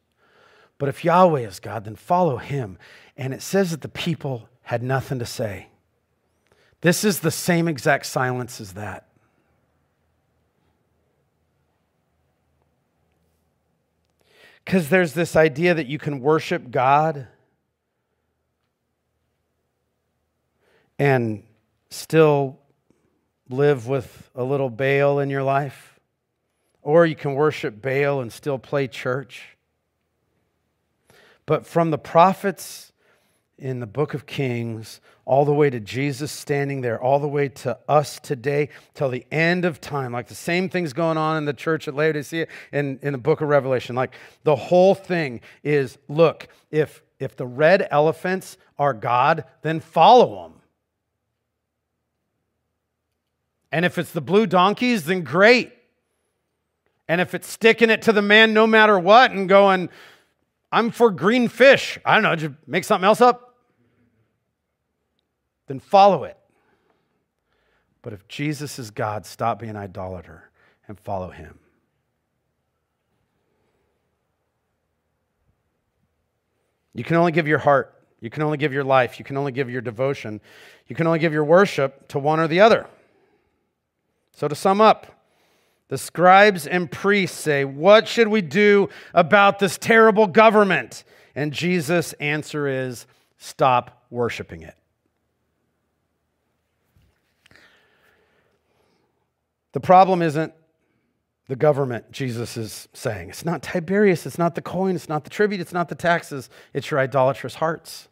But 0.79 0.89
if 0.89 1.05
Yahweh 1.05 1.43
is 1.43 1.61
God, 1.61 1.85
then 1.85 1.95
follow 1.95 2.39
him. 2.39 2.77
And 3.17 3.33
it 3.33 3.43
says 3.43 3.71
that 3.71 3.83
the 3.83 3.89
people 3.89 4.49
had 4.63 4.83
nothing 4.83 5.21
to 5.21 5.27
say. 5.27 5.69
This 6.81 7.05
is 7.05 7.21
the 7.21 7.31
same 7.31 7.69
exact 7.69 8.07
silence 8.07 8.61
as 8.61 8.73
that. 8.73 9.07
Because 14.65 14.89
there's 14.89 15.13
this 15.13 15.37
idea 15.37 15.75
that 15.75 15.87
you 15.87 15.99
can 15.99 16.21
worship 16.21 16.71
God 16.71 17.27
and 20.99 21.43
still 21.91 22.61
live 23.49 23.89
with 23.89 24.31
a 24.35 24.45
little 24.45 24.71
Baal 24.71 25.19
in 25.19 25.31
your 25.31 25.43
life, 25.43 25.99
or 26.81 27.05
you 27.07 27.17
can 27.17 27.35
worship 27.35 27.83
Baal 27.83 28.21
and 28.21 28.33
still 28.33 28.59
play 28.59 28.87
church. 28.87 29.57
But 31.45 31.67
from 31.67 31.91
the 31.91 31.99
prophets 31.99 32.92
in 33.63 33.79
the 33.79 33.87
book 33.87 34.13
of 34.13 34.27
Kings, 34.27 35.01
all 35.25 35.45
the 35.45 35.55
way 35.55 35.71
to 35.71 35.79
Jesus 35.79 36.33
standing 36.33 36.81
there, 36.81 37.01
all 37.01 37.21
the 37.21 37.29
way 37.29 37.49
to 37.49 37.79
us 37.89 38.19
today, 38.19 38.69
till 38.93 39.09
the 39.09 39.25
end 39.31 39.65
of 39.65 39.81
time. 39.81 40.13
Like 40.13 40.27
the 40.27 40.35
same 40.35 40.69
thing's 40.69 40.93
going 40.93 41.17
on 41.17 41.37
in 41.37 41.45
the 41.45 41.53
church 41.53 41.87
at 41.87 41.95
Laodicea 41.95 42.49
in, 42.73 42.99
in 43.03 43.13
the 43.13 43.19
book 43.19 43.41
of 43.41 43.49
Revelation. 43.49 43.95
Like 43.95 44.15
the 44.43 44.57
whole 44.57 44.97
thing 44.97 45.43
is 45.63 45.97
look, 46.09 46.49
if, 46.73 47.05
if 47.21 47.37
the 47.37 47.47
red 47.47 47.87
elephants 47.89 48.59
are 48.81 48.93
God, 48.93 49.45
then 49.63 49.79
follow 49.79 50.43
them. 50.43 50.55
And 53.71 53.85
if 53.85 53.97
it's 53.97 54.11
the 54.11 54.21
blue 54.21 54.49
donkeys, 54.49 55.05
then 55.05 55.23
great. 55.23 55.73
And 57.07 57.21
if 57.21 57.33
it's 57.33 57.47
sticking 57.47 57.91
it 57.91 58.03
to 58.03 58.13
the 58.13 58.23
man 58.23 58.55
no 58.55 58.67
matter 58.67 58.99
what 58.99 59.31
and 59.31 59.49
going, 59.49 59.89
I'm 60.73 60.91
for 60.91 61.13
green 61.13 61.47
fish, 61.47 61.97
I 62.05 62.15
don't 62.15 62.25
know, 62.25 62.35
just 62.35 62.55
make 62.67 62.83
something 62.83 63.07
else 63.07 63.21
up 63.21 63.51
then 65.73 65.81
follow 65.81 66.25
it. 66.25 66.37
But 68.03 68.13
if 68.13 68.29
Jesus 68.29 68.79
is 68.79 68.91
God, 68.91 69.25
stop 69.25 69.59
being 69.59 69.71
an 69.71 69.77
idolater 69.77 70.51
and 70.87 71.01
follow 71.01 71.31
him. 71.31 71.59
You 76.93 77.05
can 77.05 77.17
only 77.17 77.33
give 77.33 77.49
your 77.49 77.57
heart, 77.57 77.95
you 78.21 78.29
can 78.29 78.43
only 78.43 78.59
give 78.59 78.75
your 78.75 78.85
life, 78.85 79.19
you 79.19 79.25
can 79.25 79.39
only 79.39 79.51
give 79.51 79.71
your 79.71 79.81
devotion, 79.81 80.43
you 80.89 80.95
can 80.95 81.07
only 81.07 81.19
give 81.19 81.33
your 81.33 81.45
worship 81.45 82.07
to 82.09 82.19
one 82.19 82.39
or 82.39 82.49
the 82.49 82.61
other. 82.61 82.87
So, 84.33 84.49
to 84.49 84.55
sum 84.55 84.83
up, 84.83 85.25
the 85.89 85.97
scribes 85.97 86.67
and 86.67 86.91
priests 86.91 87.41
say, 87.41 87.65
What 87.65 88.07
should 88.07 88.29
we 88.29 88.43
do 88.43 88.91
about 89.15 89.59
this 89.59 89.79
terrible 89.79 90.27
government? 90.27 91.05
And 91.35 91.51
Jesus' 91.51 92.13
answer 92.15 92.69
is, 92.69 93.07
Stop 93.39 94.05
worshiping 94.11 94.61
it. 94.61 94.77
The 99.73 99.81
problem 99.81 100.23
isn't 100.23 100.53
the 101.49 101.57
government, 101.57 102.11
Jesus 102.13 102.57
is 102.57 102.89
saying. 102.93 103.31
It's 103.31 103.45
not 103.45 103.63
Tiberius, 103.63 104.27
it's 104.27 104.39
not 104.39 104.55
the 104.55 104.63
coin, 104.63 104.95
it's 104.95 105.09
not 105.09 105.25
the 105.25 105.31
tribute, 105.31 105.61
it's 105.61 105.73
not 105.73 105.89
the 105.89 105.95
taxes, 105.95 106.49
it's 106.73 106.91
your 106.91 107.01
idolatrous 107.01 107.57
hearts. 107.57 108.09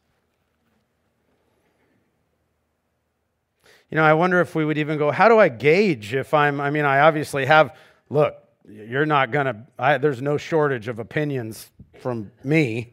You 3.90 3.96
know, 3.96 4.04
I 4.04 4.14
wonder 4.14 4.40
if 4.40 4.54
we 4.54 4.64
would 4.64 4.78
even 4.78 4.98
go, 4.98 5.10
how 5.10 5.28
do 5.28 5.38
I 5.38 5.48
gauge 5.48 6.14
if 6.14 6.32
I'm, 6.32 6.60
I 6.60 6.70
mean, 6.70 6.84
I 6.84 7.00
obviously 7.00 7.46
have, 7.46 7.76
look, 8.08 8.36
you're 8.68 9.06
not 9.06 9.30
going 9.32 9.46
to, 9.46 9.98
there's 10.00 10.22
no 10.22 10.36
shortage 10.36 10.86
of 10.88 10.98
opinions 10.98 11.70
from 12.00 12.30
me. 12.44 12.92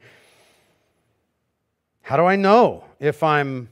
How 2.02 2.18
do 2.18 2.26
I 2.26 2.36
know 2.36 2.86
if 3.00 3.22
I'm, 3.22 3.70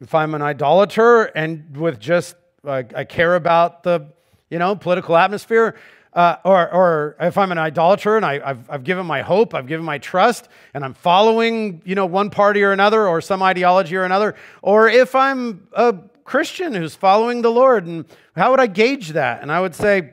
if 0.00 0.14
I'm 0.14 0.34
an 0.34 0.42
idolater 0.42 1.24
and 1.24 1.76
with 1.76 1.98
just 1.98 2.36
I, 2.66 2.84
I 2.94 3.04
care 3.04 3.34
about 3.34 3.82
the 3.82 4.06
you 4.50 4.58
know 4.58 4.76
political 4.76 5.16
atmosphere. 5.16 5.76
Uh, 6.14 6.36
or, 6.44 6.70
or 6.70 7.16
if 7.20 7.38
I'm 7.38 7.52
an 7.52 7.56
idolater 7.56 8.18
and 8.18 8.26
I, 8.26 8.46
have 8.46 8.68
I've 8.68 8.84
given 8.84 9.06
my 9.06 9.22
hope, 9.22 9.54
I've 9.54 9.66
given 9.66 9.86
my 9.86 9.96
trust, 9.96 10.46
and 10.74 10.84
I'm 10.84 10.92
following, 10.92 11.80
you 11.86 11.94
know, 11.94 12.04
one 12.04 12.28
party 12.28 12.62
or 12.62 12.72
another, 12.72 13.08
or 13.08 13.22
some 13.22 13.42
ideology 13.42 13.96
or 13.96 14.04
another, 14.04 14.34
or 14.60 14.90
if 14.90 15.14
I'm 15.14 15.66
a 15.72 15.94
Christian 16.24 16.74
who's 16.74 16.94
following 16.94 17.40
the 17.40 17.50
Lord, 17.50 17.86
and 17.86 18.04
how 18.36 18.50
would 18.50 18.60
I 18.60 18.66
gauge 18.66 19.10
that? 19.10 19.40
And 19.40 19.50
I 19.50 19.60
would 19.60 19.74
say, 19.74 20.12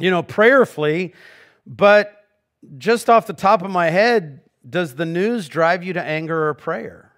you 0.00 0.10
know, 0.10 0.24
prayerfully, 0.24 1.14
but 1.64 2.24
just 2.78 3.08
off 3.08 3.28
the 3.28 3.32
top 3.32 3.62
of 3.62 3.70
my 3.70 3.88
head, 3.88 4.40
does 4.68 4.96
the 4.96 5.06
news 5.06 5.48
drive 5.48 5.84
you 5.84 5.92
to 5.92 6.02
anger 6.02 6.48
or 6.48 6.54
prayer? 6.54 7.09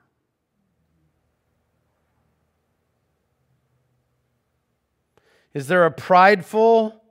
Is 5.54 5.68
there 5.68 5.84
a 5.84 5.90
prideful, 5.90 7.02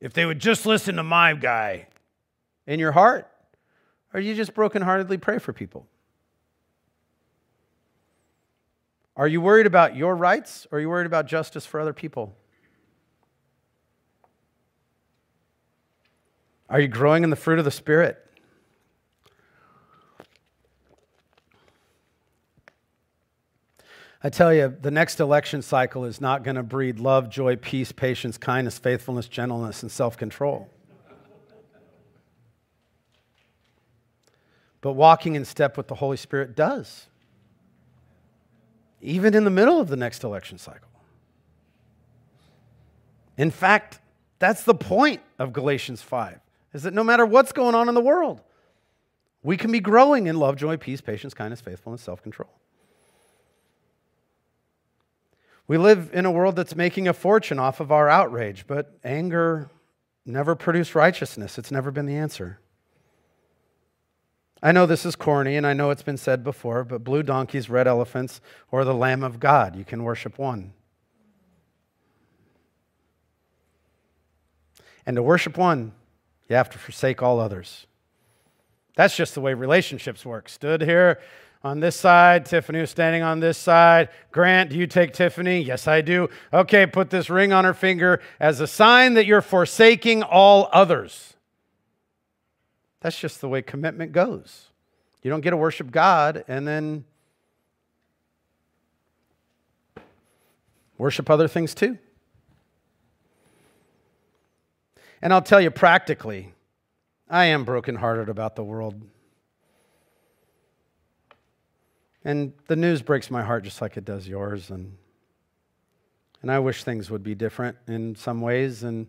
if 0.00 0.12
they 0.12 0.24
would 0.24 0.38
just 0.38 0.64
listen 0.66 0.96
to 0.96 1.02
my 1.02 1.34
guy 1.34 1.88
in 2.66 2.78
your 2.78 2.92
heart? 2.92 3.28
Or 4.14 4.20
you 4.20 4.34
just 4.34 4.54
brokenheartedly 4.54 5.20
pray 5.20 5.38
for 5.38 5.52
people? 5.52 5.86
Are 9.16 9.28
you 9.28 9.40
worried 9.40 9.66
about 9.66 9.96
your 9.96 10.14
rights 10.16 10.66
or 10.70 10.78
are 10.78 10.80
you 10.80 10.88
worried 10.88 11.06
about 11.06 11.26
justice 11.26 11.66
for 11.66 11.80
other 11.80 11.92
people? 11.92 12.34
Are 16.68 16.80
you 16.80 16.88
growing 16.88 17.22
in 17.22 17.30
the 17.30 17.36
fruit 17.36 17.58
of 17.58 17.66
the 17.66 17.70
Spirit? 17.70 18.18
I 24.24 24.30
tell 24.30 24.54
you, 24.54 24.76
the 24.80 24.90
next 24.90 25.18
election 25.18 25.62
cycle 25.62 26.04
is 26.04 26.20
not 26.20 26.44
going 26.44 26.54
to 26.54 26.62
breed 26.62 27.00
love, 27.00 27.28
joy, 27.28 27.56
peace, 27.56 27.90
patience, 27.90 28.38
kindness, 28.38 28.78
faithfulness, 28.78 29.26
gentleness, 29.26 29.82
and 29.82 29.90
self 29.90 30.16
control. 30.16 30.70
But 34.80 34.92
walking 34.92 35.34
in 35.34 35.44
step 35.44 35.76
with 35.76 35.88
the 35.88 35.96
Holy 35.96 36.16
Spirit 36.16 36.54
does, 36.54 37.06
even 39.00 39.34
in 39.34 39.44
the 39.44 39.50
middle 39.50 39.80
of 39.80 39.88
the 39.88 39.96
next 39.96 40.22
election 40.22 40.58
cycle. 40.58 40.88
In 43.36 43.50
fact, 43.50 44.00
that's 44.38 44.64
the 44.64 44.74
point 44.74 45.20
of 45.38 45.52
Galatians 45.52 46.02
5, 46.02 46.38
is 46.74 46.82
that 46.82 46.94
no 46.94 47.02
matter 47.02 47.24
what's 47.24 47.52
going 47.52 47.74
on 47.74 47.88
in 47.88 47.94
the 47.94 48.00
world, 48.00 48.40
we 49.42 49.56
can 49.56 49.72
be 49.72 49.80
growing 49.80 50.26
in 50.28 50.36
love, 50.36 50.56
joy, 50.56 50.76
peace, 50.76 51.00
patience, 51.00 51.34
kindness, 51.34 51.60
faithfulness, 51.60 52.02
self 52.02 52.22
control. 52.22 52.50
We 55.72 55.78
live 55.78 56.10
in 56.12 56.26
a 56.26 56.30
world 56.30 56.56
that's 56.56 56.76
making 56.76 57.08
a 57.08 57.14
fortune 57.14 57.58
off 57.58 57.80
of 57.80 57.90
our 57.90 58.06
outrage, 58.06 58.66
but 58.66 58.94
anger 59.02 59.70
never 60.26 60.54
produced 60.54 60.94
righteousness. 60.94 61.56
It's 61.56 61.70
never 61.70 61.90
been 61.90 62.04
the 62.04 62.14
answer. 62.14 62.58
I 64.62 64.72
know 64.72 64.84
this 64.84 65.06
is 65.06 65.16
corny 65.16 65.56
and 65.56 65.66
I 65.66 65.72
know 65.72 65.88
it's 65.88 66.02
been 66.02 66.18
said 66.18 66.44
before, 66.44 66.84
but 66.84 67.02
blue 67.02 67.22
donkeys, 67.22 67.70
red 67.70 67.88
elephants, 67.88 68.42
or 68.70 68.84
the 68.84 68.92
Lamb 68.92 69.22
of 69.22 69.40
God, 69.40 69.74
you 69.74 69.82
can 69.82 70.02
worship 70.04 70.38
one. 70.38 70.74
And 75.06 75.16
to 75.16 75.22
worship 75.22 75.56
one, 75.56 75.92
you 76.50 76.56
have 76.56 76.68
to 76.68 76.78
forsake 76.78 77.22
all 77.22 77.40
others. 77.40 77.86
That's 78.94 79.16
just 79.16 79.34
the 79.34 79.40
way 79.40 79.54
relationships 79.54 80.26
work. 80.26 80.50
Stood 80.50 80.82
here 80.82 81.18
on 81.64 81.80
this 81.80 81.96
side. 81.96 82.46
Tiffany 82.46 82.80
was 82.80 82.90
standing 82.90 83.22
on 83.22 83.40
this 83.40 83.56
side. 83.58 84.08
Grant, 84.30 84.70
do 84.70 84.76
you 84.76 84.86
take 84.86 85.12
Tiffany? 85.12 85.60
Yes, 85.60 85.86
I 85.86 86.00
do. 86.00 86.28
Okay, 86.52 86.86
put 86.86 87.10
this 87.10 87.30
ring 87.30 87.52
on 87.52 87.64
her 87.64 87.74
finger 87.74 88.20
as 88.40 88.60
a 88.60 88.66
sign 88.66 89.14
that 89.14 89.26
you're 89.26 89.42
forsaking 89.42 90.22
all 90.22 90.68
others. 90.72 91.34
That's 93.00 93.18
just 93.18 93.40
the 93.40 93.48
way 93.48 93.62
commitment 93.62 94.12
goes. 94.12 94.68
You 95.22 95.30
don't 95.30 95.40
get 95.40 95.50
to 95.50 95.56
worship 95.56 95.90
God 95.90 96.44
and 96.48 96.66
then 96.66 97.04
worship 100.98 101.30
other 101.30 101.48
things 101.48 101.74
too. 101.74 101.98
And 105.20 105.32
I'll 105.32 105.42
tell 105.42 105.60
you 105.60 105.70
practically, 105.70 106.52
I 107.30 107.46
am 107.46 107.64
brokenhearted 107.64 108.28
about 108.28 108.56
the 108.56 108.64
world. 108.64 109.00
And 112.24 112.52
the 112.68 112.76
news 112.76 113.02
breaks 113.02 113.30
my 113.30 113.42
heart 113.42 113.64
just 113.64 113.80
like 113.80 113.96
it 113.96 114.04
does 114.04 114.28
yours. 114.28 114.70
And, 114.70 114.96
and 116.40 116.50
I 116.50 116.58
wish 116.58 116.84
things 116.84 117.10
would 117.10 117.22
be 117.22 117.34
different 117.34 117.76
in 117.88 118.14
some 118.14 118.40
ways. 118.40 118.82
And, 118.84 119.08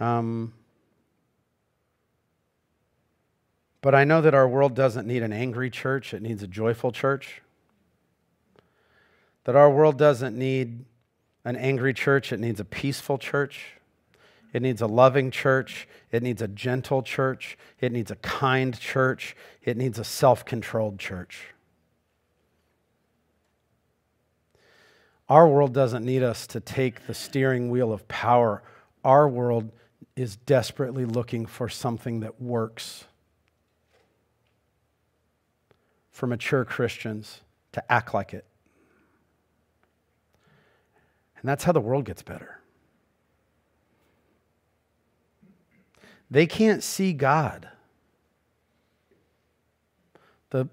um, 0.00 0.52
but 3.80 3.94
I 3.94 4.04
know 4.04 4.20
that 4.20 4.34
our 4.34 4.48
world 4.48 4.74
doesn't 4.74 5.06
need 5.06 5.22
an 5.22 5.32
angry 5.32 5.70
church, 5.70 6.12
it 6.12 6.22
needs 6.22 6.42
a 6.42 6.48
joyful 6.48 6.92
church. 6.92 7.42
That 9.44 9.56
our 9.56 9.70
world 9.70 9.96
doesn't 9.96 10.36
need 10.36 10.84
an 11.44 11.56
angry 11.56 11.94
church, 11.94 12.32
it 12.32 12.40
needs 12.40 12.60
a 12.60 12.64
peaceful 12.64 13.16
church. 13.16 13.80
It 14.52 14.62
needs 14.62 14.80
a 14.80 14.86
loving 14.86 15.30
church. 15.30 15.86
It 16.10 16.22
needs 16.22 16.42
a 16.42 16.48
gentle 16.48 17.02
church. 17.02 17.56
It 17.80 17.92
needs 17.92 18.10
a 18.10 18.16
kind 18.16 18.78
church. 18.78 19.36
It 19.62 19.76
needs 19.76 19.98
a 19.98 20.04
self 20.04 20.44
controlled 20.44 20.98
church. 20.98 21.54
Our 25.30 25.46
world 25.46 25.72
doesn't 25.72 26.04
need 26.04 26.24
us 26.24 26.48
to 26.48 26.58
take 26.58 27.06
the 27.06 27.14
steering 27.14 27.70
wheel 27.70 27.92
of 27.92 28.06
power. 28.08 28.64
Our 29.04 29.28
world 29.28 29.70
is 30.16 30.34
desperately 30.34 31.04
looking 31.04 31.46
for 31.46 31.68
something 31.68 32.20
that 32.20 32.42
works. 32.42 33.04
For 36.10 36.26
mature 36.26 36.64
Christians 36.64 37.42
to 37.72 37.92
act 37.92 38.12
like 38.12 38.34
it. 38.34 38.44
And 41.36 41.48
that's 41.48 41.62
how 41.62 41.72
the 41.72 41.80
world 41.80 42.04
gets 42.04 42.22
better. 42.22 42.60
They 46.28 46.46
can't 46.46 46.82
see 46.82 47.12
God. 47.12 47.68
The, 50.50 50.68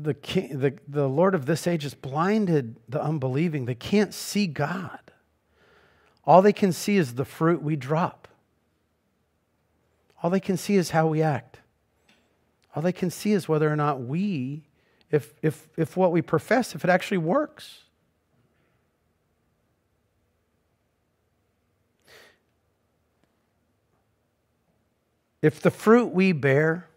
the, 0.00 0.14
king, 0.14 0.58
the, 0.60 0.74
the 0.86 1.08
Lord 1.08 1.34
of 1.34 1.46
this 1.46 1.66
age 1.66 1.82
has 1.82 1.94
blinded 1.94 2.76
the 2.88 3.02
unbelieving. 3.02 3.64
They 3.64 3.74
can't 3.74 4.14
see 4.14 4.46
God. 4.46 5.00
All 6.24 6.42
they 6.42 6.52
can 6.52 6.72
see 6.72 6.96
is 6.96 7.14
the 7.14 7.24
fruit 7.24 7.62
we 7.62 7.74
drop. 7.74 8.28
All 10.22 10.30
they 10.30 10.40
can 10.40 10.56
see 10.56 10.76
is 10.76 10.90
how 10.90 11.06
we 11.06 11.22
act. 11.22 11.60
All 12.74 12.82
they 12.82 12.92
can 12.92 13.10
see 13.10 13.32
is 13.32 13.48
whether 13.48 13.70
or 13.70 13.76
not 13.76 14.00
we, 14.00 14.64
if, 15.10 15.32
if, 15.42 15.68
if 15.76 15.96
what 15.96 16.12
we 16.12 16.22
profess, 16.22 16.74
if 16.74 16.84
it 16.84 16.90
actually 16.90 17.18
works. 17.18 17.84
If 25.40 25.60
the 25.60 25.70
fruit 25.70 26.12
we 26.12 26.32
bear 26.32 26.87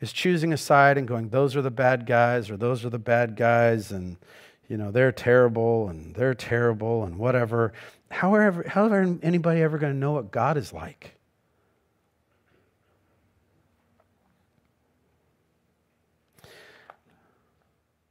is 0.00 0.12
choosing 0.12 0.52
a 0.52 0.56
side 0.56 0.98
and 0.98 1.08
going, 1.08 1.28
those 1.28 1.56
are 1.56 1.62
the 1.62 1.70
bad 1.70 2.06
guys, 2.06 2.50
or 2.50 2.56
those 2.56 2.84
are 2.84 2.90
the 2.90 2.98
bad 2.98 3.36
guys, 3.36 3.90
and 3.90 4.16
you 4.68 4.76
know 4.76 4.90
they're 4.90 5.12
terrible 5.12 5.88
and 5.88 6.14
they're 6.14 6.34
terrible 6.34 7.04
and 7.04 7.18
whatever, 7.18 7.72
how 8.10 8.34
are, 8.34 8.64
how 8.68 8.86
are 8.86 9.18
anybody 9.22 9.60
ever 9.60 9.78
going 9.78 9.92
to 9.92 9.98
know 9.98 10.12
what 10.12 10.30
God 10.30 10.56
is 10.56 10.72
like? 10.72 11.14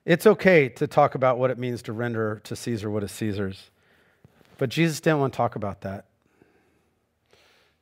It's 0.06 0.28
okay 0.28 0.68
to 0.70 0.86
talk 0.86 1.16
about 1.16 1.38
what 1.38 1.50
it 1.50 1.58
means 1.58 1.82
to 1.84 1.94
render 1.94 2.42
to 2.44 2.56
Caesar 2.56 2.92
what 2.92 3.04
is 3.04 3.12
Caesar's, 3.12 3.72
but 4.58 4.70
Jesus 4.70 5.00
didn't 5.00 5.20
want 5.20 5.34
to 5.34 5.38
talk 5.38 5.56
about 5.56 5.82
that. 5.82 6.06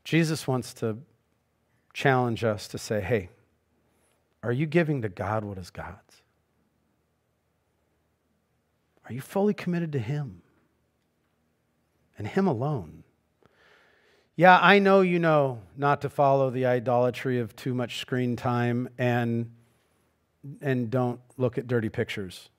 Jesus 0.04 0.47
wants 0.47 0.74
to 0.76 0.97
challenge 1.93 2.43
us 2.43 2.68
to 2.68 2.78
say, 2.78 3.02
hey, 3.02 3.30
are 4.44 4.52
you 4.52 4.66
giving 4.66 5.02
to 5.04 5.10
God 5.10 5.44
what 5.44 5.58
is 5.58 5.70
God's? 5.70 6.22
Are 9.06 9.14
you 9.14 9.22
fully 9.22 9.54
committed 9.54 9.92
to 9.94 10.00
Him 10.00 10.42
and 12.18 12.28
Him 12.28 12.48
alone? 12.48 13.04
Yeah, 14.36 14.58
I 14.60 14.80
know 14.80 15.02
you 15.02 15.20
know 15.20 15.60
not 15.78 16.02
to 16.02 16.10
follow 16.10 16.50
the 16.50 16.66
idolatry 16.66 17.39
of 17.39 17.56
too 17.56 17.74
much 17.74 18.00
screen 18.00 18.36
time 18.36 18.89
and, 18.98 19.52
and 20.62 20.89
don't 20.89 21.20
look 21.38 21.58
at 21.58 21.68
dirty 21.68 21.89
pictures. 21.89 22.50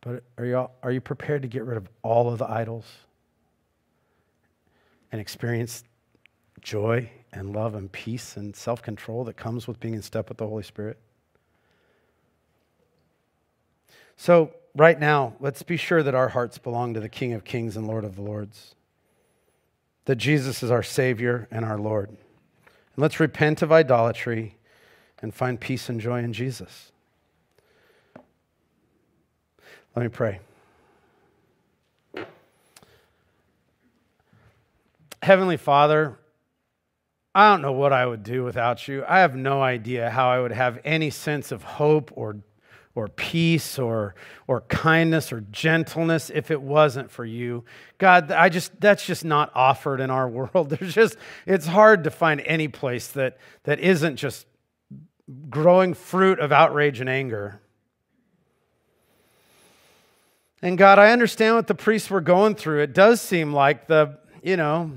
But 0.00 0.22
are 0.38 0.44
you, 0.44 0.68
are 0.82 0.92
you 0.92 1.00
prepared 1.00 1.42
to 1.42 1.48
get 1.48 1.64
rid 1.64 1.76
of 1.76 1.88
all 2.02 2.32
of 2.32 2.38
the 2.38 2.48
idols 2.48 2.86
and 5.10 5.20
experience 5.20 5.84
joy 6.60 7.10
and 7.34 7.54
love 7.54 7.74
and 7.74 7.90
peace 7.90 8.36
and 8.36 8.54
self 8.54 8.82
control 8.82 9.24
that 9.24 9.36
comes 9.36 9.66
with 9.66 9.80
being 9.80 9.94
in 9.94 10.02
step 10.02 10.28
with 10.28 10.38
the 10.38 10.46
Holy 10.46 10.62
Spirit? 10.62 10.98
So, 14.16 14.54
right 14.74 14.98
now, 14.98 15.34
let's 15.40 15.62
be 15.62 15.76
sure 15.76 16.02
that 16.02 16.14
our 16.14 16.28
hearts 16.28 16.58
belong 16.58 16.94
to 16.94 17.00
the 17.00 17.08
King 17.08 17.32
of 17.32 17.44
Kings 17.44 17.76
and 17.76 17.86
Lord 17.86 18.04
of 18.04 18.16
the 18.16 18.22
Lords, 18.22 18.74
that 20.04 20.16
Jesus 20.16 20.62
is 20.62 20.70
our 20.70 20.82
Savior 20.82 21.48
and 21.50 21.64
our 21.64 21.78
Lord. 21.78 22.08
And 22.08 22.18
let's 22.96 23.18
repent 23.18 23.62
of 23.62 23.72
idolatry 23.72 24.56
and 25.20 25.34
find 25.34 25.58
peace 25.58 25.88
and 25.88 26.00
joy 26.00 26.20
in 26.20 26.32
Jesus. 26.32 26.92
Let 29.96 30.02
me 30.02 30.08
pray. 30.08 30.40
Heavenly 35.22 35.56
Father, 35.56 36.18
I 37.34 37.50
don't 37.50 37.62
know 37.62 37.72
what 37.72 37.92
I 37.92 38.06
would 38.06 38.22
do 38.22 38.44
without 38.44 38.86
you. 38.86 39.04
I 39.08 39.20
have 39.20 39.34
no 39.34 39.60
idea 39.60 40.08
how 40.08 40.30
I 40.30 40.40
would 40.40 40.52
have 40.52 40.78
any 40.84 41.10
sense 41.10 41.50
of 41.50 41.64
hope 41.64 42.12
or, 42.14 42.36
or 42.94 43.08
peace 43.08 43.76
or, 43.76 44.14
or 44.46 44.60
kindness 44.62 45.32
or 45.32 45.40
gentleness 45.50 46.30
if 46.30 46.52
it 46.52 46.62
wasn't 46.62 47.10
for 47.10 47.24
you. 47.24 47.64
God, 47.98 48.30
I 48.30 48.50
just, 48.50 48.80
that's 48.80 49.04
just 49.04 49.24
not 49.24 49.50
offered 49.52 50.00
in 50.00 50.10
our 50.10 50.28
world. 50.54 50.70
There's 50.70 50.94
just, 50.94 51.16
it's 51.44 51.66
hard 51.66 52.04
to 52.04 52.10
find 52.10 52.40
any 52.42 52.68
place 52.68 53.08
that, 53.08 53.38
that 53.64 53.80
isn't 53.80 54.16
just 54.16 54.46
growing 55.50 55.94
fruit 55.94 56.38
of 56.38 56.52
outrage 56.52 57.00
and 57.00 57.08
anger. 57.08 57.60
And 60.62 60.78
God, 60.78 61.00
I 61.00 61.10
understand 61.10 61.56
what 61.56 61.66
the 61.66 61.74
priests 61.74 62.08
were 62.08 62.20
going 62.20 62.54
through. 62.54 62.80
It 62.82 62.94
does 62.94 63.20
seem 63.20 63.52
like 63.52 63.88
the, 63.88 64.18
you 64.42 64.56
know, 64.56 64.92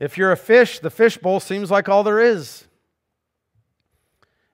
if 0.00 0.18
you're 0.18 0.32
a 0.32 0.36
fish, 0.36 0.80
the 0.80 0.90
fishbowl 0.90 1.38
seems 1.38 1.70
like 1.70 1.88
all 1.88 2.02
there 2.02 2.18
is. 2.18 2.66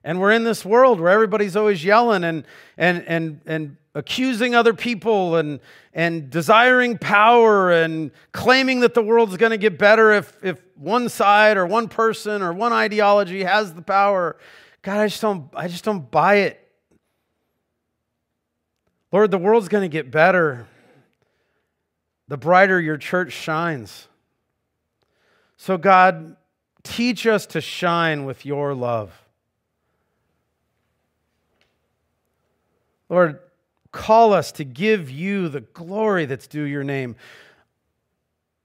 And 0.03 0.21
we're 0.21 0.31
in 0.31 0.43
this 0.43 0.63
world 0.63 0.99
where 0.99 1.09
everybody's 1.09 1.55
always 1.55 1.83
yelling 1.83 2.23
and, 2.23 2.45
and, 2.77 3.03
and, 3.07 3.41
and 3.45 3.77
accusing 3.95 4.53
other 4.53 4.73
people 4.73 5.35
and, 5.37 5.59
and 5.93 6.29
desiring 6.29 6.97
power 6.97 7.71
and 7.71 8.11
claiming 8.31 8.81
that 8.81 8.93
the 8.93 9.01
world's 9.01 9.37
going 9.37 9.49
to 9.49 9.57
get 9.57 9.79
better 9.79 10.11
if, 10.11 10.37
if 10.43 10.61
one 10.75 11.09
side 11.09 11.57
or 11.57 11.65
one 11.65 11.89
person 11.89 12.41
or 12.41 12.53
one 12.53 12.71
ideology 12.71 13.43
has 13.43 13.73
the 13.73 13.81
power. 13.81 14.37
God, 14.81 14.99
I 14.99 15.07
just 15.07 15.21
don't, 15.21 15.49
I 15.55 15.67
just 15.67 15.83
don't 15.83 16.09
buy 16.11 16.35
it. 16.35 16.63
Lord, 19.11 19.31
the 19.31 19.37
world's 19.37 19.67
going 19.67 19.83
to 19.83 19.89
get 19.93 20.11
better 20.11 20.67
the 22.27 22.37
brighter 22.37 22.79
your 22.79 22.97
church 22.97 23.31
shines. 23.31 24.07
So, 25.57 25.77
God, 25.77 26.35
teach 26.83 27.25
us 27.27 27.45
to 27.47 27.61
shine 27.61 28.25
with 28.25 28.45
your 28.45 28.73
love. 28.73 29.11
Lord, 33.09 33.39
call 33.91 34.33
us 34.33 34.51
to 34.53 34.63
give 34.63 35.09
you 35.09 35.49
the 35.49 35.61
glory 35.61 36.25
that's 36.25 36.47
due 36.47 36.63
your 36.63 36.83
name, 36.83 37.15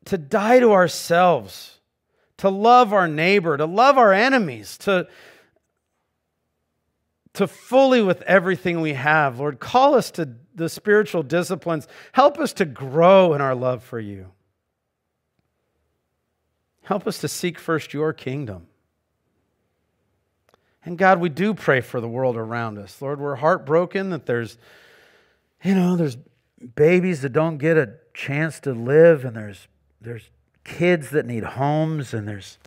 to 0.06 0.18
die 0.18 0.60
to 0.60 0.72
ourselves, 0.72 1.78
to 2.38 2.50
love 2.50 2.92
our 2.92 3.08
neighbor, 3.08 3.56
to 3.56 3.64
love 3.64 3.96
our 3.98 4.12
enemies, 4.12 4.76
to, 4.78 5.06
to 7.34 7.46
fully 7.46 8.02
with 8.02 8.20
everything 8.22 8.80
we 8.80 8.94
have. 8.94 9.38
Lord, 9.38 9.60
call 9.60 9.94
us 9.94 10.10
to 10.12 10.28
the 10.54 10.68
spiritual 10.68 11.22
disciplines. 11.22 11.86
Help 12.12 12.38
us 12.38 12.52
to 12.54 12.64
grow 12.64 13.32
in 13.32 13.40
our 13.40 13.54
love 13.54 13.82
for 13.82 13.98
you. 14.00 14.32
Help 16.82 17.06
us 17.06 17.18
to 17.18 17.28
seek 17.28 17.58
first 17.58 17.94
your 17.94 18.12
kingdom. 18.12 18.66
And 20.84 20.98
God, 20.98 21.20
we 21.20 21.28
do 21.28 21.54
pray 21.54 21.80
for 21.80 22.00
the 22.00 22.08
world 22.08 22.36
around 22.36 22.76
us. 22.76 23.00
Lord, 23.00 23.20
we're 23.20 23.36
heartbroken 23.36 24.10
that 24.10 24.26
there's, 24.26 24.58
you 25.62 25.74
know, 25.74 25.96
there's 25.96 26.16
babies 26.74 27.22
that 27.22 27.32
don't 27.32 27.58
get 27.58 27.76
a 27.76 27.94
chance 28.14 28.58
to 28.60 28.72
live, 28.72 29.24
and 29.24 29.36
there's, 29.36 29.68
there's 30.00 30.28
kids 30.64 31.10
that 31.10 31.24
need 31.24 31.44
homes, 31.44 32.12
and 32.12 32.26
there's 32.26 32.58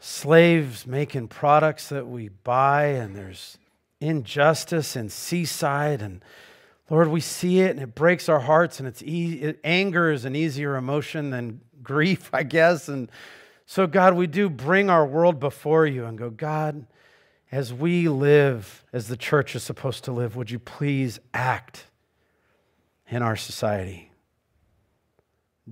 slaves 0.00 0.86
making 0.86 1.28
products 1.28 1.88
that 1.90 2.08
we 2.08 2.28
buy, 2.28 2.86
and 2.86 3.14
there's 3.14 3.58
injustice 4.00 4.96
in 4.96 5.08
seaside. 5.08 6.02
And 6.02 6.24
Lord, 6.90 7.08
we 7.08 7.20
see 7.20 7.60
it, 7.60 7.70
and 7.70 7.80
it 7.80 7.94
breaks 7.94 8.28
our 8.28 8.40
hearts, 8.40 8.80
and 8.80 8.88
it's 8.88 9.02
e- 9.02 9.54
anger 9.62 10.10
is 10.10 10.24
an 10.24 10.34
easier 10.34 10.76
emotion 10.76 11.30
than 11.30 11.60
grief, 11.88 12.28
I 12.34 12.42
guess. 12.42 12.86
And 12.88 13.10
so, 13.66 13.86
God, 13.86 14.14
we 14.14 14.26
do 14.26 14.48
bring 14.50 14.90
our 14.90 15.06
world 15.06 15.40
before 15.40 15.86
you 15.86 16.04
and 16.04 16.16
go, 16.16 16.28
God, 16.30 16.86
as 17.50 17.72
we 17.72 18.08
live 18.08 18.84
as 18.92 19.08
the 19.08 19.16
church 19.16 19.56
is 19.56 19.62
supposed 19.62 20.04
to 20.04 20.12
live, 20.12 20.36
would 20.36 20.50
you 20.50 20.58
please 20.58 21.18
act 21.32 21.86
in 23.08 23.22
our 23.22 23.36
society? 23.36 24.12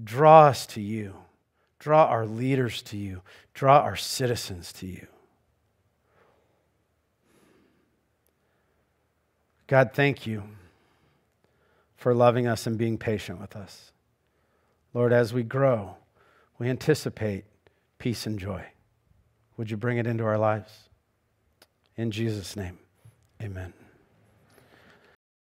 Draw 0.02 0.46
us 0.46 0.66
to 0.68 0.80
you. 0.80 1.14
Draw 1.78 2.06
our 2.06 2.26
leaders 2.26 2.80
to 2.82 2.96
you. 2.96 3.20
Draw 3.52 3.80
our 3.80 3.96
citizens 3.96 4.72
to 4.74 4.86
you. 4.86 5.06
God, 9.66 9.90
thank 9.92 10.26
you 10.26 10.44
for 11.96 12.14
loving 12.14 12.46
us 12.46 12.66
and 12.66 12.78
being 12.78 12.96
patient 12.96 13.40
with 13.40 13.54
us. 13.54 13.92
Lord, 14.94 15.12
as 15.12 15.34
we 15.34 15.42
grow, 15.42 15.96
we 16.58 16.68
anticipate 16.68 17.44
peace 17.98 18.26
and 18.26 18.38
joy. 18.38 18.64
Would 19.56 19.70
you 19.70 19.76
bring 19.76 19.98
it 19.98 20.06
into 20.06 20.24
our 20.24 20.38
lives? 20.38 20.88
In 21.96 22.10
Jesus' 22.10 22.56
name, 22.56 22.78
amen. 23.42 23.72